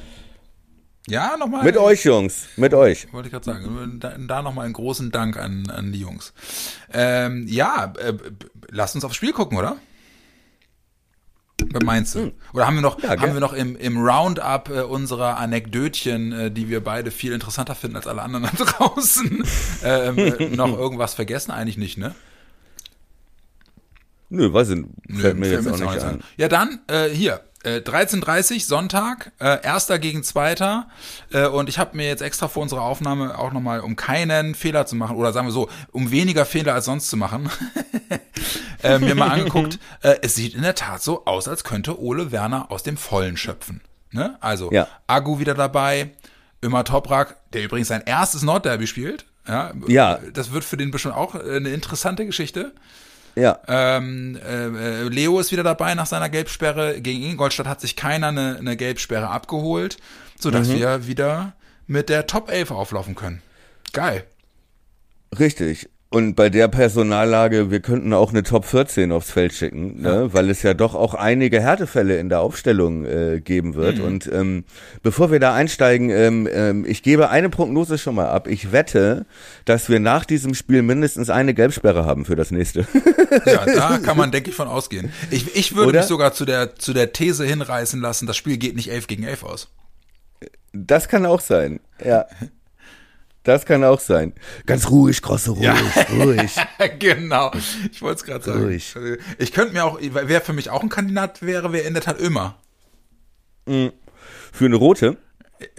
Ja, 1.08 1.36
nochmal. 1.38 1.64
Mit 1.64 1.78
euch, 1.78 2.04
Jungs. 2.04 2.48
Mit 2.58 2.74
euch. 2.74 3.12
Wollte 3.14 3.30
ich 3.30 3.32
gerade 3.32 3.46
sagen. 3.46 4.00
Da, 4.02 4.16
da 4.18 4.42
nochmal 4.42 4.66
einen 4.66 4.74
großen 4.74 5.12
Dank 5.12 5.38
an, 5.38 5.70
an 5.70 5.92
die 5.94 6.02
Jungs. 6.02 6.34
Ähm, 6.94 7.48
ja, 7.48 7.94
äh, 7.98 8.14
lasst 8.70 8.96
uns 8.96 9.06
aufs 9.06 9.16
Spiel 9.16 9.32
gucken, 9.32 9.58
oder? 9.58 9.78
Meinst 11.84 12.16
du? 12.16 12.20
Hm. 12.20 12.32
Oder 12.54 12.68
haben 12.68 12.76
wir 12.76 12.82
noch, 12.82 13.02
ja, 13.02 13.10
haben 13.10 13.34
wir 13.34 13.40
noch 13.40 13.54
im, 13.54 13.76
im 13.76 13.98
Roundup 13.98 14.70
äh, 14.70 14.82
unserer 14.82 15.38
Anekdötchen, 15.38 16.32
äh, 16.32 16.52
die 16.52 16.70
wir 16.70 16.84
beide 16.84 17.12
viel 17.12 17.34
interessanter 17.34 17.76
finden 17.76 17.96
als 17.96 18.08
alle 18.08 18.22
anderen 18.22 18.50
da 18.58 18.64
draußen, 18.66 19.44
ähm, 19.84 20.18
äh, 20.18 20.56
noch 20.56 20.78
irgendwas 20.78 21.14
vergessen? 21.14 21.52
Eigentlich 21.52 21.78
nicht, 21.78 21.98
ne? 21.98 22.16
Nö, 24.30 24.54
weiß 24.54 24.70
ich, 24.70 24.86
fällt 25.20 25.36
Nö, 25.36 25.42
mir 25.42 25.52
jetzt 25.52 25.68
auch 25.68 25.78
nicht, 25.78 26.04
an. 26.04 26.10
an. 26.10 26.24
Ja, 26.38 26.48
dann, 26.48 26.80
äh, 26.88 27.10
hier, 27.10 27.42
äh, 27.64 27.78
13.30 27.78 28.66
Sonntag, 28.66 29.32
äh, 29.40 29.64
erster 29.64 30.00
gegen 30.00 30.24
zweiter. 30.24 30.88
Äh, 31.32 31.48
und 31.48 31.70
ich 31.70 31.80
habe 31.80 31.96
mir 31.96 32.08
jetzt 32.08 32.22
extra 32.22 32.48
vor 32.48 32.64
unserer 32.64 32.82
Aufnahme 32.82 33.38
auch 33.38 33.52
nochmal, 33.54 33.82
um 33.82 33.96
keinen 33.96 34.56
Fehler 34.56 34.86
zu 34.86 34.96
machen, 34.96 35.16
oder 35.16 35.34
sagen 35.34 35.48
wir 35.48 35.52
so, 35.52 35.70
um 35.92 36.12
weniger 36.12 36.46
Fehler 36.46 36.74
als 36.74 36.86
sonst 36.86 37.10
zu 37.10 37.18
machen, 37.18 37.50
äh, 38.84 39.00
mir 39.00 39.16
mal 39.16 39.30
angeguckt. 39.30 39.80
Äh, 40.02 40.18
es 40.22 40.36
sieht 40.36 40.56
in 40.56 40.64
der 40.64 40.74
Tat 40.74 41.02
so 41.04 41.26
aus, 41.26 41.48
als 41.48 41.64
könnte 41.64 42.00
Ole 42.00 42.32
Werner 42.32 42.72
aus 42.72 42.82
dem 42.82 42.98
Vollen 42.98 43.38
schöpfen. 43.38 43.82
Ne? 44.12 44.38
Also 44.42 44.72
Ja. 44.72 44.88
Agu 45.06 45.38
wieder 45.40 45.54
dabei, 45.54 46.12
Ömer 46.64 46.84
Toprak, 46.84 47.38
der 47.54 47.64
übrigens 47.64 47.90
sein 47.90 48.02
erstes 48.06 48.42
Nordderby 48.42 48.88
spielt. 48.88 49.26
Ja, 49.48 49.74
Ja. 49.88 50.20
Das 50.34 50.52
wird 50.54 50.64
für 50.64 50.78
den 50.78 50.92
bestimmt 50.92 51.16
auch 51.16 51.36
äh, 51.36 51.58
eine 51.58 51.70
interessante 51.70 52.26
Geschichte. 52.26 52.74
Ja. 53.36 53.60
Ähm, 53.68 54.38
äh, 54.46 55.04
Leo 55.04 55.40
ist 55.40 55.52
wieder 55.52 55.64
dabei 55.64 55.94
nach 55.96 56.06
seiner 56.06 56.30
Gelbsperre. 56.30 57.00
Gegen 57.02 57.24
Ingolstadt 57.24 57.68
hat 57.68 57.80
sich 57.82 57.96
keiner 57.96 58.28
eine, 58.28 58.58
eine 58.60 58.76
Gelbsperre 58.76 59.30
abgeholt, 59.30 59.98
sodass 60.40 60.68
Mhm. 60.68 60.74
wir 60.80 61.08
wieder 61.08 61.54
mit 61.88 62.10
der 62.10 62.28
Top 62.28 62.50
11 62.50 62.72
auflaufen 62.72 63.16
können. 63.16 63.42
Geil. 63.94 64.26
Richtig. 65.38 65.90
Und 66.14 66.36
bei 66.36 66.50
der 66.50 66.68
Personallage, 66.68 67.72
wir 67.72 67.80
könnten 67.80 68.12
auch 68.12 68.32
eine 68.32 68.44
Top 68.44 68.66
14 68.66 69.14
aufs 69.14 69.32
Feld 69.32 69.54
schicken, 69.54 70.02
ne? 70.02 70.28
weil 70.34 70.50
es 70.50 70.62
ja 70.62 70.74
doch 70.74 70.94
auch 70.94 71.14
einige 71.14 71.62
Härtefälle 71.62 72.18
in 72.18 72.28
der 72.28 72.42
Aufstellung 72.42 73.06
äh, 73.06 73.40
geben 73.40 73.76
wird. 73.76 74.00
Mhm. 74.00 74.04
Und 74.04 74.30
ähm, 74.30 74.66
bevor 75.04 75.32
wir 75.32 75.40
da 75.40 75.54
einsteigen, 75.54 76.10
ähm, 76.10 76.50
ähm, 76.52 76.86
ich 76.86 77.02
gebe 77.02 77.30
eine 77.30 77.50
Prognose 77.50 77.98
schon 77.98 78.16
mal 78.16 78.28
ab. 78.28 78.50
Ich 78.50 78.74
wette, 78.74 79.26
dass 79.64 79.88
wir 79.88 80.02
nach 80.02 80.26
diesem 80.26 80.54
Spiel 80.54 80.82
mindestens 80.82 81.30
eine 81.30 81.54
Gelbsperre 81.54 82.06
haben 82.06 82.26
für 82.26 82.36
das 82.36 82.52
nächste. 82.52 82.86
Ja, 83.46 83.66
da 83.66 83.98
kann 84.04 84.18
man, 84.18 84.32
denke 84.32 84.50
ich, 84.50 84.56
von 84.56 84.68
ausgehen. 84.68 85.14
Ich, 85.30 85.56
ich 85.56 85.74
würde 85.74 85.90
Oder? 85.90 86.00
mich 86.00 86.08
sogar 86.08 86.34
zu 86.34 86.44
der, 86.44 86.76
zu 86.76 86.92
der 86.92 87.14
These 87.14 87.46
hinreißen 87.46 88.02
lassen, 88.02 88.28
das 88.28 88.36
Spiel 88.36 88.58
geht 88.58 88.76
nicht 88.76 88.92
11 88.92 89.08
gegen 89.08 89.24
11 89.24 89.44
aus. 89.44 89.70
Das 90.74 91.08
kann 91.08 91.26
auch 91.26 91.40
sein. 91.40 91.80
Ja. 92.04 92.26
Das 93.44 93.66
kann 93.66 93.84
auch 93.84 94.00
sein. 94.00 94.34
Ganz 94.68 94.90
ruhig, 94.90 95.22
Krosse, 95.22 95.52
ruhig, 95.52 95.72
ruhig. 96.12 96.56
genau. 97.00 97.52
Ich 97.92 98.02
wollte 98.02 98.18
es 98.18 98.24
gerade 98.24 98.46
sagen. 98.46 98.64
Ruhig. 98.66 98.96
Ich 99.40 99.52
könnte 99.52 99.74
mir 99.74 99.84
auch, 99.84 100.00
wer 100.00 100.42
für 100.42 100.54
mich 100.54 100.70
auch 100.70 100.84
ein 100.84 100.90
Kandidat 100.90 101.42
wäre, 101.42 101.74
wäre 101.74 101.88
in 101.88 101.94
der 101.94 102.04
Tat 102.04 102.20
Ömer. 102.20 102.58
Für 103.66 104.66
eine 104.66 104.76
rote? 104.76 105.18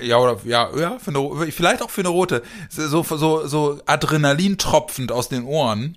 Ja, 0.00 0.18
oder, 0.18 0.40
ja, 0.44 0.70
ja, 0.76 0.98
für 0.98 1.10
eine, 1.10 1.52
vielleicht 1.52 1.82
auch 1.82 1.90
für 1.90 2.02
eine 2.02 2.08
rote. 2.08 2.42
So, 2.68 3.02
so, 3.02 3.46
so 3.46 3.80
Adrenalin 3.86 4.58
tropfend 4.58 5.12
aus 5.12 5.28
den 5.28 5.44
Ohren. 5.44 5.96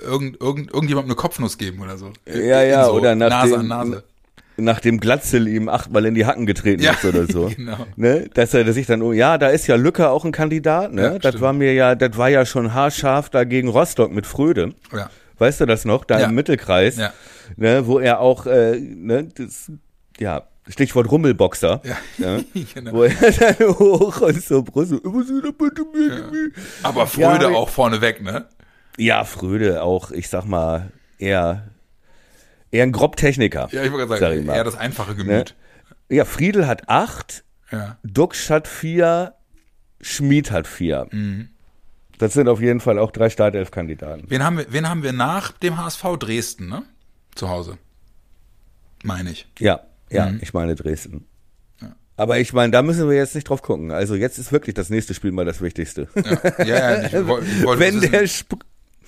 Irgend, 0.00 0.40
irgend, 0.40 0.72
irgendjemandem 0.72 1.10
eine 1.10 1.16
Kopfnuss 1.16 1.58
geben 1.58 1.82
oder 1.82 1.98
so. 1.98 2.12
Ja, 2.26 2.62
ja, 2.62 2.86
so 2.86 2.92
oder 2.92 3.14
nach 3.14 3.28
Nase 3.28 3.50
dem, 3.50 3.60
an 3.60 3.68
Nase. 3.68 4.04
Nachdem 4.56 5.00
Glatzel 5.00 5.48
ihm 5.48 5.68
achtmal 5.68 6.04
in 6.06 6.14
die 6.14 6.26
Hacken 6.26 6.46
getreten 6.46 6.82
Ja, 6.82 6.92
ist 6.92 7.04
oder 7.04 7.26
so. 7.26 7.46
genau. 7.56 7.86
Ne? 7.96 8.28
Dass 8.34 8.54
er 8.54 8.70
sich 8.72 8.86
dann, 8.86 9.02
oh, 9.02 9.12
ja, 9.12 9.38
da 9.38 9.48
ist 9.48 9.66
ja 9.66 9.76
Lücke 9.76 10.10
auch 10.10 10.24
ein 10.24 10.32
Kandidat, 10.32 10.92
ne? 10.92 11.02
Ja, 11.02 11.18
das 11.18 11.30
stimmt. 11.30 11.40
war 11.42 11.52
mir 11.52 11.72
ja, 11.74 11.94
das 11.94 12.16
war 12.16 12.28
ja 12.28 12.44
schon 12.46 12.74
haarscharf 12.74 13.30
da 13.30 13.44
gegen 13.44 13.68
Rostock 13.68 14.12
mit 14.12 14.26
Fröde. 14.26 14.74
Ja. 14.92 15.10
Weißt 15.38 15.60
du 15.60 15.66
das 15.66 15.84
noch? 15.84 16.04
Da 16.04 16.20
Ja. 16.20 16.26
im 16.28 16.34
Mittelkreis, 16.34 16.96
Ja. 16.98 17.12
ne, 17.56 17.86
wo 17.86 17.98
er 17.98 18.20
auch, 18.20 18.46
äh, 18.46 18.78
ne, 18.78 19.28
das, 19.34 19.72
ja, 20.18 20.42
Stichwort 20.68 21.10
Rummelboxer. 21.10 21.80
Ja, 21.84 21.96
Ja. 22.18 22.40
genau. 22.74 22.92
Wo 22.92 23.02
er 23.02 23.10
dann 23.32 23.68
hoch 23.78 24.20
und 24.20 24.42
so 24.42 24.62
mir, 24.62 25.00
Aber 26.84 27.06
Fröde 27.08 27.48
auch 27.48 27.68
vorneweg, 27.68 28.22
ne? 28.22 28.46
Ja, 28.98 29.24
Fröde 29.24 29.82
auch, 29.82 30.10
ich 30.12 30.28
sag 30.28 30.44
mal, 30.44 30.92
eher, 31.18 31.64
eher 32.72 32.82
ein 32.82 32.90
Grobtechniker. 32.92 33.68
Ja, 33.70 33.84
ich 33.84 33.92
wollte 33.92 34.08
gerade 34.08 34.20
Sag 34.20 34.30
sagen, 34.34 34.46
mal. 34.46 34.56
eher 34.56 34.64
das 34.64 34.76
einfache 34.76 35.12
Ne? 35.12 35.16
Gemüt. 35.24 35.54
Ja, 36.10 36.24
Friedel 36.24 36.66
hat 36.66 36.88
acht, 36.88 37.44
Ja. 37.70 37.98
Duxch 38.02 38.50
hat 38.50 38.66
vier, 38.66 39.34
Schmid 40.00 40.50
hat 40.50 40.66
vier. 40.66 41.06
Mhm. 41.12 41.48
Das 42.18 42.32
sind 42.34 42.48
auf 42.48 42.60
jeden 42.60 42.80
Fall 42.80 42.98
auch 42.98 43.10
drei 43.12 43.30
Startelf-Kandidaten. 43.30 44.24
Wen 44.28 44.42
haben 44.44 44.58
wir, 44.58 44.66
wen 44.72 44.88
haben 44.88 45.02
wir 45.02 45.12
nach 45.12 45.52
dem 45.52 45.76
HSV 45.78 46.02
Dresden, 46.18 46.68
ne? 46.68 46.82
Zu 47.34 47.48
Hause. 47.48 47.78
Meine 49.04 49.30
ich. 49.30 49.48
Ja, 49.58 49.80
ja, 50.10 50.26
Mhm. 50.30 50.38
ich 50.42 50.52
meine 50.54 50.74
Dresden. 50.74 51.26
Aber 52.14 52.38
ich 52.38 52.52
meine, 52.52 52.70
da 52.70 52.82
müssen 52.82 53.08
wir 53.08 53.16
jetzt 53.16 53.34
nicht 53.34 53.48
drauf 53.48 53.62
gucken. 53.62 53.90
Also 53.90 54.14
jetzt 54.14 54.38
ist 54.38 54.52
wirklich 54.52 54.74
das 54.74 54.90
nächste 54.90 55.14
Spiel 55.14 55.32
mal 55.32 55.46
das 55.46 55.62
Wichtigste. 55.62 56.08
Ja, 56.58 56.64
ja, 56.64 56.64
ja 56.64 57.06
ich, 57.06 57.12
ich 57.14 57.26
wollte 57.64 57.80
Wenn 57.80 58.00
der 58.02 58.22
Sp 58.28 58.60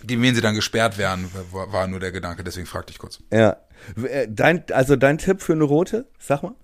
gegen 0.07 0.23
wen 0.23 0.35
sie 0.35 0.40
dann 0.40 0.55
gesperrt 0.55 0.99
werden, 0.99 1.31
war, 1.53 1.87
nur 1.87 2.01
der 2.01 2.12
Gedanke, 2.12 2.45
deswegen 2.45 2.67
fragte 2.67 2.93
ich 2.93 2.99
kurz. 2.99 3.19
ja. 3.33 3.57
Äh, 4.03 4.29
Dein, 4.31 4.64
also 4.73 4.97
dein 4.97 5.19
Tipp 5.19 5.43
für 5.43 5.53
eine 5.53 5.64
rote, 5.64 6.07
sag 6.19 6.43
mal. 6.43 6.55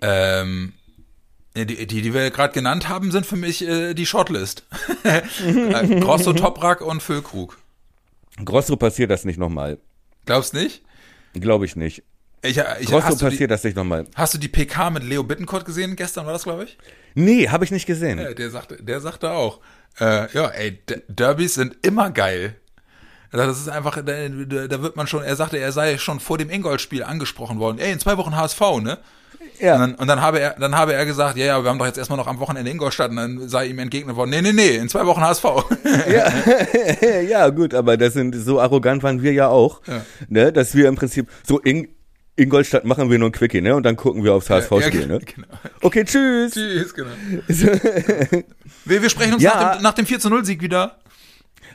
Ähm, 0.00 0.74
die, 1.56 1.66
die, 1.66 2.02
die 2.02 2.14
wir 2.14 2.30
gerade 2.30 2.52
genannt 2.52 2.88
haben, 2.88 3.10
sind 3.12 3.26
für 3.26 3.36
mich 3.36 3.66
äh, 3.66 3.94
die 3.94 4.06
Shortlist. 4.06 4.64
Äh, 5.04 5.22
Grosso, 6.00 6.32
Toprak 6.32 6.80
und 6.82 7.02
Füllkrug. 7.02 7.58
Grosso 8.44 8.76
passiert 8.76 9.10
das 9.10 9.24
nicht 9.24 9.38
nochmal. 9.38 9.78
Glaubst 10.26 10.54
nicht? 10.54 10.82
Glaube 11.34 11.64
ich 11.64 11.76
nicht. 11.76 12.02
Ich, 12.42 12.58
ich, 12.80 12.86
Grosso 12.86 13.10
du 13.10 13.16
die, 13.16 13.24
passiert 13.24 13.50
das 13.50 13.64
nicht 13.64 13.76
nochmal. 13.76 14.06
hast 14.14 14.34
du 14.34 14.38
die 14.38 14.48
PK 14.48 14.90
mit 14.90 15.04
Leo 15.04 15.22
Bittencourt 15.22 15.64
gesehen? 15.64 15.96
Gestern 15.96 16.26
war 16.26 16.32
das, 16.32 16.42
glaube 16.44 16.64
ich? 16.64 16.76
Nee, 17.14 17.48
habe 17.48 17.64
ich 17.64 17.70
nicht 17.70 17.86
gesehen. 17.86 18.18
Ja, 18.18 18.34
der 18.34 18.50
sagte, 18.50 18.82
der 18.82 19.00
sagte 19.00 19.30
auch, 19.30 19.60
äh, 20.00 20.32
ja, 20.32 20.48
ey, 20.48 20.78
D 20.88 21.02
Derbys 21.08 21.54
sind 21.54 21.76
immer 21.82 22.10
geil. 22.10 22.56
Das 23.32 23.58
ist 23.58 23.68
einfach, 23.68 23.96
da, 23.96 24.12
da 24.68 24.82
wird 24.82 24.94
man 24.94 25.08
schon, 25.08 25.24
er 25.24 25.34
sagte, 25.34 25.58
er 25.58 25.72
sei 25.72 25.98
schon 25.98 26.20
vor 26.20 26.38
dem 26.38 26.50
Ingolstadt-Spiel 26.50 27.02
angesprochen 27.02 27.58
worden. 27.58 27.78
Ey, 27.80 27.90
in 27.92 27.98
zwei 27.98 28.16
Wochen 28.16 28.36
HSV, 28.36 28.60
ne? 28.80 28.98
Ja. 29.58 29.74
Und 29.74 29.80
dann, 29.80 29.94
und 29.96 30.06
dann 30.06 30.20
habe 30.20 30.38
er, 30.38 30.54
dann 30.58 30.76
habe 30.76 30.94
er 30.94 31.04
gesagt, 31.04 31.36
ja, 31.36 31.46
ja, 31.46 31.62
wir 31.62 31.68
haben 31.68 31.78
doch 31.78 31.86
jetzt 31.86 31.98
erstmal 31.98 32.16
noch 32.16 32.28
am 32.28 32.38
Wochenende 32.38 32.70
Ingolstadt. 32.70 33.10
Und 33.10 33.16
dann 33.16 33.48
sei 33.48 33.66
ihm 33.66 33.78
entgegnet 33.80 34.14
worden, 34.14 34.30
nee, 34.30 34.40
nee, 34.42 34.52
nee, 34.52 34.76
in 34.76 34.88
zwei 34.88 35.04
Wochen 35.06 35.20
HSV. 35.20 35.44
Ja, 36.08 36.32
ja, 37.20 37.48
gut, 37.50 37.74
aber 37.74 37.96
das 37.96 38.12
sind 38.14 38.34
so 38.36 38.60
arrogant 38.60 39.02
waren 39.02 39.20
wir 39.22 39.32
ja 39.32 39.48
auch, 39.48 39.80
Ja. 39.86 40.02
ne, 40.28 40.52
dass 40.52 40.74
wir 40.76 40.86
im 40.88 40.94
Prinzip 40.96 41.28
so 41.46 41.58
in 41.58 41.88
Ingolstadt 42.36 42.84
machen 42.84 43.10
wir 43.10 43.18
nur 43.18 43.28
ein 43.28 43.32
Quickie, 43.32 43.60
ne, 43.60 43.76
und 43.76 43.84
dann 43.84 43.96
gucken 43.96 44.24
wir 44.24 44.34
aufs 44.34 44.50
HSV-Spiel, 44.50 45.00
Ja, 45.02 45.06
ne. 45.06 45.18
genau. 45.20 45.46
Okay, 45.82 46.04
tschüss. 46.04 46.52
Tschüss, 46.54 46.92
genau. 46.94 47.10
Wir, 48.86 49.00
wir 49.02 49.08
sprechen 49.10 49.34
uns 49.34 49.42
Ja. 49.42 49.54
nach, 49.54 49.72
dem, 49.76 49.82
nach 49.82 49.94
dem 49.94 50.06
4 50.06 50.20
zu 50.20 50.28
0 50.30 50.44
Sieg 50.44 50.60
wieder. 50.60 50.98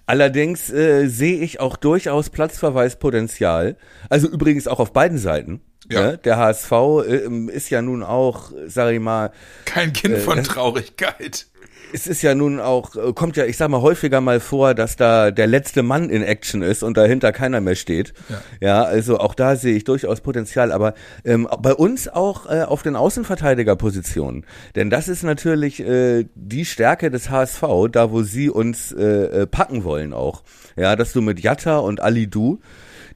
Allerdings 0.05 0.69
äh, 0.69 1.07
sehe 1.07 1.39
ich 1.39 1.59
auch 1.59 1.75
durchaus 1.77 2.29
Platzverweispotenzial. 2.29 3.77
Also 4.09 4.27
übrigens 4.27 4.67
auch 4.67 4.79
auf 4.79 4.91
beiden 4.93 5.17
Seiten. 5.17 5.61
Ja. 5.89 6.01
Ne? 6.11 6.17
Der 6.19 6.37
HSV 6.37 6.71
äh, 7.07 7.27
ist 7.51 7.69
ja 7.69 7.81
nun 7.81 8.03
auch, 8.03 8.51
sag 8.67 8.91
ich 8.93 8.99
mal, 8.99 9.31
Kein 9.65 9.93
Kind 9.93 10.15
Äh, 10.15 10.19
von 10.19 10.43
Traurigkeit. 10.43 11.47
Es 11.93 12.07
ist 12.07 12.21
ja 12.21 12.35
nun 12.35 12.59
auch, 12.59 12.95
äh, 12.95 13.13
kommt 13.13 13.37
ja, 13.37 13.45
ich 13.45 13.57
sag 13.57 13.69
mal, 13.69 13.81
häufiger 13.81 14.21
mal 14.21 14.39
vor, 14.39 14.73
dass 14.73 14.95
da 14.95 15.31
der 15.31 15.47
letzte 15.47 15.83
Mann 15.83 16.09
in 16.09 16.23
Action 16.23 16.61
ist 16.61 16.83
und 16.83 16.97
dahinter 16.97 17.31
keiner 17.31 17.61
mehr 17.61 17.75
steht. 17.75 18.13
Ja. 18.29 18.41
Ja, 18.61 18.83
also 18.83 19.19
auch 19.19 19.33
da 19.33 19.55
sehe 19.55 19.75
ich 19.75 19.83
durchaus 19.83 20.21
Potenzial, 20.21 20.71
aber 20.71 20.93
ähm, 21.25 21.47
bei 21.59 21.73
uns 21.73 22.07
auch 22.07 22.49
äh, 22.49 22.63
auf 22.63 22.83
den 22.83 22.95
Außenverteidigerpositionen. 22.95 24.45
Denn 24.75 24.89
das 24.89 25.07
ist 25.07 25.23
natürlich 25.23 25.79
äh, 25.79 26.25
die 26.35 26.65
Stärke 26.65 27.09
des 27.09 27.29
HSV, 27.29 27.63
da 27.91 28.11
wo 28.11 28.23
sie 28.23 28.49
uns 28.49 28.91
äh, 28.91 29.03
äh, 29.03 29.47
packen 29.47 29.83
wollen 29.83 30.13
auch. 30.13 30.43
Ja, 30.75 30.95
dass 30.95 31.13
du 31.13 31.21
mit 31.21 31.39
Jatta 31.39 31.77
und 31.79 31.99
Ali 32.01 32.27
Du 32.27 32.59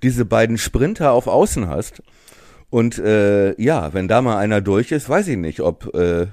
diese 0.01 0.25
beiden 0.25 0.57
Sprinter 0.57 1.13
auf 1.13 1.27
Außen 1.27 1.69
hast. 1.69 2.03
Und 2.69 2.97
äh, 2.97 3.59
ja, 3.61 3.93
wenn 3.93 4.07
da 4.07 4.21
mal 4.21 4.37
einer 4.37 4.59
durch 4.61 4.91
ist, 4.91 5.07
weiß 5.07 5.27
ich 5.29 5.37
nicht, 5.37 5.61
ob 5.61 5.93
äh, 5.95 6.27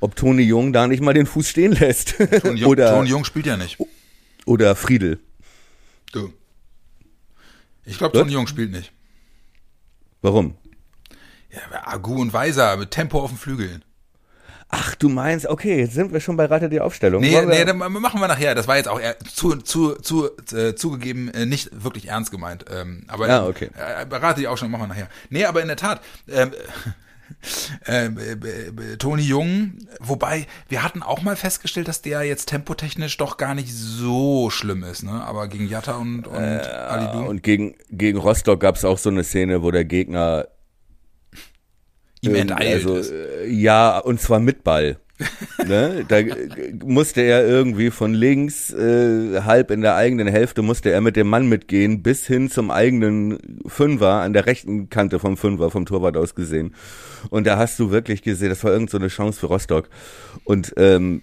ob 0.00 0.16
Toni 0.16 0.42
Jung 0.42 0.72
da 0.72 0.86
nicht 0.86 1.02
mal 1.02 1.14
den 1.14 1.26
Fuß 1.26 1.48
stehen 1.48 1.72
lässt. 1.72 2.16
Ton 2.42 2.56
Jung, 2.56 2.70
oder, 2.70 2.90
Ton 2.94 3.06
Jung 3.06 3.24
spielt 3.24 3.46
ja 3.46 3.56
nicht. 3.56 3.78
oder 4.46 4.74
Friedel. 4.74 5.20
Du. 6.12 6.32
Ich 7.84 7.98
glaube? 7.98 8.18
Toni 8.18 8.32
Jung 8.32 8.46
spielt 8.46 8.72
nicht. 8.72 8.92
Warum? 10.22 10.54
Ja, 11.50 11.60
Agu 11.84 12.20
und 12.20 12.32
Weiser 12.32 12.76
mit 12.76 12.90
Tempo 12.90 13.20
auf 13.20 13.30
den 13.30 13.38
Flügeln. 13.38 13.84
Ach, 14.72 14.94
du 14.94 15.08
meinst, 15.08 15.46
okay, 15.46 15.80
jetzt 15.80 15.94
sind 15.94 16.12
wir 16.12 16.20
schon 16.20 16.36
bei 16.36 16.44
Rate 16.44 16.68
die 16.68 16.78
Aufstellung. 16.80 17.20
Nee, 17.22 17.44
nee, 17.44 17.64
dann 17.64 17.76
machen 17.78 18.20
wir 18.20 18.28
nachher. 18.28 18.54
Das 18.54 18.68
war 18.68 18.76
jetzt 18.76 18.86
auch 18.88 19.00
zu, 19.34 19.56
zu, 19.56 19.94
zu, 19.96 20.30
äh, 20.54 20.76
zugegeben 20.76 21.28
äh, 21.34 21.44
nicht 21.44 21.70
wirklich 21.82 22.06
ernst 22.06 22.30
gemeint. 22.30 22.66
Ähm, 22.70 23.02
aber 23.08 23.26
Ja, 23.26 23.46
okay. 23.46 23.70
äh, 23.74 24.06
berate 24.06 24.38
die 24.40 24.46
auch 24.46 24.56
schon, 24.56 24.70
machen 24.70 24.82
wir 24.82 24.86
nachher. 24.86 25.08
Nee, 25.28 25.44
aber 25.44 25.60
in 25.60 25.66
der 25.66 25.76
Tat, 25.76 26.00
ähm, 26.28 26.52
äh, 27.86 28.06
äh, 28.06 28.96
Toni 28.98 29.22
Jung, 29.22 29.78
wobei 30.00 30.46
wir 30.68 30.82
hatten 30.82 31.02
auch 31.02 31.22
mal 31.22 31.36
festgestellt, 31.36 31.88
dass 31.88 32.02
der 32.02 32.22
jetzt 32.22 32.46
tempotechnisch 32.46 33.16
doch 33.16 33.36
gar 33.36 33.54
nicht 33.54 33.72
so 33.72 34.50
schlimm 34.50 34.84
ist, 34.84 35.02
ne? 35.02 35.22
Aber 35.24 35.48
gegen 35.48 35.68
Jatta 35.68 35.96
und, 35.96 36.26
und 36.26 36.36
Ali 36.36 37.04
Ja, 37.04 37.12
Du, 37.12 37.18
und 37.28 37.42
gegen, 37.42 37.74
gegen 37.90 38.18
Rostock 38.18 38.60
gab 38.60 38.76
es 38.76 38.84
auch 38.84 38.98
so 38.98 39.10
eine 39.10 39.24
Szene, 39.24 39.62
wo 39.62 39.70
der 39.70 39.84
Gegner 39.84 40.48
ihm 42.20 42.34
enteilt 42.34 42.74
also, 42.74 42.96
ist. 42.96 43.10
äh, 43.10 43.46
Ja, 43.48 43.98
und 43.98 44.20
zwar 44.20 44.40
mit 44.40 44.64
Ball. 44.64 44.98
Ne? 45.66 46.04
Da 46.06 46.20
musste 46.84 47.22
er 47.22 47.46
irgendwie 47.46 47.90
von 47.90 48.14
links, 48.14 48.72
äh, 48.72 49.42
halb 49.42 49.70
in 49.70 49.80
der 49.80 49.96
eigenen 49.96 50.26
Hälfte, 50.28 50.62
musste 50.62 50.90
er 50.90 51.00
mit 51.00 51.16
dem 51.16 51.28
Mann 51.28 51.48
mitgehen, 51.48 52.02
bis 52.02 52.26
hin 52.26 52.50
zum 52.50 52.70
eigenen 52.70 53.38
Fünfer, 53.66 54.20
an 54.20 54.32
der 54.32 54.46
rechten 54.46 54.90
Kante 54.90 55.18
vom 55.18 55.36
Fünfer, 55.36 55.70
vom 55.70 55.86
Torwart 55.86 56.16
aus 56.16 56.34
gesehen. 56.34 56.74
Und 57.30 57.46
da 57.46 57.58
hast 57.58 57.78
du 57.78 57.90
wirklich 57.90 58.22
gesehen, 58.22 58.50
das 58.50 58.64
war 58.64 58.72
irgend 58.72 58.90
so 58.90 58.98
eine 58.98 59.08
Chance 59.08 59.40
für 59.40 59.46
Rostock. 59.46 59.88
Und 60.44 60.72
ähm, 60.76 61.22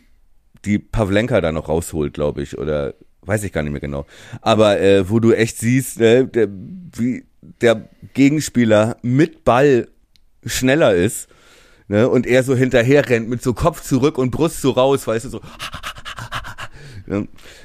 die 0.66 0.80
Pavlenka 0.80 1.42
da 1.42 1.52
noch 1.52 1.70
rausholt, 1.70 2.14
glaube 2.14 2.42
ich, 2.42 2.58
oder 2.58 2.94
weiß 3.22 3.44
ich 3.44 3.52
gar 3.52 3.64
nicht 3.64 3.72
mehr 3.72 3.82
genau. 3.82 4.06
Aber 4.42 4.80
äh, 4.80 5.10
wo 5.10 5.20
du 5.20 5.34
echt 5.34 5.58
siehst, 5.58 6.00
ne, 6.00 6.26
der, 6.28 6.48
wie 6.50 7.26
der 7.62 7.90
Gegenspieler 8.14 8.98
mit 9.02 9.44
Ball 9.44 9.88
schneller 10.46 10.96
ist 10.96 11.28
ne, 11.88 12.10
und 12.10 12.26
er 12.28 12.44
so 12.44 12.56
hinterher 12.56 13.08
rennt 13.10 13.30
mit 13.30 13.42
so 13.42 13.54
Kopf 13.54 13.82
zurück 13.82 14.18
und 14.18 14.32
Brust 14.32 14.62
so 14.62 14.72
raus, 14.72 15.08
weißt 15.08 15.26
du, 15.26 15.30
so. 15.30 15.42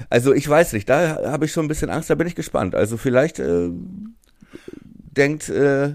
Also 0.09 0.33
ich 0.33 0.49
weiß 0.49 0.73
nicht, 0.73 0.89
da 0.89 1.33
habe 1.33 1.47
ich 1.47 1.53
schon 1.53 1.65
ein 1.65 1.69
bisschen 1.69 1.91
Angst, 1.91 2.09
da 2.09 2.15
bin 2.15 2.29
ich 2.29 2.37
gespannt. 2.37 2.77
Also 2.77 2.97
vielleicht 2.97 3.41
äh, 3.41 3.71
denkt, 5.17 5.49
äh, 5.49 5.95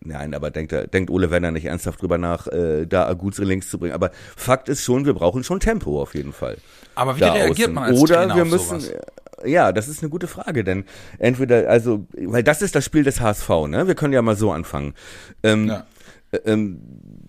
nein, 0.00 0.34
aber 0.34 0.50
denkt, 0.50 0.72
denkt 0.94 1.10
Ole 1.10 1.30
Werner 1.30 1.50
nicht 1.50 1.66
ernsthaft 1.66 2.00
drüber 2.00 2.16
nach, 2.16 2.46
äh, 2.46 2.86
da 2.86 3.06
Aguze 3.06 3.44
links 3.44 3.68
zu 3.68 3.78
bringen. 3.78 3.92
Aber 3.92 4.10
Fakt 4.36 4.70
ist 4.70 4.82
schon, 4.84 5.04
wir 5.04 5.12
brauchen 5.12 5.44
schon 5.44 5.60
Tempo 5.60 6.00
auf 6.00 6.14
jeden 6.14 6.32
Fall. 6.32 6.56
Aber 6.94 7.16
wie 7.18 7.24
reagiert 7.24 7.68
außen. 7.68 7.74
man 7.74 7.84
als 7.84 8.00
Oder 8.00 8.14
Trainer 8.20 8.36
wir 8.36 8.44
müssen, 8.46 8.80
sowas? 8.80 9.00
ja, 9.44 9.72
das 9.72 9.88
ist 9.88 10.02
eine 10.02 10.08
gute 10.08 10.26
Frage, 10.26 10.64
denn 10.64 10.84
entweder, 11.18 11.68
also, 11.68 12.06
weil 12.16 12.42
das 12.42 12.62
ist 12.62 12.74
das 12.74 12.84
Spiel 12.86 13.04
des 13.04 13.20
HSV, 13.20 13.48
ne? 13.68 13.86
Wir 13.86 13.94
können 13.94 14.12
ja 14.14 14.22
mal 14.22 14.36
so 14.36 14.50
anfangen. 14.50 14.94
Ähm, 15.42 15.68
Ja. 15.68 15.84
Äh, 16.32 16.38
ähm, 16.44 16.80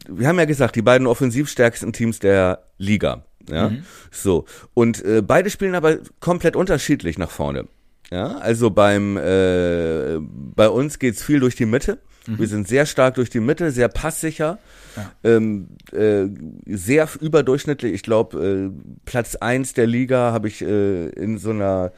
wir 0.10 0.28
haben 0.28 0.40
ja 0.40 0.46
gesagt, 0.46 0.76
die 0.76 0.82
beiden 0.82 1.08
offensivstärksten 1.08 1.94
Teams 1.94 2.20
der 2.20 2.64
Liga. 2.78 3.26
Ja, 3.50 3.70
Mhm. 3.70 3.84
so. 4.12 4.46
Und 4.74 5.04
äh, 5.04 5.22
beide 5.22 5.50
spielen 5.50 5.74
aber 5.76 5.98
komplett 6.20 6.56
unterschiedlich 6.56 7.18
nach 7.18 7.32
vorne. 7.32 7.66
Ja, 8.12 8.38
also 8.38 8.70
beim 8.70 9.18
äh, 9.18 10.18
bei 10.20 10.70
uns 10.70 11.00
geht's 11.00 11.24
viel 11.24 11.40
durch 11.40 11.56
die 11.56 11.66
Mitte. 11.66 11.98
Wir 12.28 12.48
sind 12.48 12.68
sehr 12.68 12.86
stark 12.86 13.16
durch 13.16 13.32
die 13.32 13.40
Mitte, 13.40 13.72
sehr 13.72 13.88
passsicher, 13.88 14.60
Mhm. 14.96 15.02
Ja. 15.02 15.12
ähm, 15.24 15.68
äh, 15.92 16.76
sehr 16.78 17.08
überdurchschnittlich. 17.20 17.94
Ich 17.94 18.04
glaube, 18.04 18.70
äh, 18.72 19.00
Platz 19.06 19.36
eins 19.38 19.74
der 19.74 19.88
Liga 19.88 20.32
habe 20.32 20.48
ich 20.50 20.62
äh, 20.62 21.08
in 21.10 21.38
so 21.40 21.50
einer 21.50 21.94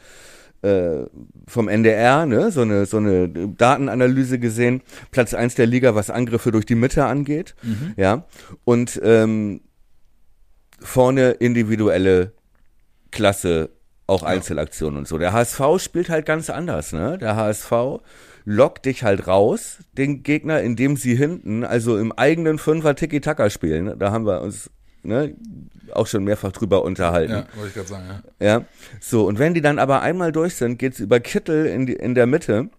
äh, 0.64 1.06
vom 1.48 1.68
NDR, 1.68 2.26
ne, 2.26 2.52
so 2.52 2.62
eine, 2.62 2.86
so 2.86 2.98
eine 2.98 3.30
Datenanalyse 3.30 4.40
gesehen. 4.40 4.82
Platz 5.12 5.34
eins 5.34 5.56
der 5.56 5.68
Liga, 5.68 5.96
was 5.96 6.10
Angriffe 6.10 6.52
durch 6.52 6.66
die 6.66 6.76
Mitte 6.76 7.06
angeht. 7.06 7.56
Ja. 7.98 8.26
Und 8.64 9.00
ähm, 9.04 9.62
vorne 10.80 11.32
individuelle 11.32 12.34
Klasse, 13.12 13.70
auch 14.08 14.24
Einzelaktionen 14.24 15.00
und 15.00 15.08
so. 15.08 15.18
Der 15.18 15.34
HSV 15.34 15.62
spielt 15.78 16.10
halt 16.10 16.26
ganz 16.26 16.50
anders, 16.50 16.92
ne? 16.92 17.18
Der 17.18 17.36
HSV 17.36 17.72
lockt 18.46 18.86
dich 18.86 19.04
halt 19.04 19.28
raus, 19.28 19.78
den 19.94 20.24
Gegner, 20.24 20.62
indem 20.62 20.98
sie 20.98 21.16
hinten, 21.16 21.64
also 21.64 21.98
im 21.98 22.12
eigenen 22.12 22.58
Fünfer 22.58 22.96
Tiki-Taka 22.96 23.50
spielen. 23.50 23.98
Da 23.98 24.12
haben 24.12 24.26
wir 24.26 24.42
uns 24.42 24.70
ne, 25.04 25.36
auch 25.92 26.08
schon 26.08 26.24
mehrfach 26.24 26.52
drüber 26.52 26.84
unterhalten. 26.84 27.34
Ja, 27.34 27.46
wollte 27.56 27.68
ich 27.70 27.74
gerade 27.74 27.88
sagen, 27.88 28.06
ja. 28.40 28.46
Ja, 28.46 28.66
so, 29.02 29.26
und 29.28 29.40
wenn 29.40 29.54
die 29.54 29.62
dann 29.62 29.80
aber 29.80 30.02
einmal 30.02 30.32
durch 30.32 30.56
sind, 30.56 30.78
geht's 30.80 31.00
über 31.00 31.20
Kittel 31.20 31.66
in, 31.66 31.86
die, 31.86 31.94
in 31.94 32.16
der 32.16 32.26
Mitte, 32.26 32.70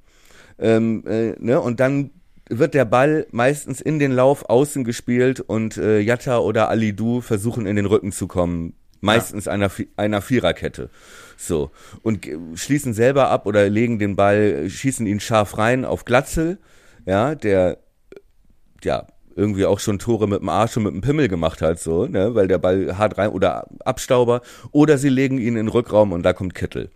ähm, 0.59 1.05
äh, 1.07 1.35
ne, 1.39 1.61
und 1.61 1.81
dann 1.81 2.11
wird 2.49 2.75
der 2.75 2.85
Ball 2.85 3.27
meistens 3.31 3.81
in 3.81 3.99
den 3.99 4.13
Lauf 4.13 4.49
außen 4.49 4.85
gespielt 4.85 5.41
und 5.41 5.77
äh, 5.77 6.01
Jatta 6.01 6.39
oder 6.39 6.69
Alidu 6.69 7.21
versuchen 7.21 7.67
in 7.67 7.77
den 7.77 7.87
Rücken 7.87 8.13
zu 8.13 8.27
kommen. 8.27 8.75
Meistens 9.01 9.49
einer, 9.49 9.69
Vi- 9.69 9.89
einer 9.97 10.23
Viererkette. 10.23 10.89
So. 11.37 11.71
Und 12.03 12.27
schließen 12.55 12.95
selber 12.95 13.29
ab 13.29 13.45
oder 13.45 13.69
legen 13.69 13.99
den 13.99 14.17
Ball, 14.17 14.69
schießen 14.71 15.07
ihn 15.07 15.21
scharf 15.21 15.59
rein 15.59 15.85
auf 15.85 16.07
Glatzel, 16.07 16.59
ja, 17.05 17.35
der 17.35 17.79
ja, 18.83 19.07
irgendwie 19.37 19.67
auch 19.67 19.81
schon 19.81 19.99
Tore 19.99 20.29
mit 20.29 20.41
dem 20.41 20.49
Arsch 20.49 20.77
und 20.77 20.85
mit 20.85 20.95
dem 20.95 21.01
Pimmel 21.01 21.29
gemacht 21.29 21.63
hat, 21.63 21.81
so, 21.81 22.07
ne, 22.07 22.35
weil 22.35 22.49
der 22.49 22.59
Ball 22.59 22.97
hart 22.99 23.19
rein 23.19 23.31
oder 23.31 23.67
Abstauber, 23.85 24.43
oder 24.73 24.99
sie 24.99 25.09
legen 25.09 25.39
ihn 25.39 25.49
in 25.49 25.55
den 25.55 25.69
Rückraum 25.69 26.13
und 26.13 26.23
da 26.23 26.33
kommt 26.33 26.55
Kittel. 26.55 26.91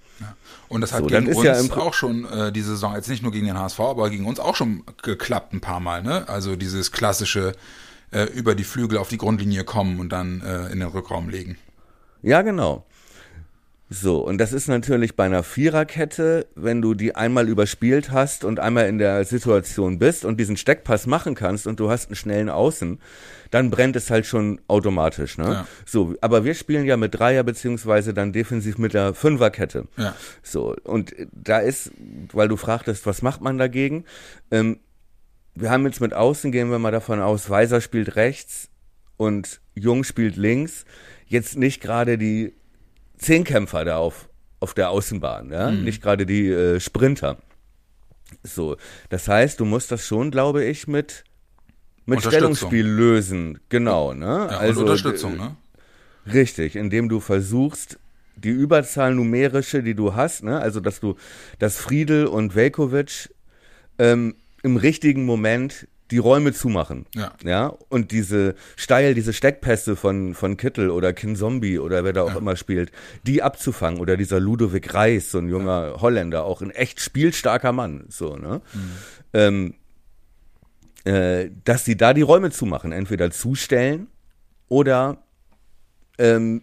Und 0.69 0.83
das 0.83 0.93
hat 0.93 1.01
So, 1.01 1.07
gegen 1.07 1.29
uns 1.29 1.43
ja 1.43 1.59
im 1.59 1.73
auch 1.73 1.95
schon 1.95 2.27
äh, 2.27 2.53
diese 2.53 2.71
Saison, 2.71 2.95
jetzt 2.95 3.09
nicht 3.09 3.23
nur 3.23 3.33
gegen 3.33 3.47
den 3.47 3.59
HSV, 3.59 3.81
aber 3.81 4.11
gegen 4.11 4.27
uns 4.27 4.39
auch 4.39 4.55
schon 4.55 4.83
geklappt 5.03 5.55
ein 5.55 5.61
paar 5.61 5.81
Mal, 5.81 6.03
ne? 6.03 6.29
Also 6.29 6.57
dieses 6.57 6.93
klassische 6.93 7.53
äh, 8.11 8.25
über 8.25 8.55
die 8.55 8.65
Flügel 8.65 8.99
auf 8.99 9.09
die 9.09 9.19
Grundlinie 9.19 9.65
kommen 9.65 9.99
und 9.99 10.11
dann 10.11 10.43
äh, 10.43 10.67
in 10.71 10.81
den 10.81 10.89
Rückraum 10.89 11.29
legen. 11.29 11.57
Ja, 12.23 12.43
genau. 12.43 12.85
So, 13.91 14.19
und 14.19 14.37
das 14.37 14.53
ist 14.53 14.69
natürlich 14.69 15.17
bei 15.17 15.25
einer 15.25 15.43
Viererkette, 15.43 16.47
wenn 16.55 16.83
du 16.83 16.93
die 16.93 17.15
einmal 17.15 17.49
überspielt 17.49 18.11
hast 18.11 18.45
und 18.45 18.61
einmal 18.61 18.87
in 18.87 18.99
der 18.99 19.25
Situation 19.25 19.99
bist 19.99 20.27
und 20.27 20.39
diesen 20.39 20.59
Steckpass 20.59 21.07
machen 21.07 21.35
kannst 21.35 21.67
und 21.67 21.81
du 21.81 21.91
hast 21.91 22.09
einen 22.09 22.17
schnellen 22.17 22.51
Außen, 22.51 23.01
dann 23.51 23.71
brennt 23.71 23.97
es 23.97 24.11
halt 24.11 24.27
schon 24.27 24.61
automatisch, 24.69 25.39
ne? 25.39 25.45
Ja. 25.45 25.67
So, 25.87 26.15
aber 26.21 26.45
wir 26.45 26.53
spielen 26.55 26.85
ja 26.85 26.99
mit 26.99 27.19
Dreier 27.19 27.45
beziehungsweise 27.45 28.13
dann 28.13 28.35
defensiv 28.35 28.77
mit 28.77 28.93
der 28.93 29.15
Fünferkette. 29.15 29.89
Ja. 29.97 30.15
So, 30.43 30.77
und 30.85 31.15
da 31.33 31.59
ist, 31.59 31.91
weil 32.33 32.49
du 32.49 32.59
fragtest, 32.59 33.07
was 33.07 33.23
macht 33.23 33.41
man 33.41 33.57
dagegen? 33.57 34.05
Ähm, 34.51 34.81
wir 35.55 35.71
haben 35.71 35.87
jetzt 35.87 36.03
mit 36.03 36.13
Außen, 36.13 36.53
gehen 36.53 36.71
wir 36.71 36.79
mal 36.79 36.93
davon 36.93 37.21
aus, 37.21 37.49
Weiser 37.49 37.81
spielt 37.81 38.17
rechts 38.17 38.69
und 39.17 39.63
Jung 39.75 40.05
spielt 40.05 40.37
links. 40.37 40.85
Jetzt 41.27 41.57
nicht 41.57 41.81
gerade 41.81 42.19
die 42.19 42.53
Zehnkämpfer 43.19 43.85
da 43.85 43.99
auf, 43.99 44.29
auf 44.61 44.75
der 44.75 44.91
Außenbahn, 44.91 45.51
ja, 45.51 45.71
nicht 45.71 46.03
gerade 46.03 46.27
die 46.27 46.49
äh, 46.49 46.81
Sprinter. 46.81 47.39
So, 48.43 48.77
das 49.09 49.29
heißt, 49.29 49.59
du 49.61 49.65
musst 49.65 49.91
das 49.91 50.07
schon, 50.07 50.31
glaube 50.31 50.65
ich, 50.65 50.87
mit 50.87 51.25
mit. 52.09 52.23
Stellungsspiel 52.23 52.87
lösen, 52.87 53.61
genau, 53.69 54.15
ne? 54.15 54.49
Ja, 54.51 54.59
also 54.59 54.81
Unterstützung, 54.81 55.37
ne? 55.37 55.57
Richtig, 56.33 56.77
indem 56.77 57.09
du 57.09 57.21
versuchst, 57.21 57.99
die 58.37 58.51
Überzahl 58.51 59.15
numerische, 59.15 59.83
die 59.83 59.95
du 59.95 60.15
hast, 60.15 60.43
ne, 60.43 60.61
also 60.61 60.81
dass 60.81 61.01
du, 61.01 61.17
dass 61.59 61.79
Friedel 61.79 62.27
und 62.27 62.55
Velkovic 62.55 63.31
ähm, 63.99 64.37
im 64.63 64.77
richtigen 64.77 65.25
Moment 65.25 65.89
die 66.11 66.19
Räume 66.19 66.53
zumachen. 66.53 67.07
Ja. 67.15 67.33
Ja. 67.45 67.67
Und 67.89 68.13
diese 68.13 68.55
steil, 68.77 69.15
diese 69.15 69.33
Steckpässe 69.33 69.97
von, 69.97 70.35
von 70.35 70.57
Kittel 70.57 70.91
oder 70.91 71.13
Kinzombie 71.13 71.79
oder 71.79 72.05
wer 72.05 72.13
da 72.13 72.23
auch 72.23 72.37
immer 72.37 72.57
spielt, 72.57 72.93
die 73.27 73.43
abzufangen. 73.43 74.01
Oder 74.01 74.17
dieser 74.17 74.41
Ludovic 74.41 74.95
Reis, 74.95 75.31
so 75.31 75.39
ein 75.39 75.49
junger 75.49 76.01
Holländer, 76.01 76.45
auch 76.45 76.63
ein 76.63 76.71
echt 76.71 77.01
spielstarker 77.01 77.73
Mann, 77.73 78.07
so, 78.09 78.37
ne? 78.37 78.61
Ähm, 79.35 79.75
äh, 81.05 81.51
dass 81.65 81.85
sie 81.85 81.97
da 81.97 82.15
die 82.15 82.23
Räume 82.23 82.51
zumachen, 82.51 82.93
entweder 82.93 83.31
zustellen 83.31 84.09
oder 84.69 85.19
ähm, 86.19 86.63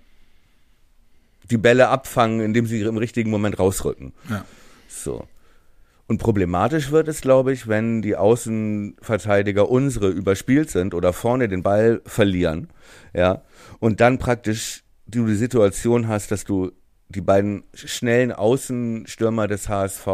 die 1.49 1.57
Bälle 1.57 1.89
abfangen, 1.89 2.41
indem 2.41 2.65
sie 2.65 2.81
im 2.81 2.97
richtigen 2.97 3.29
Moment 3.29 3.59
rausrücken. 3.59 4.13
Ja. 4.29 4.45
So. 4.87 5.27
Und 6.07 6.19
problematisch 6.19 6.91
wird 6.91 7.07
es, 7.07 7.21
glaube 7.21 7.51
ich, 7.51 7.67
wenn 7.67 8.01
die 8.01 8.15
Außenverteidiger 8.15 9.69
unsere 9.69 10.09
überspielt 10.09 10.69
sind 10.69 10.93
oder 10.93 11.13
vorne 11.13 11.47
den 11.47 11.63
Ball 11.63 12.01
verlieren, 12.05 12.69
ja, 13.13 13.41
und 13.79 14.01
dann 14.01 14.19
praktisch 14.19 14.83
du 15.07 15.25
die 15.25 15.35
Situation 15.35 16.07
hast, 16.07 16.31
dass 16.31 16.43
du 16.45 16.71
die 17.09 17.21
beiden 17.21 17.63
schnellen 17.73 18.31
Außenstürmer 18.31 19.47
des 19.47 19.69
HSV 19.69 20.07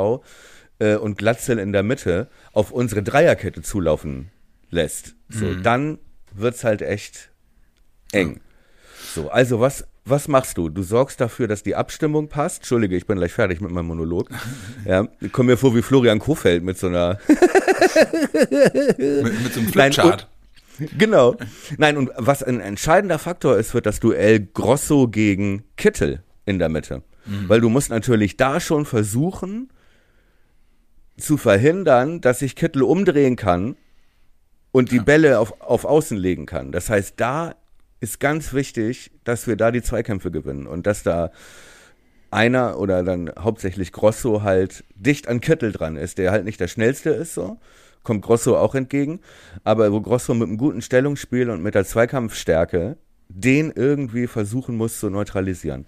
äh, 0.80 0.96
und 0.96 1.18
Glatzel 1.18 1.60
in 1.60 1.72
der 1.72 1.84
Mitte 1.84 2.30
auf 2.54 2.72
unsere 2.72 3.04
Dreierkette 3.04 3.62
zulaufen 3.62 4.32
lässt. 4.70 5.16
So, 5.30 5.56
dann 5.56 6.00
wird's 6.34 6.64
halt 6.64 6.82
echt 6.82 7.32
eng. 8.12 8.42
So, 9.14 9.30
also 9.30 9.60
was, 9.60 9.86
was 10.06 10.28
machst 10.28 10.58
du? 10.58 10.70
Du 10.70 10.82
sorgst 10.84 11.22
dafür, 11.22 11.48
dass 11.48 11.64
die 11.64 11.76
Abstimmung 11.76 12.28
passt. 12.28 12.58
Entschuldige, 12.58 12.96
ich 12.96 13.06
bin 13.06 13.18
gleich 13.18 13.34
fertig 13.34 13.62
mit 13.62 13.72
meinem 13.72 13.88
Monolog. 13.88 14.30
Ja, 14.86 15.08
ich 15.20 15.32
komme 15.32 15.52
mir 15.52 15.58
vor 15.58 15.76
wie 15.76 15.84
Florian 15.84 16.18
Kofeld 16.18 16.64
mit 16.64 16.78
so 16.78 16.88
einer. 16.88 17.20
Mit, 17.28 18.50
mit 19.44 19.54
so 19.54 19.60
einem 19.60 19.72
Nein, 19.76 19.94
Flipchart. 19.94 20.28
genau. 20.98 21.36
Nein, 21.78 21.98
und 21.98 22.10
was 22.18 22.42
ein 22.42 22.60
entscheidender 22.60 23.20
Faktor 23.20 23.58
ist, 23.58 23.74
wird 23.74 23.86
das 23.86 24.00
Duell 24.00 24.40
Grosso 24.40 25.08
gegen 25.08 25.64
Kittel 25.78 26.24
in 26.46 26.58
der 26.58 26.70
Mitte. 26.70 27.04
Weil 27.26 27.62
du 27.62 27.70
musst 27.70 27.92
natürlich 27.92 28.38
da 28.38 28.60
schon 28.60 28.86
versuchen 28.86 29.70
zu 31.18 31.38
verhindern, 31.38 32.22
dass 32.22 32.40
sich 32.40 32.56
Kittel 32.56 32.82
umdrehen 32.82 33.36
kann 33.36 33.76
und 34.72 34.92
die 34.92 35.00
Bälle 35.00 35.38
auf, 35.40 35.62
auf 35.62 35.86
Außen 35.86 36.18
legen 36.18 36.48
kann. 36.48 36.72
Das 36.72 36.90
heißt, 36.90 37.14
da 37.18 37.56
ist 38.02 38.20
ganz 38.20 38.54
wichtig, 38.54 39.12
dass 39.24 39.48
wir 39.48 39.56
da 39.56 39.72
die 39.72 39.82
Zweikämpfe 39.82 40.32
gewinnen 40.32 40.68
und 40.68 40.86
dass 40.86 41.04
da 41.04 41.32
einer 42.32 42.80
oder 42.80 43.04
dann 43.04 43.32
hauptsächlich 43.38 43.92
Grosso 43.92 44.42
halt 44.42 44.84
dicht 44.96 45.28
an 45.28 45.40
Kittel 45.42 45.72
dran 45.72 45.96
ist, 45.96 46.18
der 46.18 46.32
halt 46.32 46.46
nicht 46.46 46.60
der 46.60 46.68
schnellste 46.68 47.12
ist, 47.12 47.34
so. 47.34 47.60
Kommt 48.04 48.24
Grosso 48.24 48.58
auch 48.58 48.74
entgegen. 48.74 49.20
Aber 49.64 49.92
wo 49.92 50.02
Grosso 50.02 50.34
mit 50.34 50.48
einem 50.48 50.58
guten 50.58 50.82
Stellungsspiel 50.82 51.52
und 51.52 51.62
mit 51.62 51.76
der 51.76 51.86
Zweikampfstärke 51.86 52.98
den 53.34 53.72
irgendwie 53.72 54.28
versuchen 54.28 54.76
muss 54.76 55.00
zu 55.00 55.10
neutralisieren. 55.10 55.86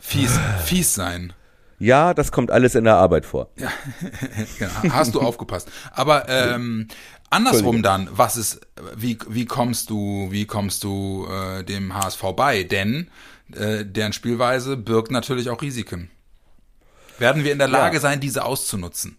Fies, 0.00 0.38
fies 0.64 0.94
sein. 0.94 1.32
Ja, 1.78 2.14
das 2.14 2.32
kommt 2.32 2.50
alles 2.50 2.74
in 2.74 2.84
der 2.84 2.94
Arbeit 2.94 3.26
vor. 3.26 3.50
Genau, 3.56 4.70
hast 4.90 5.14
du 5.14 5.20
aufgepasst. 5.20 5.70
Aber 5.92 6.28
ähm, 6.28 6.88
andersrum 7.34 7.82
dann, 7.82 8.08
was 8.12 8.36
ist, 8.36 8.60
wie, 8.96 9.18
wie 9.28 9.44
kommst 9.46 9.90
du, 9.90 10.28
wie 10.30 10.46
kommst 10.46 10.84
du 10.84 11.26
äh, 11.30 11.62
dem 11.64 11.94
HSV 11.94 12.22
bei? 12.36 12.62
Denn 12.64 13.08
äh, 13.54 13.84
deren 13.84 14.12
Spielweise 14.12 14.76
birgt 14.76 15.10
natürlich 15.10 15.50
auch 15.50 15.60
Risiken. 15.62 16.10
Werden 17.18 17.44
wir 17.44 17.52
in 17.52 17.58
der 17.58 17.68
Lage 17.68 17.96
Ja. 17.96 18.00
sein, 18.00 18.20
diese 18.20 18.44
auszunutzen? 18.44 19.16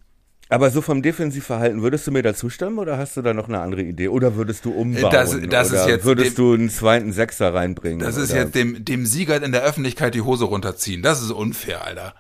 Aber 0.48 0.70
so 0.70 0.82
vom 0.82 1.02
Defensivverhalten, 1.02 1.82
würdest 1.82 2.06
du 2.06 2.12
mir 2.12 2.22
da 2.22 2.36
zustimmen 2.36 2.78
oder 2.78 2.98
hast 3.00 3.18
du 3.18 3.22
da 3.24 3.34
noch 3.34 3.48
eine 3.48 3.62
andere 3.62 3.82
Idee? 3.82 4.10
Oder 4.10 4.36
würdest 4.36 4.64
du 4.66 4.72
umbauen? 4.72 5.12
Das- 5.12 5.32
das 5.50 5.72
oder 5.72 5.82
ist 5.82 5.88
jetzt 5.88 6.06
würdest 6.06 6.38
dem- 6.38 6.46
du 6.46 6.54
einen 6.54 6.70
zweiten 6.70 7.14
Sechser 7.14 7.54
reinbringen? 7.54 8.00
Das 8.00 8.16
ist 8.16 8.32
oder? 8.32 8.42
jetzt 8.42 8.54
dem, 8.56 8.86
dem 8.86 9.06
Sieger 9.08 9.42
in 9.42 9.52
der 9.52 9.64
Öffentlichkeit 9.64 10.14
die 10.14 10.22
Hose 10.22 10.46
runterziehen. 10.46 11.02
Das 11.02 11.22
ist 11.24 11.32
unfair, 11.32 11.84
Alter. 11.86 12.14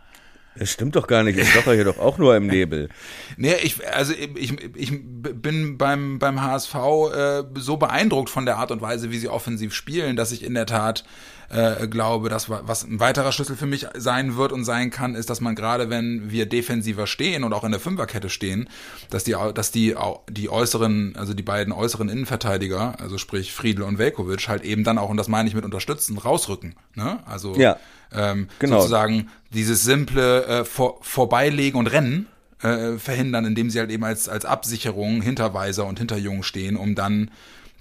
Das 0.57 0.71
stimmt 0.71 0.95
doch 0.95 1.07
gar 1.07 1.23
nicht. 1.23 1.37
Ich 1.37 1.53
doch 1.53 1.63
hier 1.65 1.83
doch 1.83 1.99
auch 1.99 2.17
nur 2.17 2.35
im 2.35 2.47
Nebel. 2.47 2.89
Nee, 3.37 3.55
ich, 3.63 3.85
also 3.93 4.13
ich, 4.13 4.53
ich 4.75 4.91
bin 5.03 5.77
beim, 5.77 6.19
beim 6.19 6.41
HSV 6.41 6.75
äh, 6.75 7.43
so 7.55 7.75
beeindruckt 7.75 8.29
von 8.29 8.45
der 8.45 8.57
Art 8.57 8.71
und 8.71 8.81
Weise, 8.81 9.11
wie 9.11 9.17
sie 9.17 9.27
offensiv 9.27 9.73
spielen, 9.73 10.15
dass 10.15 10.31
ich 10.31 10.43
in 10.43 10.53
der 10.53 10.65
Tat 10.65 11.03
äh, 11.49 11.87
glaube, 11.87 12.29
dass 12.29 12.49
wa- 12.49 12.61
was 12.65 12.83
ein 12.83 12.99
weiterer 12.99 13.31
Schlüssel 13.31 13.55
für 13.55 13.65
mich 13.65 13.87
sein 13.95 14.35
wird 14.35 14.51
und 14.51 14.65
sein 14.65 14.89
kann, 14.91 15.15
ist, 15.15 15.29
dass 15.29 15.41
man 15.41 15.55
gerade, 15.55 15.89
wenn 15.89 16.31
wir 16.31 16.45
defensiver 16.47 17.07
stehen 17.07 17.43
und 17.43 17.53
auch 17.53 17.63
in 17.63 17.71
der 17.71 17.79
Fünferkette 17.79 18.29
stehen, 18.29 18.67
dass 19.09 19.23
die, 19.23 19.35
dass 19.53 19.71
die, 19.71 19.95
die 20.29 20.49
äußeren, 20.49 21.15
also 21.17 21.33
die 21.33 21.43
beiden 21.43 21.73
äußeren 21.73 22.09
Innenverteidiger, 22.09 22.99
also 22.99 23.17
sprich 23.17 23.53
Friedl 23.53 23.83
und 23.83 23.97
Velkovic, 23.97 24.47
halt 24.47 24.63
eben 24.63 24.83
dann 24.83 24.97
auch, 24.97 25.09
und 25.09 25.17
das 25.17 25.27
meine 25.27 25.47
ich 25.49 25.55
mit 25.55 25.65
unterstützen, 25.65 26.17
rausrücken. 26.17 26.75
Ne? 26.95 27.19
Also 27.25 27.55
Ja. 27.55 27.77
ähm, 28.11 28.47
Genau. 28.59 28.77
sozusagen 28.79 29.29
dieses 29.53 29.83
simple 29.83 30.45
äh, 30.45 30.65
vor, 30.65 30.97
Vorbeilegen 31.01 31.77
und 31.79 31.87
Rennen 31.87 32.27
äh, 32.61 32.97
verhindern, 32.97 33.45
indem 33.45 33.69
sie 33.69 33.79
halt 33.79 33.91
eben 33.91 34.03
als, 34.03 34.27
als 34.29 34.45
Absicherung 34.45 35.21
hinter 35.21 35.53
Weiser 35.53 35.85
und 35.85 35.99
hinter 35.99 36.17
Jung 36.17 36.41
stehen, 36.43 36.75
um 36.77 36.95
dann 36.95 37.29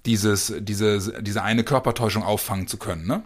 dieses, 0.05 0.53
diese, 0.61 1.23
diese 1.23 1.43
eine 1.43 1.65
Körpertäuschung 1.65 2.23
auffangen 2.23 2.67
zu 2.67 2.77
können, 2.77 3.07
ne? 3.07 3.23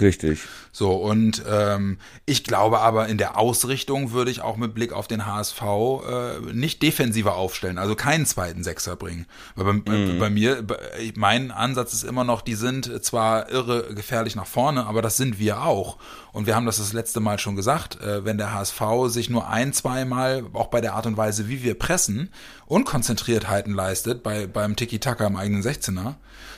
Richtig. 0.00 0.40
So, 0.72 0.92
und 0.92 1.42
ähm, 1.48 1.98
ich 2.24 2.44
glaube 2.44 2.80
aber, 2.80 3.08
in 3.08 3.18
der 3.18 3.38
Ausrichtung 3.38 4.12
würde 4.12 4.30
ich 4.30 4.40
auch 4.40 4.56
mit 4.56 4.74
Blick 4.74 4.92
auf 4.92 5.06
den 5.06 5.26
HSV 5.26 5.62
äh, 5.62 6.52
nicht 6.52 6.82
defensiver 6.82 7.36
aufstellen, 7.36 7.78
also 7.78 7.94
keinen 7.94 8.24
zweiten 8.24 8.64
Sechser 8.64 8.96
bringen. 8.96 9.26
Weil 9.54 9.74
bei, 9.74 10.06
bei, 10.06 10.18
bei 10.18 10.30
mir, 10.30 10.62
bei, 10.62 10.76
mein 11.14 11.50
Ansatz 11.50 11.92
ist 11.92 12.04
immer 12.04 12.24
noch, 12.24 12.40
die 12.42 12.54
sind 12.54 13.04
zwar 13.04 13.50
irre 13.50 13.94
gefährlich 13.94 14.34
nach 14.34 14.46
vorne, 14.46 14.86
aber 14.86 15.02
das 15.02 15.16
sind 15.16 15.38
wir 15.38 15.62
auch. 15.62 15.98
Und 16.32 16.46
wir 16.46 16.56
haben 16.56 16.64
das 16.64 16.78
das 16.78 16.94
letzte 16.94 17.20
Mal 17.20 17.38
schon 17.38 17.56
gesagt, 17.56 18.00
äh, 18.00 18.24
wenn 18.24 18.38
der 18.38 18.54
HSV 18.54 18.80
sich 19.08 19.28
nur 19.28 19.48
ein, 19.48 19.74
zweimal, 19.74 20.44
auch 20.54 20.68
bei 20.68 20.80
der 20.80 20.94
Art 20.94 21.06
und 21.06 21.18
Weise, 21.18 21.48
wie 21.48 21.62
wir 21.62 21.78
pressen, 21.78 22.30
Unkonzentriertheiten 22.66 23.74
leistet, 23.74 24.22
bei, 24.22 24.46
beim 24.46 24.74
Tiki-Taka 24.74 25.26
im 25.26 25.36
eigenen 25.36 25.62
16er, 25.62 26.14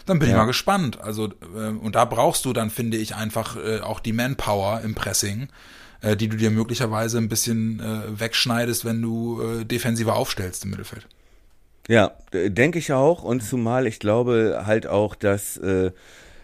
dann 0.07 0.19
bin 0.21 0.29
ich 0.29 0.37
mal 0.37 0.45
gespannt. 0.45 1.01
Also, 1.01 1.27
äh, 1.27 1.71
und 1.71 1.97
da 1.97 2.05
brauchst 2.05 2.45
du 2.45 2.53
dann, 2.53 2.71
finde 2.71 2.99
ich, 2.99 3.17
einfach 3.17 3.57
äh, 3.57 3.81
auch 3.81 3.99
die 3.99 4.13
Manpower 4.13 4.81
im 4.83 4.95
Pressing, 4.95 5.49
die 6.19 6.29
du 6.29 6.37
dir 6.37 6.51
möglicherweise 6.51 7.17
ein 7.17 7.31
bisschen 7.31 7.81
wegschneidest, 8.19 8.85
wenn 8.85 9.01
du 9.01 9.65
defensiver 9.65 10.17
aufstellst 10.17 10.63
im 10.65 10.71
Mittelfeld. 10.71 11.07
Ja, 11.89 12.13
denke 12.31 12.79
ich 12.79 12.93
auch. 12.93 13.23
Und 13.23 13.43
zumal 13.43 13.87
ich 13.87 14.01
glaube 14.01 14.65
halt 14.67 14.87
auch, 14.87 15.15
dass, 15.15 15.59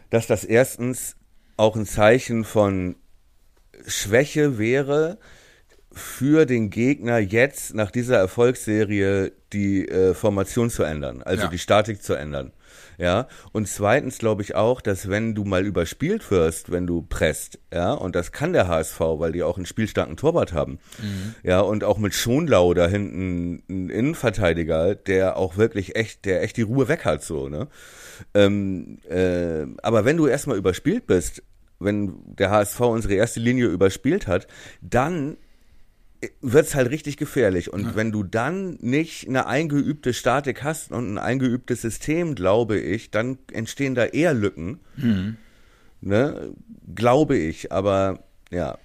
dass 0.08 0.26
das 0.26 0.44
erstens 0.44 1.16
auch 1.58 1.76
ein 1.76 1.84
Zeichen 1.84 2.44
von 2.44 2.96
Schwäche 3.86 4.58
wäre, 4.58 5.18
für 5.92 6.46
den 6.46 6.70
Gegner 6.70 7.18
jetzt 7.18 7.74
nach 7.74 7.90
dieser 7.90 8.16
Erfolgsserie 8.16 9.32
die 9.52 9.88
äh, 9.88 10.14
Formation 10.14 10.70
zu 10.70 10.84
ändern, 10.84 11.22
also 11.22 11.44
Ja. 11.44 11.48
die 11.48 11.58
Statik 11.58 12.02
zu 12.02 12.14
ändern. 12.14 12.52
Ja, 12.96 13.26
und 13.52 13.66
zweitens 13.66 14.18
glaube 14.18 14.42
ich 14.42 14.54
auch, 14.54 14.82
dass 14.82 15.08
wenn 15.08 15.34
du 15.34 15.44
mal 15.44 15.64
überspielt 15.66 16.30
wirst, 16.30 16.70
wenn 16.70 16.86
du 16.86 17.00
presst, 17.02 17.58
ja, 17.72 17.92
und 17.94 18.14
das 18.14 18.30
kann 18.30 18.52
der 18.52 18.68
HSV, 18.68 19.00
weil 19.00 19.32
die 19.32 19.42
auch 19.42 19.56
einen 19.56 19.64
spielstarken 19.66 20.16
Torwart 20.18 20.52
haben, 20.52 20.78
ja, 21.42 21.60
und 21.60 21.82
auch 21.82 21.96
mit 21.98 22.14
Schonlau 22.14 22.74
da 22.74 22.86
hinten 22.86 23.62
ein 23.70 23.88
Innenverteidiger, 23.90 24.94
der 24.94 25.38
auch 25.38 25.56
wirklich 25.56 25.96
echt, 25.96 26.26
der 26.26 26.42
echt 26.42 26.58
die 26.58 26.62
Ruhe 26.62 26.88
weg 26.88 27.04
hat, 27.06 27.22
so, 27.24 27.48
ne? 27.48 27.68
Ähm, 28.34 28.98
äh, 29.08 29.64
aber 29.82 30.04
wenn 30.04 30.18
du 30.18 30.26
erstmal 30.26 30.58
überspielt 30.58 31.06
bist, 31.06 31.42
wenn 31.80 32.14
der 32.36 32.50
HSV 32.50 32.80
unsere 32.80 33.14
erste 33.14 33.40
Linie 33.40 33.66
überspielt 33.66 34.26
hat, 34.26 34.46
dann 34.80 35.36
wird's 36.42 36.74
halt 36.74 36.90
richtig 36.90 37.16
gefährlich. 37.16 37.72
Und 37.72 37.96
wenn 37.96 38.12
du 38.12 38.22
dann 38.22 38.76
nicht 38.80 39.26
eine 39.26 39.46
eingeübte 39.46 40.12
Statik 40.12 40.62
hast 40.62 40.92
und 40.92 41.14
ein 41.14 41.18
eingeübtes 41.18 41.80
System, 41.80 42.34
glaube 42.34 42.78
ich, 42.78 43.10
dann 43.10 43.38
entstehen 43.52 43.94
da 43.94 44.04
eher 44.04 44.34
Lücken. 44.34 44.80
Ne? 46.02 46.54
Glaube 46.94 47.36
ich, 47.36 47.72
aber 47.72 48.22
ja. 48.50 48.78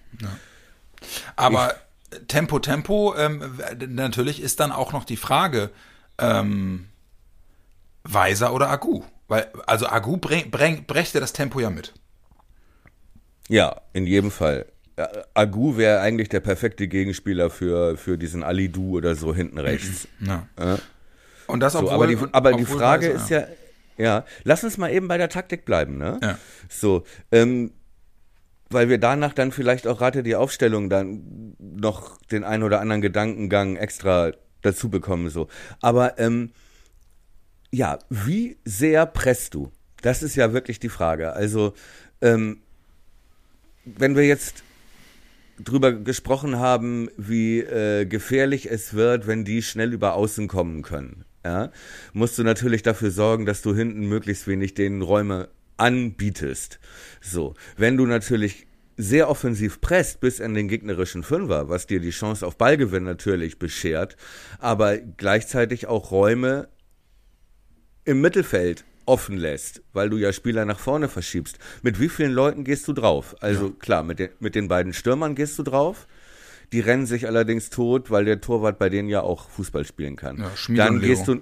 Aber 1.35 1.73
Tempo, 2.27 2.59
Tempo, 2.59 3.13
ähm, 3.17 3.59
natürlich 3.89 4.41
ist 4.41 4.61
dann 4.61 4.71
auch 4.71 4.93
noch 4.93 5.03
die 5.03 5.17
Frage, 5.17 5.71
ähm, 6.17 6.87
Weiser 8.03 8.53
oder 8.53 8.69
Agu? 8.69 9.03
Weil, 9.27 9.51
also 9.65 9.87
Agu 9.87 10.17
brächte 10.17 11.19
das 11.19 11.33
Tempo 11.33 11.59
ja 11.59 11.69
mit. 11.69 11.93
Ja, 13.49 13.81
in 13.93 14.07
jedem 14.07 14.31
Fall. 14.31 14.65
Ja, 14.97 15.09
Agu 15.33 15.77
wäre 15.77 15.99
eigentlich 15.99 16.29
der 16.29 16.39
perfekte 16.39 16.87
Gegenspieler 16.87 17.49
für, 17.49 17.97
für 17.97 18.17
diesen 18.17 18.43
Alidu 18.43 18.97
oder 18.97 19.15
so 19.15 19.33
hinten 19.35 19.59
rechts. 19.59 20.07
Ja. 20.19 20.47
Ja. 20.57 20.79
Und 21.47 21.59
das 21.59 21.73
So, 21.73 21.79
obwohl, 21.79 21.93
aber 21.93 22.07
die, 22.07 22.17
aber 22.31 22.53
die 22.53 22.65
Frage 22.65 23.07
ist 23.07 23.29
ja, 23.29 23.45
ja, 23.97 24.25
lass 24.43 24.63
uns 24.63 24.77
mal 24.77 24.91
eben 24.91 25.07
bei 25.07 25.17
der 25.17 25.29
Taktik 25.29 25.65
bleiben, 25.65 25.97
ne? 25.97 26.19
Ja. 26.21 26.37
So, 26.69 27.03
ähm, 27.31 27.71
weil 28.69 28.89
wir 28.89 28.97
danach 28.97 29.33
dann 29.33 29.51
vielleicht 29.51 29.87
auch 29.87 30.01
rate 30.01 30.23
die 30.23 30.35
Aufstellung 30.35 30.89
dann 30.89 31.55
noch 31.59 32.17
den 32.23 32.43
einen 32.43 32.63
oder 32.63 32.81
anderen 32.81 33.01
Gedankengang 33.01 33.75
extra 33.75 34.31
dazu 34.63 34.89
bekommen, 34.89 35.29
so. 35.29 35.47
Aber, 35.81 36.17
ähm, 36.19 36.51
ja, 37.71 37.99
wie 38.09 38.57
sehr 38.65 39.05
presst 39.05 39.53
du? 39.53 39.71
Das 40.01 40.23
ist 40.23 40.35
ja 40.35 40.51
wirklich 40.51 40.79
die 40.79 40.89
Frage. 40.89 41.33
Also, 41.33 41.73
ähm, 42.21 42.61
wenn 43.85 44.15
wir 44.15 44.25
jetzt 44.25 44.63
drüber 45.59 45.93
gesprochen 45.93 46.57
haben, 46.57 47.09
wie 47.17 47.59
äh, 47.59 48.05
gefährlich 48.05 48.69
es 48.69 48.93
wird, 48.93 49.27
wenn 49.27 49.45
die 49.45 49.61
schnell 49.61 49.93
über 49.93 50.15
Außen 50.15 50.47
kommen 50.47 50.81
können. 50.81 51.25
Ja, 51.45 51.71
musst 52.13 52.37
du 52.37 52.43
natürlich 52.43 52.81
dafür 52.81 53.11
sorgen, 53.11 53.45
dass 53.45 53.61
du 53.61 53.75
hinten 53.75 54.07
möglichst 54.07 54.47
wenig 54.47 54.73
denen 54.73 55.01
Räume 55.01 55.49
anbietest. 55.77 56.79
So, 57.21 57.53
wenn 57.77 57.97
du 57.97 58.05
natürlich 58.05 58.65
sehr 58.97 59.29
offensiv 59.29 59.81
presst 59.81 60.21
bis 60.21 60.41
an 60.41 60.53
den 60.53 60.67
gegnerischen 60.67 61.21
Fünfer, 61.23 61.69
was 61.69 61.85
dir 61.85 61.99
die 61.99 62.11
Chance 62.11 62.47
auf 62.47 62.57
Ballgewinn 62.57 63.03
natürlich 63.03 63.59
beschert, 63.59 64.15
aber 64.59 64.97
gleichzeitig 64.97 65.87
auch 65.87 66.11
Räume 66.11 66.69
im 68.05 68.21
Mittelfeld 68.21 68.85
offen 69.05 69.37
lässt, 69.37 69.81
weil 69.93 70.09
du 70.09 70.17
ja 70.17 70.33
Spieler 70.33 70.65
nach 70.65 70.79
vorne 70.79 71.07
verschiebst. 71.07 71.59
Mit 71.81 71.99
wie 71.99 72.09
vielen 72.09 72.31
Leuten 72.31 72.63
gehst 72.63 72.87
du 72.87 72.93
drauf? 72.93 73.35
Also 73.41 73.71
klar, 73.71 74.03
mit 74.03 74.19
den, 74.19 74.29
mit 74.39 74.55
den 74.55 74.67
beiden 74.67 74.93
Stürmern 74.93 75.35
gehst 75.35 75.57
du 75.59 75.63
drauf. 75.63 76.07
Die 76.71 76.79
rennen 76.79 77.05
sich 77.05 77.27
allerdings 77.27 77.69
tot, 77.69 78.09
weil 78.09 78.25
der 78.25 78.41
Torwart 78.41 78.79
bei 78.79 78.89
denen 78.89 79.07
ja 79.09 79.21
auch 79.21 79.49
Fußball 79.49 79.85
spielen 79.85 80.15
kann. 80.15 80.37
Ja, 80.37 80.51
Dann 80.75 80.95
und 80.95 81.01
Leo. 81.01 81.09
gehst 81.09 81.27
du 81.27 81.41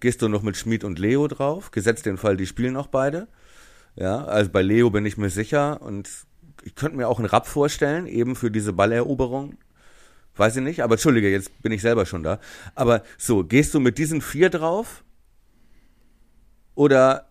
gehst 0.00 0.22
du 0.22 0.28
noch 0.28 0.42
mit 0.42 0.56
Schmid 0.56 0.84
und 0.84 0.98
Leo 0.98 1.26
drauf, 1.28 1.70
gesetzt 1.70 2.06
den 2.06 2.18
Fall, 2.18 2.36
die 2.36 2.46
spielen 2.46 2.76
auch 2.76 2.86
beide. 2.86 3.28
Ja, 3.96 4.24
also 4.24 4.50
bei 4.50 4.62
Leo 4.62 4.90
bin 4.90 5.04
ich 5.06 5.16
mir 5.16 5.30
sicher 5.30 5.82
und 5.82 6.08
ich 6.62 6.74
könnte 6.74 6.96
mir 6.96 7.08
auch 7.08 7.18
einen 7.18 7.26
Rapp 7.26 7.46
vorstellen, 7.46 8.06
eben 8.06 8.36
für 8.36 8.50
diese 8.50 8.72
Balleroberung. 8.72 9.56
Weiß 10.36 10.56
ich 10.56 10.62
nicht, 10.62 10.82
aber 10.84 10.94
entschuldige, 10.94 11.28
jetzt 11.30 11.62
bin 11.62 11.72
ich 11.72 11.82
selber 11.82 12.06
schon 12.06 12.22
da. 12.22 12.38
Aber 12.76 13.02
so, 13.16 13.42
gehst 13.42 13.74
du 13.74 13.80
mit 13.80 13.98
diesen 13.98 14.20
vier 14.20 14.50
drauf? 14.50 15.02
Oder 16.78 17.26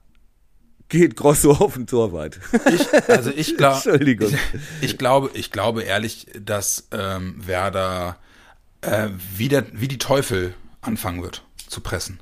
geht 0.89 1.15
Grosso 1.15 1.51
auf 1.51 1.75
den 1.75 1.87
Torwart? 1.87 2.37
Ich, 2.69 3.09
also 3.09 3.31
ich 3.33 3.55
glaube, 3.55 3.75
Entschuldigung. 3.85 4.27
ich, 4.27 4.37
ich 4.81 4.97
glaube, 4.97 5.29
ich 5.35 5.53
glaube 5.53 5.83
ehrlich, 5.83 6.27
dass 6.37 6.89
ähm, 6.91 7.35
Werder 7.37 8.17
äh, 8.81 9.07
wie, 9.37 9.47
der, 9.47 9.65
wie 9.71 9.87
die 9.87 9.99
Teufel 9.99 10.53
anfangen 10.81 11.23
wird 11.23 11.45
zu 11.69 11.79
pressen. 11.79 12.19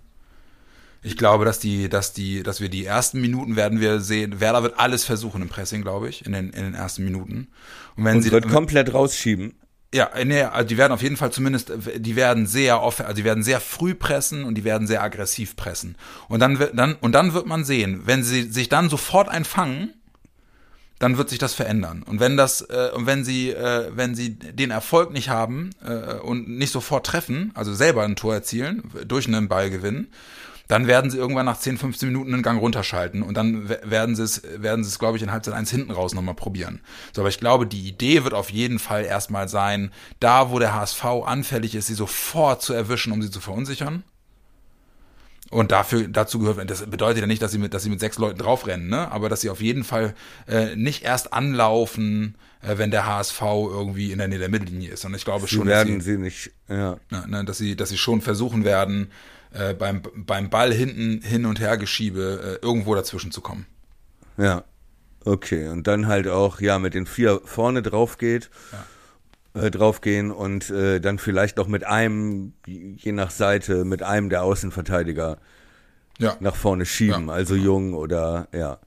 Ich 1.01 1.17
glaube, 1.17 1.45
dass 1.45 1.57
die, 1.57 1.89
dass 1.89 2.13
die, 2.13 2.43
dass 2.43 2.61
wir 2.61 2.69
die 2.69 2.86
ersten 2.86 3.19
Minuten 3.21 3.55
werden 3.55 3.80
wir 3.80 4.01
sehen. 4.01 4.39
Werder 4.39 4.61
wird 4.61 4.78
alles 4.78 5.03
versuchen 5.03 5.41
im 5.41 5.49
Pressing, 5.49 5.82
glaube 5.82 6.09
ich, 6.09 6.28
in 6.28 6.32
den, 6.32 6.51
in 6.51 6.63
den 6.63 6.76
ersten 6.76 7.05
Minuten. 7.05 7.47
Und 7.95 8.05
wenn 8.05 8.17
Und 8.17 8.21
sie 8.21 8.32
wird 8.32 8.47
komplett 8.47 8.93
rausschieben. 8.93 9.55
Ja, 9.95 10.09
nee, 10.25 10.41
also 10.41 10.67
die 10.67 10.77
werden 10.77 10.91
auf 10.91 11.01
jeden 11.01 11.15
Fall 11.15 11.31
zumindest, 11.31 11.71
die 11.95 12.17
werden 12.17 12.47
sehr 12.47 12.81
oft, 12.81 12.99
also 12.99 13.13
die 13.13 13.23
werden 13.23 13.43
sehr 13.43 13.61
früh 13.61 13.95
pressen 13.95 14.43
und 14.43 14.55
die 14.55 14.65
werden 14.65 14.87
sehr 14.87 15.01
aggressiv 15.01 15.55
pressen. 15.55 15.95
Und 16.27 16.41
dann 16.41 16.59
wird, 16.59 16.77
dann, 16.77 16.95
und 16.95 17.13
dann 17.13 17.33
wird 17.33 17.45
man 17.45 17.63
sehen, 17.63 18.01
wenn 18.03 18.21
sie 18.21 18.43
sich 18.43 18.67
dann 18.67 18.89
sofort 18.89 19.29
einfangen, 19.29 19.93
dann 20.99 21.17
wird 21.17 21.29
sich 21.29 21.39
das 21.39 21.53
verändern. 21.53 22.03
Und 22.03 22.19
wenn 22.19 22.35
das, 22.35 22.61
äh, 22.61 22.91
und 22.93 23.05
wenn 23.05 23.23
sie, 23.23 23.51
äh, 23.51 23.89
wenn 23.95 24.15
sie 24.15 24.35
den 24.35 24.69
Erfolg 24.69 25.11
nicht 25.11 25.29
haben 25.29 25.69
äh, 25.85 26.15
und 26.15 26.49
nicht 26.49 26.71
sofort 26.71 27.05
treffen, 27.05 27.51
also 27.53 27.73
selber 27.73 28.03
ein 28.03 28.17
Tor 28.17 28.33
erzielen 28.33 28.91
durch 29.07 29.27
einen 29.27 29.47
Ballgewinn, 29.47 30.07
dann 30.68 30.88
werden 30.88 31.11
sie 31.11 31.18
irgendwann 31.18 31.45
nach 31.45 31.59
10, 31.59 31.78
15 31.78 32.09
Minuten 32.09 32.34
einen 32.34 32.43
Gang 32.43 32.59
runterschalten 32.59 33.22
und 33.22 33.36
dann 33.36 33.70
werden 33.70 34.16
sie 34.16 34.24
es, 34.24 34.41
werden 34.57 34.84
sie 34.84 34.89
es, 34.89 34.99
glaube 34.99 35.18
ich, 35.18 35.24
in 35.24 35.32
Halbzeit 35.32 35.53
1 35.53 35.70
hinten 35.70 35.91
raus 35.91 36.13
nochmal 36.13 36.36
probieren. 36.36 36.82
So, 37.13 37.22
aber 37.22 37.30
ich 37.30 37.39
glaube, 37.39 37.68
die 37.68 37.88
Idee 37.88 38.24
wird 38.24 38.34
auf 38.34 38.49
jeden 38.49 38.80
Fall 38.80 39.05
erstmal 39.05 39.47
sein, 39.47 39.91
da 40.20 40.49
wo 40.51 40.59
der 40.59 40.74
HSV 40.74 41.03
anfällig 41.26 41.76
ist, 41.76 41.88
sie 41.88 41.93
sofort 41.93 42.61
zu 42.61 42.74
erwischen, 42.74 43.13
um 43.13 43.22
sie 43.22 43.32
zu 43.32 43.39
verunsichern. 43.39 44.03
Und 45.51 45.72
dafür, 45.72 46.07
dazu 46.07 46.39
gehört, 46.39 46.70
das 46.70 46.89
bedeutet 46.89 47.22
ja 47.22 47.28
nicht, 47.28 47.41
dass 47.41 47.51
sie 47.51 47.59
mit, 47.59 47.74
dass 47.74 47.84
sie 47.84 47.89
mit 47.89 47.99
sechs 47.99 48.18
Leuten 48.18 48.39
draufrennen, 48.39 48.89
ne? 48.89 49.11
Aber 49.11 49.30
dass 49.30 49.41
sie 49.41 49.51
auf 49.51 49.61
jeden 49.61 49.84
Fall 49.84 50.16
äh, 50.47 50.76
nicht 50.76 51.03
erst 51.03 51.34
anlaufen, 51.34 52.36
äh, 52.61 52.78
wenn 52.78 52.89
der 52.89 53.05
HSV 53.05 53.41
irgendwie 53.41 54.11
in 54.11 54.18
der 54.18 54.28
Nähe 54.28 54.39
der 54.39 54.49
Mittellinie 54.49 54.89
ist. 54.89 55.05
Und 55.05 55.13
ich 55.13 55.24
glaube 55.24 55.47
Sie 55.47 55.55
schon, 55.55 55.68
werden 55.68 55.97
dass 55.97 56.05
sie, 56.05 56.13
sie 56.13 56.18
nicht, 56.18 56.51
ja. 56.68 56.97
ne, 57.11 57.26
ne, 57.28 57.45
dass 57.45 57.59
sie, 57.59 57.76
dass 57.76 57.89
sie 57.89 57.97
schon 57.97 58.22
versuchen 58.22 58.63
werden, 58.63 59.11
äh, 59.55 59.73
beim, 59.73 60.01
beim 60.15 60.49
Ball 60.49 60.73
hinten 60.73 61.21
hin 61.21 61.45
und 61.45 61.59
her 61.59 61.77
geschiebe, 61.77 62.59
äh, 62.61 62.65
irgendwo 62.65 62.93
dazwischen 62.95 63.31
zu 63.31 63.41
kommen. 63.41 63.65
Ja. 64.37 64.63
Okay. 65.23 65.69
Und 65.69 65.87
dann 65.87 66.07
halt 66.07 66.27
auch, 66.27 66.61
ja, 66.61 66.77
mit 66.77 66.93
den 66.93 67.05
vier 67.07 67.41
vorne 67.45 67.81
drauf 67.81 68.17
geht. 68.17 68.49
Äh, 69.55 69.71
draufgehen 69.71 70.31
und 70.31 70.69
äh, 70.69 70.99
dann 70.99 71.17
vielleicht 71.17 71.55
noch 71.55 71.69
mit 71.69 71.85
einem, 71.85 72.51
je 72.67 73.13
nach 73.13 73.31
Seite, 73.31 73.85
mit 73.85 74.03
einem 74.03 74.29
der 74.29 74.43
Außenverteidiger 74.43 75.37
Ja. 76.19 76.35
nach 76.41 76.57
vorne 76.57 76.85
schieben, 76.85 77.27
Ja, 77.27 77.33
also 77.33 77.55
Jung 77.55 77.93
oder 77.93 78.49
ja. 78.51 78.79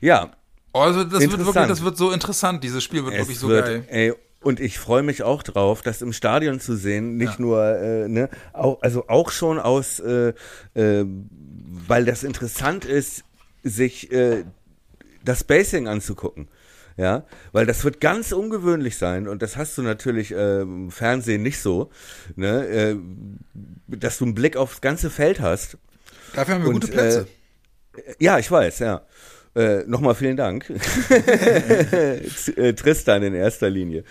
Ja, 0.00 0.30
Also 0.72 1.02
das 1.02 1.20
wird 1.22 1.44
wirklich, 1.44 1.66
das 1.66 1.82
wird 1.82 1.96
so 1.96 2.12
interessant. 2.12 2.62
Dieses 2.62 2.84
Spiel 2.84 3.02
wird 3.04 3.14
wirklich 3.16 3.34
es 3.36 3.40
so 3.40 3.48
wird, 3.48 3.66
geil. 3.66 3.84
ey, 3.88 4.12
und 4.42 4.60
ich 4.60 4.78
freue 4.78 5.02
mich 5.02 5.22
auch 5.22 5.42
drauf, 5.42 5.82
das 5.82 6.02
im 6.02 6.12
Stadion 6.12 6.60
zu 6.60 6.76
sehen, 6.76 7.16
nicht 7.16 7.34
Ja. 7.34 7.40
nur, 7.40 7.64
äh, 7.76 8.08
ne, 8.08 8.28
auch, 8.52 8.80
also 8.82 9.08
auch 9.08 9.30
schon 9.30 9.58
aus, 9.58 10.00
äh, 10.00 10.32
äh, 10.74 11.04
weil 11.86 12.04
das 12.04 12.24
interessant 12.24 12.84
ist, 12.84 13.24
sich 13.62 14.10
äh, 14.12 14.44
das 15.24 15.40
Spacing 15.40 15.88
anzugucken. 15.88 16.48
Ja, 16.96 17.24
weil 17.52 17.64
das 17.64 17.84
wird 17.84 18.00
ganz 18.00 18.30
ungewöhnlich 18.32 18.98
sein 18.98 19.26
und 19.26 19.40
das 19.40 19.56
hast 19.56 19.78
du 19.78 19.82
natürlich 19.82 20.32
äh, 20.32 20.60
im 20.62 20.90
Fernsehen 20.90 21.42
nicht 21.42 21.58
so, 21.60 21.88
ne, 22.36 22.66
äh, 22.66 22.96
dass 23.86 24.18
du 24.18 24.24
einen 24.26 24.34
Blick 24.34 24.56
aufs 24.56 24.82
ganze 24.82 25.08
Feld 25.08 25.40
hast. 25.40 25.78
Dafür 26.34 26.56
haben 26.56 26.62
wir 26.62 26.68
Und, 26.68 26.74
gute 26.74 26.88
Plätze. 26.88 27.26
Ja, 28.18 28.38
ich 28.38 28.50
weiß, 28.50 28.80
ja. 28.80 29.02
Äh, 29.54 29.84
Nochmal 29.86 30.14
vielen 30.14 30.36
Dank. 30.36 30.72
Äh, 32.56 32.72
Tristan 32.74 33.22
in 33.22 33.34
erster 33.34 33.70
Linie. 33.70 34.04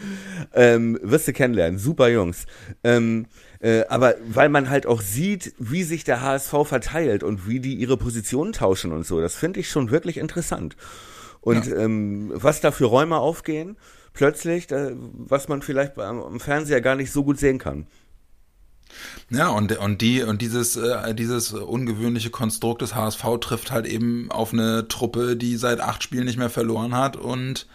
Ähm, 0.53 0.99
wirst 1.01 1.27
du 1.27 1.33
kennenlernen. 1.33 1.79
Super 1.79 2.09
Jungs. 2.09 2.45
Ähm, 2.83 3.27
äh, 3.59 3.83
aber 3.87 4.15
weil 4.27 4.49
man 4.49 4.69
halt 4.69 4.85
auch 4.85 5.01
sieht, 5.01 5.53
wie 5.59 5.83
sich 5.83 6.03
der 6.03 6.21
HSV 6.21 6.53
verteilt 6.65 7.23
und 7.23 7.47
wie 7.47 7.59
die 7.59 7.75
ihre 7.75 7.97
Positionen 7.97 8.53
tauschen 8.53 8.91
und 8.91 9.05
so, 9.05 9.21
das 9.21 9.35
finde 9.35 9.59
ich 9.59 9.69
schon 9.69 9.91
wirklich 9.91 10.17
interessant. 10.17 10.75
Und 11.41 11.67
ähm, 11.67 12.31
was 12.33 12.61
da 12.61 12.71
für 12.71 12.85
Räume 12.85 13.17
aufgehen, 13.17 13.77
plötzlich, 14.13 14.67
da, 14.67 14.91
was 14.95 15.47
man 15.47 15.61
vielleicht 15.61 15.97
am, 15.97 16.21
am 16.21 16.39
Fernseher 16.39 16.81
gar 16.81 16.95
nicht 16.95 17.11
so 17.11 17.23
gut 17.23 17.39
sehen 17.39 17.57
kann. 17.57 17.87
Ja, 19.29 19.49
und, 19.49 19.77
und 19.77 20.01
die, 20.01 20.23
und 20.23 20.41
dieses, 20.41 20.75
äh, 20.75 21.13
dieses 21.13 21.53
ungewöhnliche 21.53 22.29
Konstrukt 22.29 22.81
des 22.81 22.95
HSV 22.95 23.23
trifft 23.41 23.71
halt 23.71 23.85
eben 23.85 24.31
auf 24.31 24.53
eine 24.53 24.87
Truppe, 24.87 25.35
die 25.35 25.57
seit 25.57 25.79
acht 25.79 26.03
Spielen 26.03 26.25
nicht 26.25 26.37
mehr 26.37 26.49
verloren 26.49 26.95
hat 26.95 27.15
und 27.15 27.67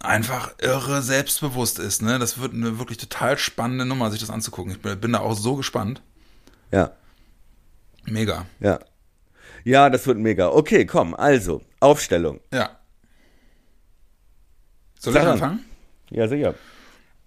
einfach 0.00 0.54
irre 0.58 1.02
selbstbewusst 1.02 1.78
ist, 1.78 2.02
ne? 2.02 2.18
Das 2.18 2.38
wird 2.38 2.52
eine 2.54 2.78
wirklich 2.78 2.98
total 2.98 3.36
spannende 3.36 3.84
Nummer, 3.84 4.10
sich 4.10 4.20
das 4.20 4.30
anzugucken. 4.30 4.72
Ich 4.72 4.80
bin, 4.80 5.00
bin 5.00 5.12
da 5.12 5.20
auch 5.20 5.34
so 5.34 5.56
gespannt. 5.56 6.02
Ja. 6.70 6.92
Mega. 8.04 8.46
Ja. 8.60 8.78
Ja, 9.64 9.90
das 9.90 10.06
wird 10.06 10.18
mega. 10.18 10.48
Okay, 10.50 10.86
komm, 10.86 11.14
also, 11.14 11.62
Aufstellung. 11.80 12.40
Ja. 12.52 12.70
Soll 14.98 15.12
Sag 15.12 15.22
ich 15.22 15.26
an. 15.26 15.32
anfangen? 15.34 15.64
Ja, 16.10 16.28
sicher. 16.28 16.54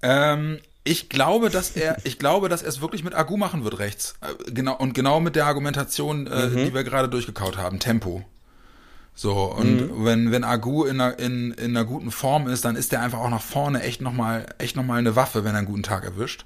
Ähm, 0.02 0.60
ich 0.84 1.10
glaube, 1.10 1.50
dass 1.50 1.72
er, 1.72 1.98
ich 2.06 2.18
glaube, 2.20 2.50
dass 2.50 2.64
er 2.64 2.70
es 2.70 2.82
wirklich 2.82 3.04
mit 3.04 3.14
Agu 3.14 3.38
machen 3.38 3.64
wird 3.64 3.80
rechts. 3.80 4.16
Äh, 4.22 4.52
Genau 4.52 4.76
und 4.78 4.94
genau 4.94 5.20
mit 5.20 5.36
der 5.36 5.46
Argumentation, 5.46 6.28
äh, 6.28 6.48
Mhm. 6.48 6.66
die 6.66 6.74
wir 6.74 6.84
gerade 6.84 7.10
durchgekaut 7.10 7.58
haben, 7.58 7.80
Tempo. 7.80 8.24
So 9.14 9.34
und 9.52 9.76
Mhm. 10.00 10.06
wenn 10.06 10.32
wenn 10.32 10.44
Agu 10.44 10.86
in 10.86 11.00
einer, 11.02 11.20
in, 11.20 11.52
in 11.52 11.76
einer 11.76 11.86
guten 11.86 12.12
Form 12.12 12.48
ist, 12.48 12.64
dann 12.66 12.76
ist 12.76 12.94
er 12.94 13.02
einfach 13.02 13.20
auch 13.20 13.30
nach 13.30 13.42
vorne 13.42 13.84
echt 13.84 14.02
noch 14.02 14.14
mal 14.14 14.46
echt 14.58 14.76
noch 14.76 14.86
mal 14.86 14.98
eine 15.00 15.16
Waffe, 15.16 15.44
wenn 15.44 15.54
er 15.54 15.60
einen 15.60 15.68
guten 15.68 15.84
Tag 15.84 16.04
erwischt. 16.06 16.46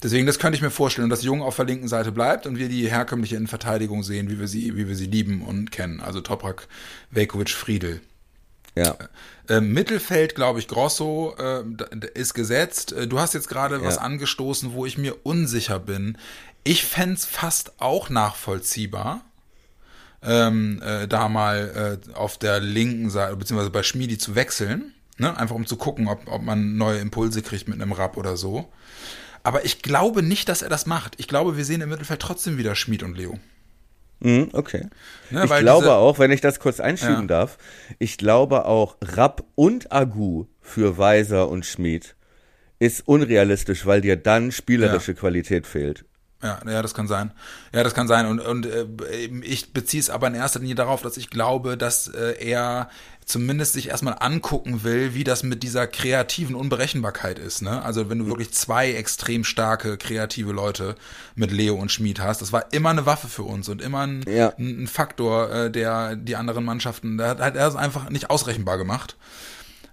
Deswegen, 0.00 0.26
das 0.26 0.38
könnte 0.38 0.54
ich 0.54 0.62
mir 0.62 0.70
vorstellen, 0.70 1.04
und 1.06 1.10
dass 1.10 1.24
Jung 1.24 1.42
auf 1.42 1.56
der 1.56 1.64
linken 1.64 1.88
Seite 1.88 2.12
bleibt 2.12 2.46
und 2.46 2.56
wir 2.56 2.68
die 2.68 2.88
herkömmliche 2.88 3.34
Innenverteidigung 3.34 4.04
sehen, 4.04 4.30
wie 4.30 4.38
wir 4.38 4.46
sie, 4.46 4.76
wie 4.76 4.86
wir 4.86 4.94
sie 4.94 5.06
lieben 5.06 5.42
und 5.42 5.72
kennen. 5.72 5.98
Also 6.00 6.20
Toprak, 6.20 6.68
Velkovic, 7.10 7.50
Friedel. 7.50 8.00
Ja. 8.84 8.96
Ähm, 9.48 9.72
Mittelfeld, 9.72 10.34
glaube 10.34 10.58
ich, 10.58 10.68
Grosso 10.68 11.34
äh, 11.38 11.62
ist 12.14 12.34
gesetzt. 12.34 12.92
Äh, 12.92 13.06
Du 13.06 13.18
hast 13.18 13.34
jetzt 13.34 13.48
gerade 13.48 13.82
was 13.82 13.96
Ja. 13.96 14.02
angestoßen, 14.02 14.72
wo 14.72 14.84
ich 14.86 14.98
mir 14.98 15.16
unsicher 15.24 15.78
bin. 15.78 16.18
Ich 16.64 16.84
fänd's 16.84 17.24
fast 17.24 17.80
auch 17.80 18.10
nachvollziehbar, 18.10 19.22
ähm, 20.22 20.82
äh, 20.82 21.06
da 21.08 21.28
mal 21.28 21.98
äh, 22.08 22.14
auf 22.14 22.36
der 22.38 22.60
linken 22.60 23.08
Seite, 23.10 23.36
beziehungsweise 23.36 23.70
bei 23.70 23.82
Schmiedi 23.82 24.18
zu 24.18 24.34
wechseln. 24.34 24.92
Ne? 25.16 25.36
Einfach 25.36 25.54
um 25.56 25.66
zu 25.66 25.76
gucken, 25.76 26.08
ob, 26.08 26.26
ob 26.30 26.42
man 26.42 26.76
neue 26.76 26.98
Impulse 26.98 27.42
kriegt 27.42 27.68
mit 27.68 27.80
einem 27.80 27.92
Rapp 27.92 28.16
oder 28.16 28.36
so. 28.36 28.70
Aber 29.44 29.64
ich 29.64 29.82
glaube 29.82 30.22
nicht, 30.22 30.48
dass 30.48 30.62
er 30.62 30.68
das 30.68 30.86
macht. 30.86 31.14
Ich 31.18 31.28
glaube, 31.28 31.56
wir 31.56 31.64
sehen 31.64 31.80
im 31.80 31.88
Mittelfeld 31.88 32.20
trotzdem 32.20 32.58
wieder 32.58 32.74
Schmied 32.74 33.02
und 33.02 33.16
Leo. 33.16 33.38
Mhm, 34.20 34.48
okay. 34.52 34.86
Ne, 35.30 35.44
ich 35.44 35.56
glaube 35.56 35.92
auch, 35.94 36.18
wenn 36.18 36.30
ich 36.30 36.40
das 36.40 36.60
kurz 36.60 36.80
einschieben 36.80 37.22
Ja. 37.22 37.26
darf, 37.26 37.58
ich 37.98 38.16
glaube 38.18 38.64
auch, 38.64 38.96
Rapp 39.02 39.44
und 39.54 39.92
Agu 39.92 40.46
für 40.60 40.98
Weiser 40.98 41.48
und 41.48 41.64
Schmid 41.66 42.16
ist 42.78 43.06
unrealistisch, 43.06 43.86
weil 43.86 44.00
dir 44.00 44.16
dann 44.16 44.52
spielerische 44.52 45.14
Qualität 45.14 45.66
fehlt. 45.66 46.04
Ja, 46.42 46.60
ja, 46.66 46.82
das 46.82 46.94
kann 46.94 47.08
sein. 47.08 47.32
Ja, 47.74 47.82
das 47.82 47.94
kann 47.94 48.06
sein. 48.06 48.26
Und, 48.26 48.38
und 48.40 48.64
äh, 48.66 48.86
ich 49.42 49.72
beziehe 49.72 50.00
es 50.00 50.08
aber 50.08 50.28
in 50.28 50.34
erster 50.34 50.60
Linie 50.60 50.76
darauf, 50.76 51.02
dass 51.02 51.16
ich 51.16 51.30
glaube, 51.30 51.76
dass 51.76 52.06
äh, 52.08 52.36
er 52.38 52.88
zumindest 53.24 53.72
sich 53.74 53.88
erstmal 53.88 54.16
angucken 54.20 54.84
will, 54.84 55.14
wie 55.14 55.24
das 55.24 55.42
mit 55.42 55.62
dieser 55.62 55.86
kreativen 55.86 56.54
Unberechenbarkeit 56.54 57.38
ist. 57.38 57.60
Ne? 57.60 57.82
Also 57.82 58.08
wenn 58.08 58.20
du 58.20 58.26
wirklich 58.26 58.52
zwei 58.52 58.92
extrem 58.92 59.44
starke, 59.44 59.98
kreative 59.98 60.52
Leute 60.52 60.94
mit 61.34 61.50
Leo 61.50 61.74
und 61.74 61.90
Schmid 61.92 62.20
hast, 62.20 62.40
das 62.40 62.52
war 62.52 62.72
immer 62.72 62.90
eine 62.90 63.04
Waffe 63.04 63.28
für 63.28 63.42
uns 63.42 63.68
und 63.68 63.82
immer 63.82 64.06
ein, 64.06 64.22
Ja. 64.26 64.54
ein, 64.58 64.84
ein 64.84 64.86
Faktor, 64.86 65.50
äh, 65.52 65.70
der 65.70 66.16
die 66.16 66.36
anderen 66.36 66.64
Mannschaften, 66.64 67.18
da 67.18 67.28
hat, 67.28 67.40
hat 67.40 67.56
er 67.56 67.66
es 67.66 67.76
einfach 67.76 68.08
nicht 68.10 68.30
ausrechenbar 68.30 68.78
gemacht. 68.78 69.16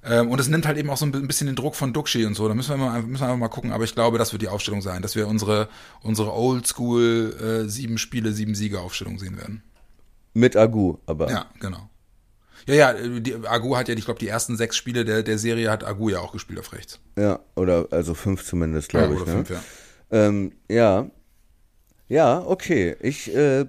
Ähm, 0.07 0.29
und 0.29 0.39
es 0.39 0.47
nimmt 0.47 0.67
halt 0.67 0.77
eben 0.77 0.89
auch 0.89 0.97
so 0.97 1.05
ein 1.05 1.27
bisschen 1.27 1.47
den 1.47 1.55
Druck 1.55 1.75
von 1.75 1.91
Duxi 1.93 2.25
und 2.25 2.35
so. 2.35 2.47
Da 2.47 2.53
müssen 2.53 2.69
wir, 2.71 2.77
mal, 2.77 3.01
müssen 3.01 3.21
wir 3.23 3.27
einfach 3.27 3.37
mal 3.39 3.47
gucken. 3.47 3.71
Aber 3.71 3.83
ich 3.83 3.95
glaube, 3.95 4.17
das 4.17 4.31
wird 4.33 4.41
die 4.41 4.47
Aufstellung 4.49 4.81
sein, 4.81 5.01
dass 5.01 5.15
wir 5.15 5.27
unsere, 5.27 5.67
unsere 6.01 6.33
Oldschool 6.33 7.63
äh, 7.65 7.69
sieben 7.69 7.97
Spiele, 7.97 8.31
sieben 8.31 8.53
Siege 8.55 8.79
Aufstellung 8.79 9.17
sehen 9.17 9.37
werden. 9.37 9.63
Mit 10.33 10.55
Agu, 10.55 10.97
aber. 11.05 11.29
Ja, 11.31 11.47
genau. 11.59 11.89
Ja, 12.67 12.73
ja, 12.73 12.93
die, 13.19 13.35
Agu 13.45 13.75
hat 13.77 13.87
ja, 13.89 13.95
ich 13.95 14.05
glaube, 14.05 14.19
die 14.19 14.27
ersten 14.27 14.57
sechs 14.57 14.75
Spiele 14.75 15.05
der, 15.05 15.21
der 15.23 15.37
Serie 15.37 15.69
hat 15.69 15.83
Agu 15.83 16.09
ja 16.09 16.19
auch 16.19 16.31
gespielt 16.31 16.59
auf 16.59 16.73
rechts. 16.73 16.99
Ja, 17.17 17.39
oder 17.55 17.87
also 17.91 18.13
fünf 18.15 18.43
zumindest, 18.43 18.91
Ja, 18.93 18.99
glaube 19.01 19.15
ich. 19.15 19.21
oder 19.21 19.31
Ne? 19.33 19.45
fünf, 19.45 19.49
ja. 19.49 19.63
Ähm, 20.11 20.51
ja. 20.69 21.09
Ja, 22.07 22.43
okay. 22.45 22.95
Ich 23.01 23.33
äh, 23.35 23.65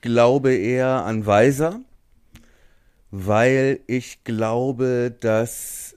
glaube 0.00 0.54
eher 0.54 1.04
an 1.04 1.26
Weiser, 1.26 1.80
weil 3.10 3.80
ich 3.86 4.24
glaube, 4.24 5.14
dass 5.20 5.96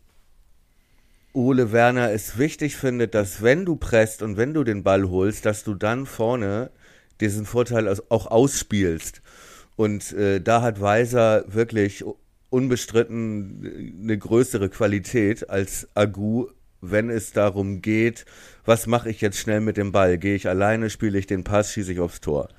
Ole 1.33 1.71
Werner 1.71 2.11
es 2.11 2.37
wichtig 2.37 2.75
findet, 2.75 3.15
dass 3.15 3.41
wenn 3.41 3.65
du 3.65 3.75
presst 3.75 4.21
und 4.21 4.37
wenn 4.37 4.53
du 4.53 4.63
den 4.63 4.83
Ball 4.83 5.09
holst, 5.09 5.45
dass 5.45 5.63
du 5.63 5.75
dann 5.75 6.05
vorne 6.05 6.71
diesen 7.21 7.45
Vorteil 7.45 7.87
auch 8.09 8.27
ausspielst. 8.27 9.21
Und 9.75 10.11
äh, 10.13 10.41
da 10.41 10.61
hat 10.61 10.81
Weiser 10.81 11.45
wirklich 11.47 12.03
unbestritten 12.49 13.97
eine 14.03 14.17
größere 14.17 14.69
Qualität 14.69 15.49
als 15.49 15.87
Agu, 15.95 16.47
wenn 16.81 17.09
es 17.09 17.31
darum 17.31 17.81
geht, 17.81 18.25
was 18.65 18.87
mache 18.87 19.09
ich 19.09 19.21
jetzt 19.21 19.37
schnell 19.37 19.61
mit 19.61 19.77
dem 19.77 19.91
Ball? 19.91 20.17
Gehe 20.17 20.35
ich 20.35 20.49
alleine, 20.49 20.89
spiele 20.89 21.17
ich 21.17 21.27
den 21.27 21.43
Pass, 21.43 21.71
schieße 21.71 21.93
ich 21.93 21.99
aufs 21.99 22.21
Tor. 22.21 22.49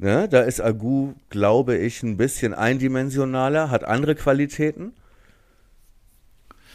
Ne, 0.00 0.28
da 0.28 0.42
ist 0.42 0.60
Agu, 0.60 1.14
glaube 1.28 1.76
ich, 1.76 2.04
ein 2.04 2.16
bisschen 2.16 2.54
eindimensionaler, 2.54 3.68
hat 3.70 3.82
andere 3.82 4.14
Qualitäten. 4.14 4.92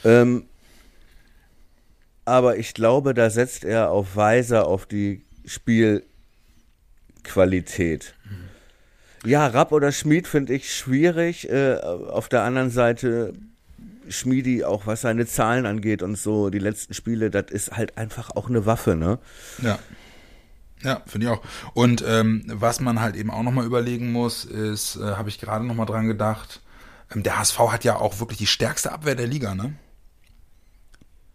Ähm, 0.04 0.44
aber 2.26 2.58
ich 2.58 2.74
glaube, 2.74 3.14
da 3.14 3.30
setzt 3.30 3.64
er 3.64 3.92
auf 3.92 4.18
Weiser 4.18 4.68
auf 4.68 4.86
die 4.86 5.24
Spielqualität. 5.46 8.14
Ja, 9.26 9.48
Rapp 9.48 9.72
oder 9.72 9.94
Schmied 9.94 10.28
finde 10.28 10.54
ich 10.54 10.74
schwierig. 10.74 11.50
Äh, 11.50 11.76
auf 11.76 12.28
der 12.28 12.44
anderen 12.44 12.72
Seite 12.72 13.34
Schmiedi, 14.10 14.66
auch 14.66 14.86
was 14.86 15.00
seine 15.02 15.26
Zahlen 15.26 15.66
angeht 15.66 16.04
und 16.04 16.18
so, 16.18 16.50
die 16.50 16.60
letzten 16.60 16.94
Spiele, 16.94 17.30
das 17.30 17.46
ist 17.52 17.72
halt 17.72 17.98
einfach 17.98 18.32
auch 18.36 18.50
eine 18.50 18.66
Waffe, 18.66 18.96
ne? 18.96 19.20
Ja. 19.62 19.80
Ja, 20.84 21.02
finde 21.06 21.28
ich 21.28 21.34
auch. 21.34 21.42
Und 21.74 22.04
ähm, 22.06 22.44
was 22.48 22.80
man 22.80 23.00
halt 23.00 23.16
eben 23.16 23.32
auch 23.32 23.44
nochmal 23.44 23.66
überlegen 23.66 24.12
muss, 24.12 24.44
ist, 24.46 24.98
äh, 24.98 25.16
habe 25.16 25.30
ich 25.30 25.40
gerade 25.40 25.66
nochmal 25.66 25.86
dran 25.86 26.08
gedacht, 26.08 26.62
ähm, 27.14 27.24
der 27.24 27.40
HSV 27.40 27.60
hat 27.60 27.84
ja 27.84 27.96
auch 27.98 28.20
wirklich 28.20 28.40
die 28.40 28.48
stärkste 28.48 28.92
Abwehr 28.92 29.16
der 29.16 29.28
Liga, 29.28 29.56
ne? 29.56 29.74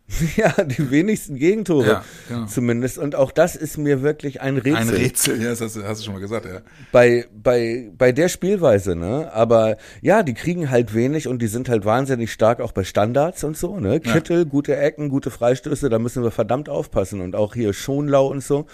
Ja, 0.36 0.64
die 0.64 0.90
wenigsten 0.90 1.36
Gegentore 1.36 1.86
Ja, 1.86 2.04
genau. 2.28 2.46
zumindest. 2.46 2.98
Und 2.98 3.14
auch 3.14 3.30
das 3.30 3.56
ist 3.56 3.76
mir 3.78 4.02
wirklich 4.02 4.40
ein 4.40 4.56
Rätsel. 4.56 4.76
Ein 4.76 4.88
Rätsel, 4.88 5.42
ja, 5.42 5.50
das 5.50 5.61
hast 5.61 5.76
du, 5.76 5.84
hast 5.84 6.00
du 6.00 6.04
schon 6.04 6.14
mal 6.14 6.20
gesagt, 6.20 6.46
ja. 6.46 6.61
bei, 6.92 7.26
bei, 7.32 7.90
bei 7.96 8.12
der 8.12 8.28
Spielweise, 8.28 8.96
ne? 8.96 9.30
Aber 9.32 9.76
ja, 10.00 10.22
die 10.22 10.34
kriegen 10.34 10.70
halt 10.70 10.94
wenig 10.94 11.28
und 11.28 11.40
die 11.42 11.46
sind 11.46 11.68
halt 11.68 11.84
wahnsinnig 11.84 12.32
stark 12.32 12.61
auch 12.61 12.72
bei 12.72 12.84
Standards 12.84 13.44
und 13.44 13.56
so, 13.56 13.78
ne? 13.78 14.00
Kittel, 14.00 14.46
gute 14.46 14.76
Ecken, 14.76 15.09
gute 15.09 15.30
Freistöße, 15.30 15.88
da 15.88 15.98
müssen 15.98 16.22
wir 16.22 16.30
verdammt 16.30 16.68
aufpassen. 16.68 17.20
Und 17.20 17.36
auch 17.36 17.54
hier 17.54 17.72
Schonlau 17.72 18.28
und 18.28 18.42
so. 18.42 18.66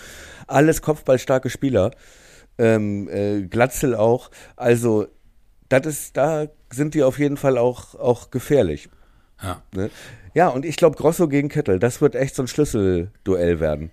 Alles 0.46 0.82
kopfballstarke 0.82 1.50
Spieler. 1.50 1.90
Ähm, 2.56 3.08
äh, 3.08 3.42
Glatzel 3.42 3.96
auch. 3.96 4.30
Also, 4.54 5.06
das 5.68 5.86
ist, 5.86 6.16
da 6.16 6.46
sind 6.72 6.94
die 6.94 7.02
auf 7.02 7.18
jeden 7.18 7.36
Fall 7.36 7.58
auch, 7.58 7.94
auch 7.96 8.30
gefährlich. 8.30 8.88
Ja. 9.44 9.62
Ne? 9.72 9.90
Ja, 10.34 10.48
und 10.48 10.64
ich 10.64 10.76
glaube, 10.76 10.96
Grosso 10.96 11.28
gegen 11.28 11.48
Kittel, 11.48 11.78
das 11.78 12.00
wird 12.00 12.16
echt 12.16 12.34
so 12.34 12.42
ein 12.42 12.48
Schlüsselduell 12.48 13.60
werden. 13.60 13.90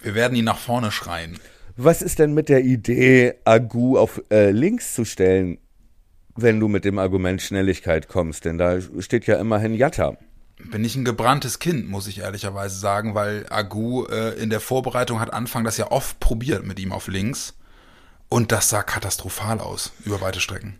Wir 0.00 0.14
werden 0.14 0.36
ihn 0.36 0.44
nach 0.44 0.58
vorne 0.58 0.90
schreien. 0.90 1.38
Was 1.76 2.02
ist 2.02 2.18
denn 2.18 2.34
mit 2.34 2.48
der 2.48 2.62
Idee, 2.62 3.34
Agu 3.44 3.98
auf 3.98 4.22
äh, 4.30 4.50
links 4.50 4.94
zu 4.94 5.04
stellen, 5.04 5.58
wenn 6.36 6.60
du 6.60 6.68
mit 6.68 6.84
dem 6.84 6.98
Argument 6.98 7.42
Schnelligkeit 7.42 8.08
kommst? 8.08 8.44
Denn 8.44 8.58
da 8.58 8.78
steht 9.00 9.26
ja 9.26 9.36
immerhin 9.36 9.74
Jatta. 9.74 10.16
Bin 10.70 10.84
ich 10.84 10.94
ein 10.94 11.04
gebranntes 11.04 11.58
Kind, 11.58 11.88
muss 11.88 12.06
ich 12.06 12.20
ehrlicherweise 12.20 12.78
sagen, 12.78 13.14
weil 13.14 13.44
Agu 13.50 14.04
äh, 14.06 14.40
in 14.40 14.50
der 14.50 14.60
Vorbereitung 14.60 15.20
hat 15.20 15.32
Anfang 15.32 15.64
das 15.64 15.76
ja 15.76 15.90
oft 15.90 16.20
probiert 16.20 16.64
mit 16.64 16.78
ihm 16.78 16.92
auf 16.92 17.08
links. 17.08 17.54
Und 18.28 18.52
das 18.52 18.68
sah 18.68 18.82
katastrophal 18.82 19.60
aus, 19.60 19.92
über 20.04 20.20
weite 20.20 20.40
Strecken. 20.40 20.78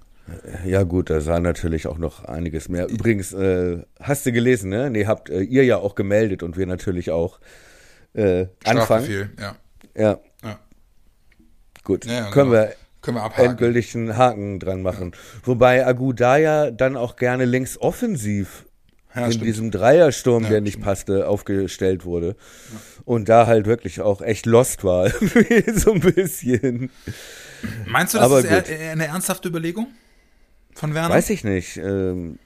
Ja 0.64 0.82
gut, 0.84 1.10
da 1.10 1.20
sah 1.20 1.38
natürlich 1.38 1.86
auch 1.86 1.98
noch 1.98 2.24
einiges 2.24 2.68
mehr. 2.68 2.88
Übrigens, 2.88 3.32
äh, 3.34 3.82
hast 4.00 4.24
du 4.24 4.32
gelesen, 4.32 4.70
ne? 4.70 4.88
Nee, 4.90 5.06
habt 5.06 5.28
äh, 5.28 5.40
ihr 5.40 5.64
ja 5.64 5.76
auch 5.76 5.94
gemeldet 5.94 6.42
und 6.42 6.56
wir 6.56 6.66
natürlich 6.66 7.10
auch. 7.10 7.40
Äh, 8.14 8.46
Anfang. 8.64 9.04
Ja. 9.38 9.56
Ja, 9.96 10.18
ja. 10.42 10.58
gut. 11.82 12.06
Ja, 12.06 12.12
ja, 12.12 12.30
Können 12.30 12.50
genau. 12.50 12.62
wir 12.62 12.74
Können 13.02 13.16
wir 13.18 13.22
abhaken. 13.24 13.50
endgültig 13.50 13.94
einen 13.94 14.16
Haken 14.16 14.60
dran 14.60 14.82
machen. 14.82 15.12
Wobei 15.44 15.86
Agu 15.86 16.12
da 16.12 16.36
ja 16.38 16.70
dann 16.70 16.96
auch 16.96 17.16
gerne 17.16 17.44
links 17.44 17.76
offensiv 17.78 18.64
Ja, 19.14 19.26
in 19.26 19.32
stimmt. 19.32 19.46
diesem 19.46 19.70
Dreiersturm, 19.72 20.44
Ja, 20.44 20.48
der 20.50 20.60
nicht 20.62 20.74
stimmt. 20.74 20.86
aufgestellt 20.86 21.24
aufgestellt 21.24 22.04
wurde. 22.06 22.34
Und 23.04 23.28
da 23.28 23.46
halt 23.46 23.66
wirklich 23.66 24.00
auch 24.00 24.22
echt 24.22 24.46
lost 24.46 24.84
war. 24.84 25.10
so 25.74 25.92
ein 25.92 26.00
bisschen. 26.00 26.90
Meinst 27.86 28.14
du, 28.14 28.18
das 28.18 28.24
Aber 28.26 28.38
ist 28.40 28.48
gut. 28.48 28.70
eine 28.70 29.06
ernsthafte 29.06 29.48
Überlegung 29.48 29.88
von 30.74 30.94
Werner? 30.94 31.14
Weiß 31.14 31.30
ich 31.30 31.44
nicht. 31.44 31.76
Ähm, 31.76 32.38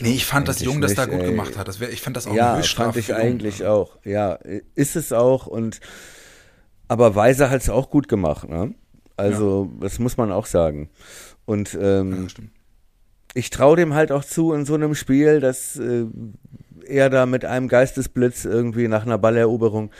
nee, 0.00 0.12
ich 0.12 0.26
fand, 0.26 0.48
dass 0.48 0.60
Jung 0.60 0.80
das 0.80 0.94
da 0.94 1.06
gut 1.06 1.20
ey. 1.20 1.30
gemacht 1.30 1.56
hat. 1.56 1.68
Das 1.68 1.80
wär, 1.80 1.90
ich 1.90 2.00
fand 2.00 2.16
das 2.16 2.26
auch 2.26 2.30
eine 2.30 2.38
ja, 2.38 2.56
Höchststrafe 2.56 3.02
fand 3.02 3.08
ich 3.08 3.14
eigentlich 3.14 3.64
auch. 3.64 3.98
Ja, 4.04 4.38
ist 4.74 4.96
es 4.96 5.12
auch. 5.12 5.46
Und 5.46 5.80
aber 6.88 7.14
Weiser 7.14 7.50
hat 7.50 7.62
es 7.62 7.70
auch 7.70 7.90
gut 7.90 8.08
gemacht. 8.08 8.48
Ne? 8.48 8.74
Also 9.16 9.70
das 9.80 9.98
muss 9.98 10.16
man 10.16 10.32
auch 10.32 10.46
sagen. 10.46 10.90
Und 11.44 11.78
ähm, 11.80 12.28
Ja, 12.36 12.44
ich 13.34 13.50
traue 13.50 13.76
dem 13.76 13.94
halt 13.94 14.12
auch 14.12 14.24
zu 14.24 14.52
in 14.52 14.64
so 14.64 14.74
einem 14.74 14.94
Spiel, 14.94 15.40
dass 15.40 15.76
äh, 15.76 16.06
er 16.86 17.10
da 17.10 17.26
mit 17.26 17.44
einem 17.44 17.68
Geistesblitz 17.68 18.44
irgendwie 18.44 18.88
nach 18.88 19.04
einer 19.04 19.18
Balleroberung. 19.18 19.90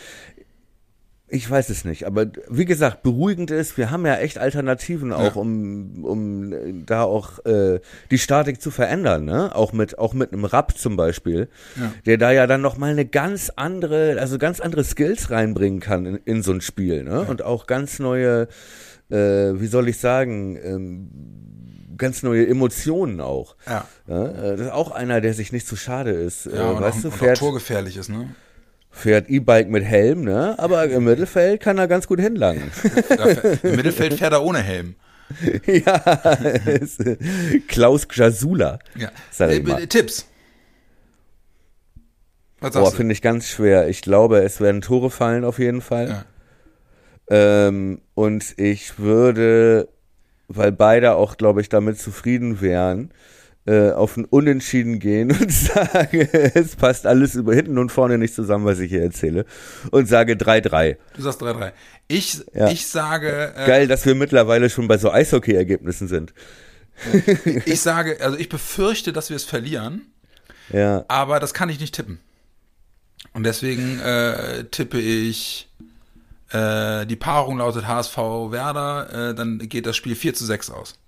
Ich 1.33 1.49
weiß 1.49 1.69
es 1.71 1.85
nicht, 1.85 2.07
aber 2.07 2.27
wie 2.49 2.65
gesagt, 2.65 3.05
beruhigend 3.05 3.53
ist, 3.53 3.77
wir 3.79 3.93
haben 3.93 4.05
ja 4.05 4.17
echt 4.17 4.39
Alternativen 4.39 5.13
auch, 5.13 5.37
um, 5.37 6.05
um 6.05 6.53
äh, 6.53 6.73
da 6.85 7.05
auch 7.05 7.45
äh, 7.45 7.79
die 8.11 8.19
Statik 8.19 8.61
zu 8.61 8.73
verändern, 8.73 9.27
ne? 9.27 9.55
Auch 9.55 9.73
mit, 9.73 9.97
auch 9.97 10.13
mit 10.13 10.33
einem 10.33 10.45
Rapp 10.45 10.77
zum 10.77 10.97
Beispiel, 10.97 11.49
Ja. 11.77 11.93
der 12.05 12.19
da 12.19 12.33
ja 12.33 12.49
dann 12.49 12.63
nochmal 12.63 12.91
eine 12.91 13.07
ganz 13.07 13.53
andere, 13.55 14.17
also 14.19 14.39
ganz 14.39 14.59
andere 14.59 14.83
Skills 14.83 15.31
reinbringen 15.31 15.79
kann 15.79 16.05
in, 16.05 16.17
in 16.25 16.43
so 16.43 16.51
ein 16.53 16.61
Spiel, 16.61 17.05
ne? 17.05 17.21
Und 17.23 17.43
auch 17.43 17.69
ganz 17.69 18.01
neue, 18.01 18.49
äh, 19.09 19.17
wie 19.17 19.69
soll 19.69 19.89
ich 19.89 19.99
sagen, 19.99 20.59
ähm, 20.61 21.11
ganz 21.97 22.25
neue 22.25 22.45
Emotionen 22.49 23.21
auch. 23.21 23.55
Ja. 23.69 23.87
Ja, 24.09 24.27
äh, 24.27 24.51
das 24.57 24.61
ist 24.63 24.73
auch 24.73 24.91
einer, 24.91 25.21
der 25.21 25.35
sich 25.35 25.53
nicht 25.53 25.69
zu 25.69 25.77
schade 25.77 26.11
ist. 26.11 26.47
Ja, 26.47 26.71
äh, 26.73 26.75
und, 26.75 26.81
weißt 26.81 26.99
auch, 26.99 27.03
du, 27.03 27.09
und 27.09 27.15
auch 27.15 27.19
fährt, 27.19 27.39
torgefährlich 27.39 27.97
ist, 27.97 28.09
ne? 28.09 28.35
Fährt 28.91 29.29
E-Bike 29.29 29.69
mit 29.69 29.85
Helm, 29.85 30.25
ne? 30.25 30.59
Aber 30.59 30.85
im 30.85 31.05
Mittelfeld 31.05 31.61
kann 31.61 31.79
er 31.79 31.89
ganz 31.89 32.07
gut 32.07 32.21
hinlangen. 32.21 32.71
Im 33.63 33.77
Mittelfeld 33.77 34.15
fährt 34.15 34.33
er 34.33 34.43
ohne 34.43 34.61
Helm. 34.61 34.97
ja, 35.67 35.97
ist, 36.65 37.01
äh, 37.01 37.17
Klaus 37.69 38.07
Jasula. 38.13 38.81
Ja. 38.97 39.11
Äh. 39.39 39.87
Tipps. 39.87 40.27
Was 42.61 42.75
Boah, 42.75 42.93
finde 42.93 43.13
ich 43.13 43.23
ganz 43.23 43.49
schwer. 43.49 43.89
Ich 43.89 44.03
glaube, 44.03 44.41
es 44.41 44.61
werden 44.61 44.83
Tore 44.83 45.11
fallen 45.11 45.45
auf 45.45 45.59
jeden 45.59 45.81
Fall. 45.81 46.09
Ja. 46.09 46.25
Ähm, 47.69 48.03
und 48.15 48.59
ich 48.59 48.99
würde, 48.99 49.89
weil 50.49 50.73
beide 50.73 51.15
auch, 51.15 51.37
glaube 51.37 51.61
ich, 51.61 51.69
damit 51.69 51.99
zufrieden 51.99 52.61
wären, 52.61 53.13
äh, 53.67 53.91
auf 53.91 54.17
ein 54.17 54.25
Unentschieden 54.25 54.99
gehen 54.99 55.31
und 55.41 55.53
sage, 55.53 56.29
es 56.55 56.77
passt 56.77 57.07
alles 57.07 57.35
über 57.35 57.55
hinten 57.55 57.79
und 57.79 57.91
vorne 57.93 58.19
nicht 58.19 58.35
zusammen, 58.35 58.65
was 58.65 58.79
ich 58.79 58.91
hier 58.91 59.03
erzähle. 59.03 59.45
Und 59.91 60.09
sage 60.09 60.35
3-3. 60.35 60.97
Du 61.15 61.23
sagst 61.23 61.43
3-3. 61.43 61.73
Ich, 62.09 62.41
Ja. 62.55 62.69
ich 62.71 62.87
sage, 62.87 63.55
äh, 63.55 63.67
Geil, 63.67 63.87
dass 63.89 64.05
wir 64.07 64.15
mittlerweile 64.15 64.71
schon 64.71 64.89
bei 64.89 64.99
so 64.99 65.11
Eishockey-Ergebnissen 65.13 66.09
sind. 66.09 66.33
ich 67.65 67.81
sage, 67.81 68.19
also 68.21 68.37
ich 68.37 68.49
befürchte, 68.49 69.13
dass 69.13 69.31
wir 69.31 69.37
es 69.37 69.45
verlieren, 69.45 70.07
Ja. 70.73 71.05
aber 71.09 71.39
das 71.41 71.55
kann 71.55 71.69
ich 71.69 71.81
nicht 71.81 71.95
tippen. 71.95 72.19
Und 73.33 73.45
deswegen 73.45 74.01
äh, 74.01 74.65
tippe 74.71 74.99
ich, 74.99 75.69
äh, 76.51 77.07
die 77.07 77.17
Paarung 77.17 77.59
lautet 77.59 77.87
HSV 77.87 78.17
Werder, 78.17 79.31
äh, 79.31 79.35
dann 79.35 79.59
geht 79.61 79.87
das 79.87 79.97
Spiel 79.97 80.15
4 80.17 80.35
zu 80.35 80.45
6 80.47 80.71
aus. 80.71 80.99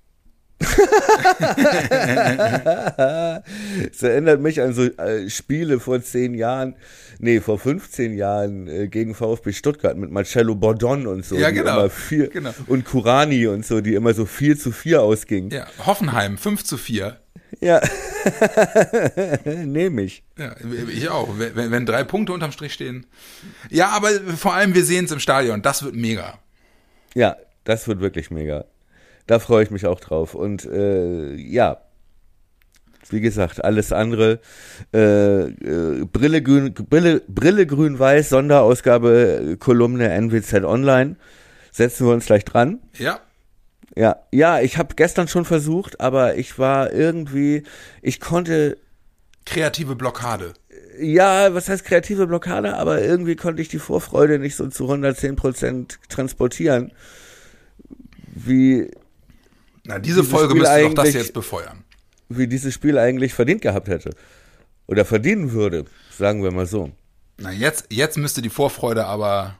Es 3.90 4.02
erinnert 4.02 4.40
mich 4.40 4.60
an 4.60 4.72
so 4.72 4.84
äh, 4.84 5.28
Spiele 5.28 5.80
vor 5.80 6.02
zehn 6.02 6.34
Jahren, 6.34 6.74
nee, 7.18 7.40
vor 7.40 7.58
15 7.58 8.16
Jahren 8.16 8.68
äh, 8.68 8.88
gegen 8.88 9.14
VfB 9.14 9.52
Stuttgart 9.52 9.96
mit 9.96 10.10
Marcello 10.10 10.54
Bordon 10.54 11.06
und 11.06 11.24
so. 11.24 11.36
Ja, 11.36 11.50
genau. 11.50 11.80
Immer 11.80 11.90
vier, 11.90 12.28
Genau. 12.28 12.52
Und 12.66 12.84
Kurani 12.84 13.46
und 13.46 13.64
so, 13.66 13.80
die 13.80 13.94
immer 13.94 14.14
so 14.14 14.26
4 14.26 14.58
zu 14.58 14.72
4 14.72 15.02
ausgingen. 15.02 15.50
Ja, 15.50 15.66
Hoffenheim 15.84 16.38
5 16.38 16.64
zu 16.64 16.76
4. 16.76 17.18
Ja. 17.60 17.80
Nehme 19.44 20.02
ich. 20.02 20.24
Ja, 20.38 20.54
ich 20.88 21.08
auch. 21.08 21.28
Wenn, 21.38 21.70
wenn 21.70 21.86
drei 21.86 22.02
Punkte 22.04 22.32
unterm 22.32 22.52
Strich 22.52 22.72
stehen. 22.72 23.06
Ja, 23.70 23.88
aber 23.90 24.10
vor 24.36 24.54
allem, 24.54 24.74
wir 24.74 24.84
sehen 24.84 25.04
es 25.04 25.12
im 25.12 25.20
Stadion. 25.20 25.62
Das 25.62 25.82
wird 25.82 25.94
mega. 25.94 26.38
Ja, 27.14 27.36
das 27.64 27.86
wird 27.88 28.00
wirklich 28.00 28.30
mega. 28.30 28.64
Da 29.26 29.38
freue 29.38 29.64
ich 29.64 29.70
mich 29.70 29.86
auch 29.86 30.00
drauf. 30.00 30.34
Und 30.34 30.64
äh, 30.64 31.34
ja, 31.34 31.78
wie 33.10 33.20
gesagt, 33.20 33.64
alles 33.64 33.92
andere. 33.92 34.40
Äh, 34.92 35.48
äh, 35.48 36.04
Brille 36.04 36.42
grün, 36.42 36.74
Brille, 36.74 37.22
Brille 37.28 37.66
grün-weiß, 37.66 38.30
Sonderausgabe, 38.30 39.56
Kolumne 39.58 40.08
NWZ 40.08 40.64
Online. 40.64 41.16
Setzen 41.70 42.06
wir 42.06 42.12
uns 42.12 42.26
gleich 42.26 42.44
dran. 42.44 42.80
Ja, 42.98 43.20
Ja, 43.94 44.16
ja, 44.30 44.60
ich 44.60 44.78
habe 44.78 44.94
gestern 44.94 45.28
schon 45.28 45.44
versucht, 45.44 46.00
aber 46.00 46.36
ich 46.36 46.58
war 46.58 46.92
irgendwie, 46.92 47.62
ich 48.00 48.20
konnte, 48.20 48.78
kreative 49.44 49.96
Blockade. 49.96 50.54
ja, 50.98 51.52
was 51.54 51.68
heißt 51.68 51.84
kreative 51.84 52.26
Blockade, 52.26 52.76
aber 52.76 53.02
irgendwie 53.02 53.36
konnte 53.36 53.60
ich 53.60 53.68
die 53.68 53.78
Vorfreude 53.78 54.38
nicht 54.38 54.56
so 54.56 54.68
zu 54.68 54.84
110 54.84 55.36
Prozent 55.36 55.98
transportieren, 56.08 56.92
wie 58.34 58.90
Na, 59.84 59.98
diese 59.98 60.24
Folge 60.24 60.54
müsste 60.54 60.82
doch 60.82 60.94
das 60.94 61.12
jetzt 61.12 61.32
befeuern. 61.32 61.84
wie 62.28 62.46
dieses 62.46 62.72
Spiel 62.72 62.98
eigentlich 62.98 63.34
verdient 63.34 63.62
gehabt 63.62 63.88
hätte. 63.88 64.10
Oder 64.86 65.04
verdienen 65.04 65.52
würde, 65.52 65.84
sagen 66.16 66.42
wir 66.42 66.50
mal 66.50 66.66
so. 66.66 66.92
Na, 67.38 67.50
jetzt, 67.50 67.86
jetzt 67.90 68.16
müsste 68.16 68.42
die 68.42 68.50
Vorfreude 68.50 69.06
aber. 69.06 69.58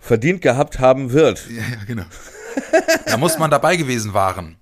Verdient 0.00 0.42
gehabt 0.42 0.78
haben 0.78 1.12
wird. 1.12 1.46
Ja, 1.48 1.62
ja 1.62 1.84
genau. 1.86 2.04
da 3.06 3.16
muss 3.16 3.38
man 3.38 3.50
dabei 3.50 3.76
gewesen 3.76 4.12
waren. 4.12 4.56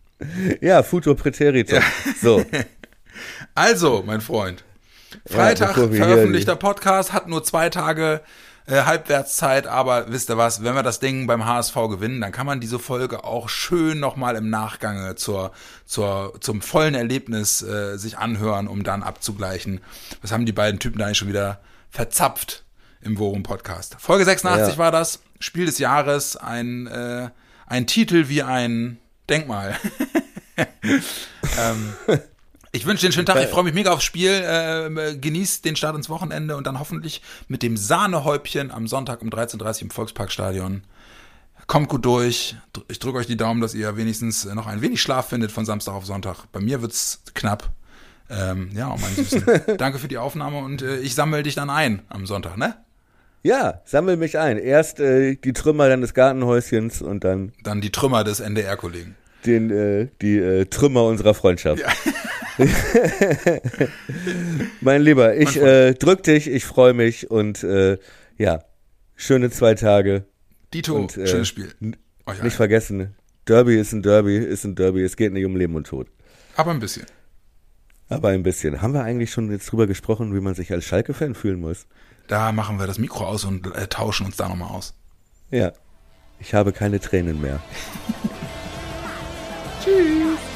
Ja, 0.61 0.83
Futur 0.83 1.17
Präteritum. 1.17 1.83
So. 2.21 2.45
Also, 3.55 4.03
mein 4.07 4.23
Freund. 4.23 4.65
Freitag 5.27 5.75
hier 5.75 5.93
veröffentlichter 5.93 6.57
Podcast, 6.57 7.13
hat 7.13 7.29
nur 7.29 7.45
zwei 7.45 7.69
Tage 7.69 8.23
äh, 8.67 8.83
Halbwertszeit, 8.83 9.67
aber 9.67 10.11
wisst 10.13 10.31
ihr 10.31 10.37
was, 10.37 10.63
wenn 10.63 10.75
wir 10.75 10.83
das 10.83 11.01
Ding 11.01 11.27
beim 11.27 11.45
HSV 11.45 11.75
gewinnen, 11.91 12.21
dann 12.21 12.33
kann 12.33 12.47
man 12.47 12.61
diese 12.61 12.79
Folge 12.79 13.25
auch 13.25 13.49
schön 13.49 13.99
nochmal 14.01 14.37
im 14.37 14.51
Nachgang 14.51 15.17
zur, 15.17 15.53
zur, 15.85 16.35
zum 16.41 16.63
vollen 16.63 16.95
Erlebnis 16.95 17.63
äh, 17.63 17.97
sich 17.97 18.19
anhören, 18.19 18.69
um 18.69 18.85
dann 18.85 19.03
abzugleichen. 19.03 19.81
Was 20.21 20.33
haben 20.33 20.47
die 20.47 20.53
beiden 20.53 20.79
Typen 20.79 20.99
da 20.99 21.07
eigentlich 21.07 21.19
schon 21.19 21.29
wieder 21.29 21.61
verzapft 21.91 22.65
im 23.03 23.19
Worum 23.19 23.43
Podcast. 23.43 23.97
Folge 23.99 24.25
86 24.25 24.75
Ja. 24.75 24.79
war 24.79 24.91
das. 24.91 25.21
Spiel 25.41 25.67
des 25.67 25.79
Jahres. 25.79 26.37
Ein, 26.37 26.87
äh, 26.87 27.31
ein 27.67 27.87
Titel 27.87 28.29
wie 28.29 28.43
ein 28.43 28.99
Denkmal. 29.29 29.77
ähm, 31.59 31.93
ich 32.73 32.87
wünsche 32.87 33.03
dir 33.03 33.07
einen 33.09 33.13
schönen 33.13 33.27
Tag. 33.27 33.43
Ich 33.43 33.49
freue 33.51 33.65
mich 33.65 33.75
mega 33.75 33.93
aufs 33.93 34.05
Spiel. 34.05 34.31
Äh, 34.31 35.17
genießt 35.17 35.65
den 35.65 35.77
Start 35.77 35.95
ins 35.95 36.09
Wochenende 36.09 36.57
und 36.57 36.67
dann 36.67 36.79
hoffentlich 36.79 37.23
mit 37.49 37.63
dem 37.63 37.77
Sahnehäubchen 37.77 38.71
am 38.71 38.87
Sonntag 38.89 39.23
um 39.23 39.29
13.30 39.29 39.61
Uhr 39.77 39.83
im 39.83 39.91
Volksparkstadion. 39.91 40.83
Kommt 41.67 41.89
gut 41.89 42.05
durch. 42.05 42.57
Ich 42.89 42.99
drücke 42.99 43.19
euch 43.19 43.27
die 43.27 43.37
Daumen, 43.37 43.61
dass 43.61 43.75
ihr 43.75 43.97
wenigstens 43.97 44.45
noch 44.47 44.67
ein 44.67 44.81
wenig 44.83 45.01
Schlaf 45.01 45.29
findet 45.29 45.53
von 45.53 45.65
Samstag 45.65 45.95
auf 45.95 46.07
Sonntag. 46.07 46.47
Bei 46.51 46.61
mir 46.61 46.83
wird's 46.83 47.23
knapp. 47.35 47.71
Ähm, 48.31 48.71
ja, 48.75 48.91
oh 48.93 48.99
mein 49.01 49.15
Süßen. 49.15 49.45
Danke 49.79 49.99
für 49.99 50.09
die 50.09 50.19
Aufnahme 50.19 50.59
und 50.59 50.81
äh, 50.83 50.99
ich 50.99 51.15
sammle 51.15 51.43
dich 51.43 51.55
dann 51.55 51.71
ein 51.71 52.03
am 52.09 52.27
Sonntag, 52.27 52.57
ne? 52.57 52.77
Ja, 53.43 53.83
sammel 53.85 54.17
mich 54.17 54.39
ein. 54.39 54.57
Erst 54.57 55.01
äh, 55.01 55.37
die 55.37 55.53
Trümmer 55.53 55.89
deines 55.89 56.15
Gartenhäuschens 56.15 57.03
und 57.03 57.25
dann 57.25 57.53
Dann 57.63 57.81
die 57.81 57.91
Trümmer 57.91 58.25
des 58.25 58.41
NDR-Kollegen. 58.41 59.17
den, 59.45 59.71
äh, 59.71 60.09
die 60.23 60.39
äh, 60.39 60.65
Trümmer 60.67 61.05
unserer 61.05 61.35
Freundschaft. 61.35 61.83
mein 64.81 65.03
Lieber, 65.03 65.37
ich 65.37 65.57
äh, 65.57 65.95
drück 65.95 66.23
dich, 66.23 66.49
ich 66.49 66.65
freue 66.65 66.95
mich 66.95 67.31
und 67.31 67.63
äh, 67.63 67.99
ja, 68.39 68.65
schöne 69.17 69.51
zwei 69.51 69.75
Tage. 69.75 70.25
Dito, 70.75 70.97
Und, 70.97 71.17
äh, 71.17 71.27
schönes 71.27 71.49
Spiel. 71.49 71.73
Euch 72.27 72.27
Nicht 72.27 72.41
allen. 72.43 72.51
vergessen, 72.51 73.15
Derby 73.47 73.79
ist 73.79 73.93
ein 73.93 74.03
Derby, 74.03 74.39
ist 74.39 74.65
ein 74.65 74.75
Derby. 74.75 75.03
Es 75.03 75.17
geht 75.17 75.33
nicht 75.33 75.45
um 75.45 75.57
Leben 75.57 75.75
und 75.75 75.87
Tod. 75.87 76.09
Aber 76.57 76.71
ein 76.71 76.81
bisschen. 76.81 77.07
Aber 78.09 78.29
ein 78.29 78.43
bisschen. 78.43 78.83
Haben 78.83 78.95
wir 78.95 79.03
eigentlich 79.03 79.33
schon 79.33 79.51
jetzt 79.51 79.71
drüber 79.71 79.87
gesprochen, 79.87 80.35
wie 80.35 80.41
man 80.41 80.55
sich 80.55 80.73
als 80.73 80.85
Schalke-Fan 80.85 81.35
fühlen 81.35 81.61
muss? 81.61 81.87
Da 82.29 82.53
machen 82.53 82.79
wir 82.79 82.87
das 82.87 82.99
Mikro 82.99 83.27
aus 83.27 83.45
und 83.45 83.67
äh, 83.75 83.89
tauschen 83.89 84.27
uns 84.27 84.37
da 84.37 84.49
nochmal 84.49 84.71
aus. 84.71 84.95
Ja. 85.51 85.73
Ich 86.39 86.55
habe 86.55 86.73
keine 86.73 87.01
Tränen 87.01 87.41
mehr. 87.41 87.61
Tschüss. 89.85 90.52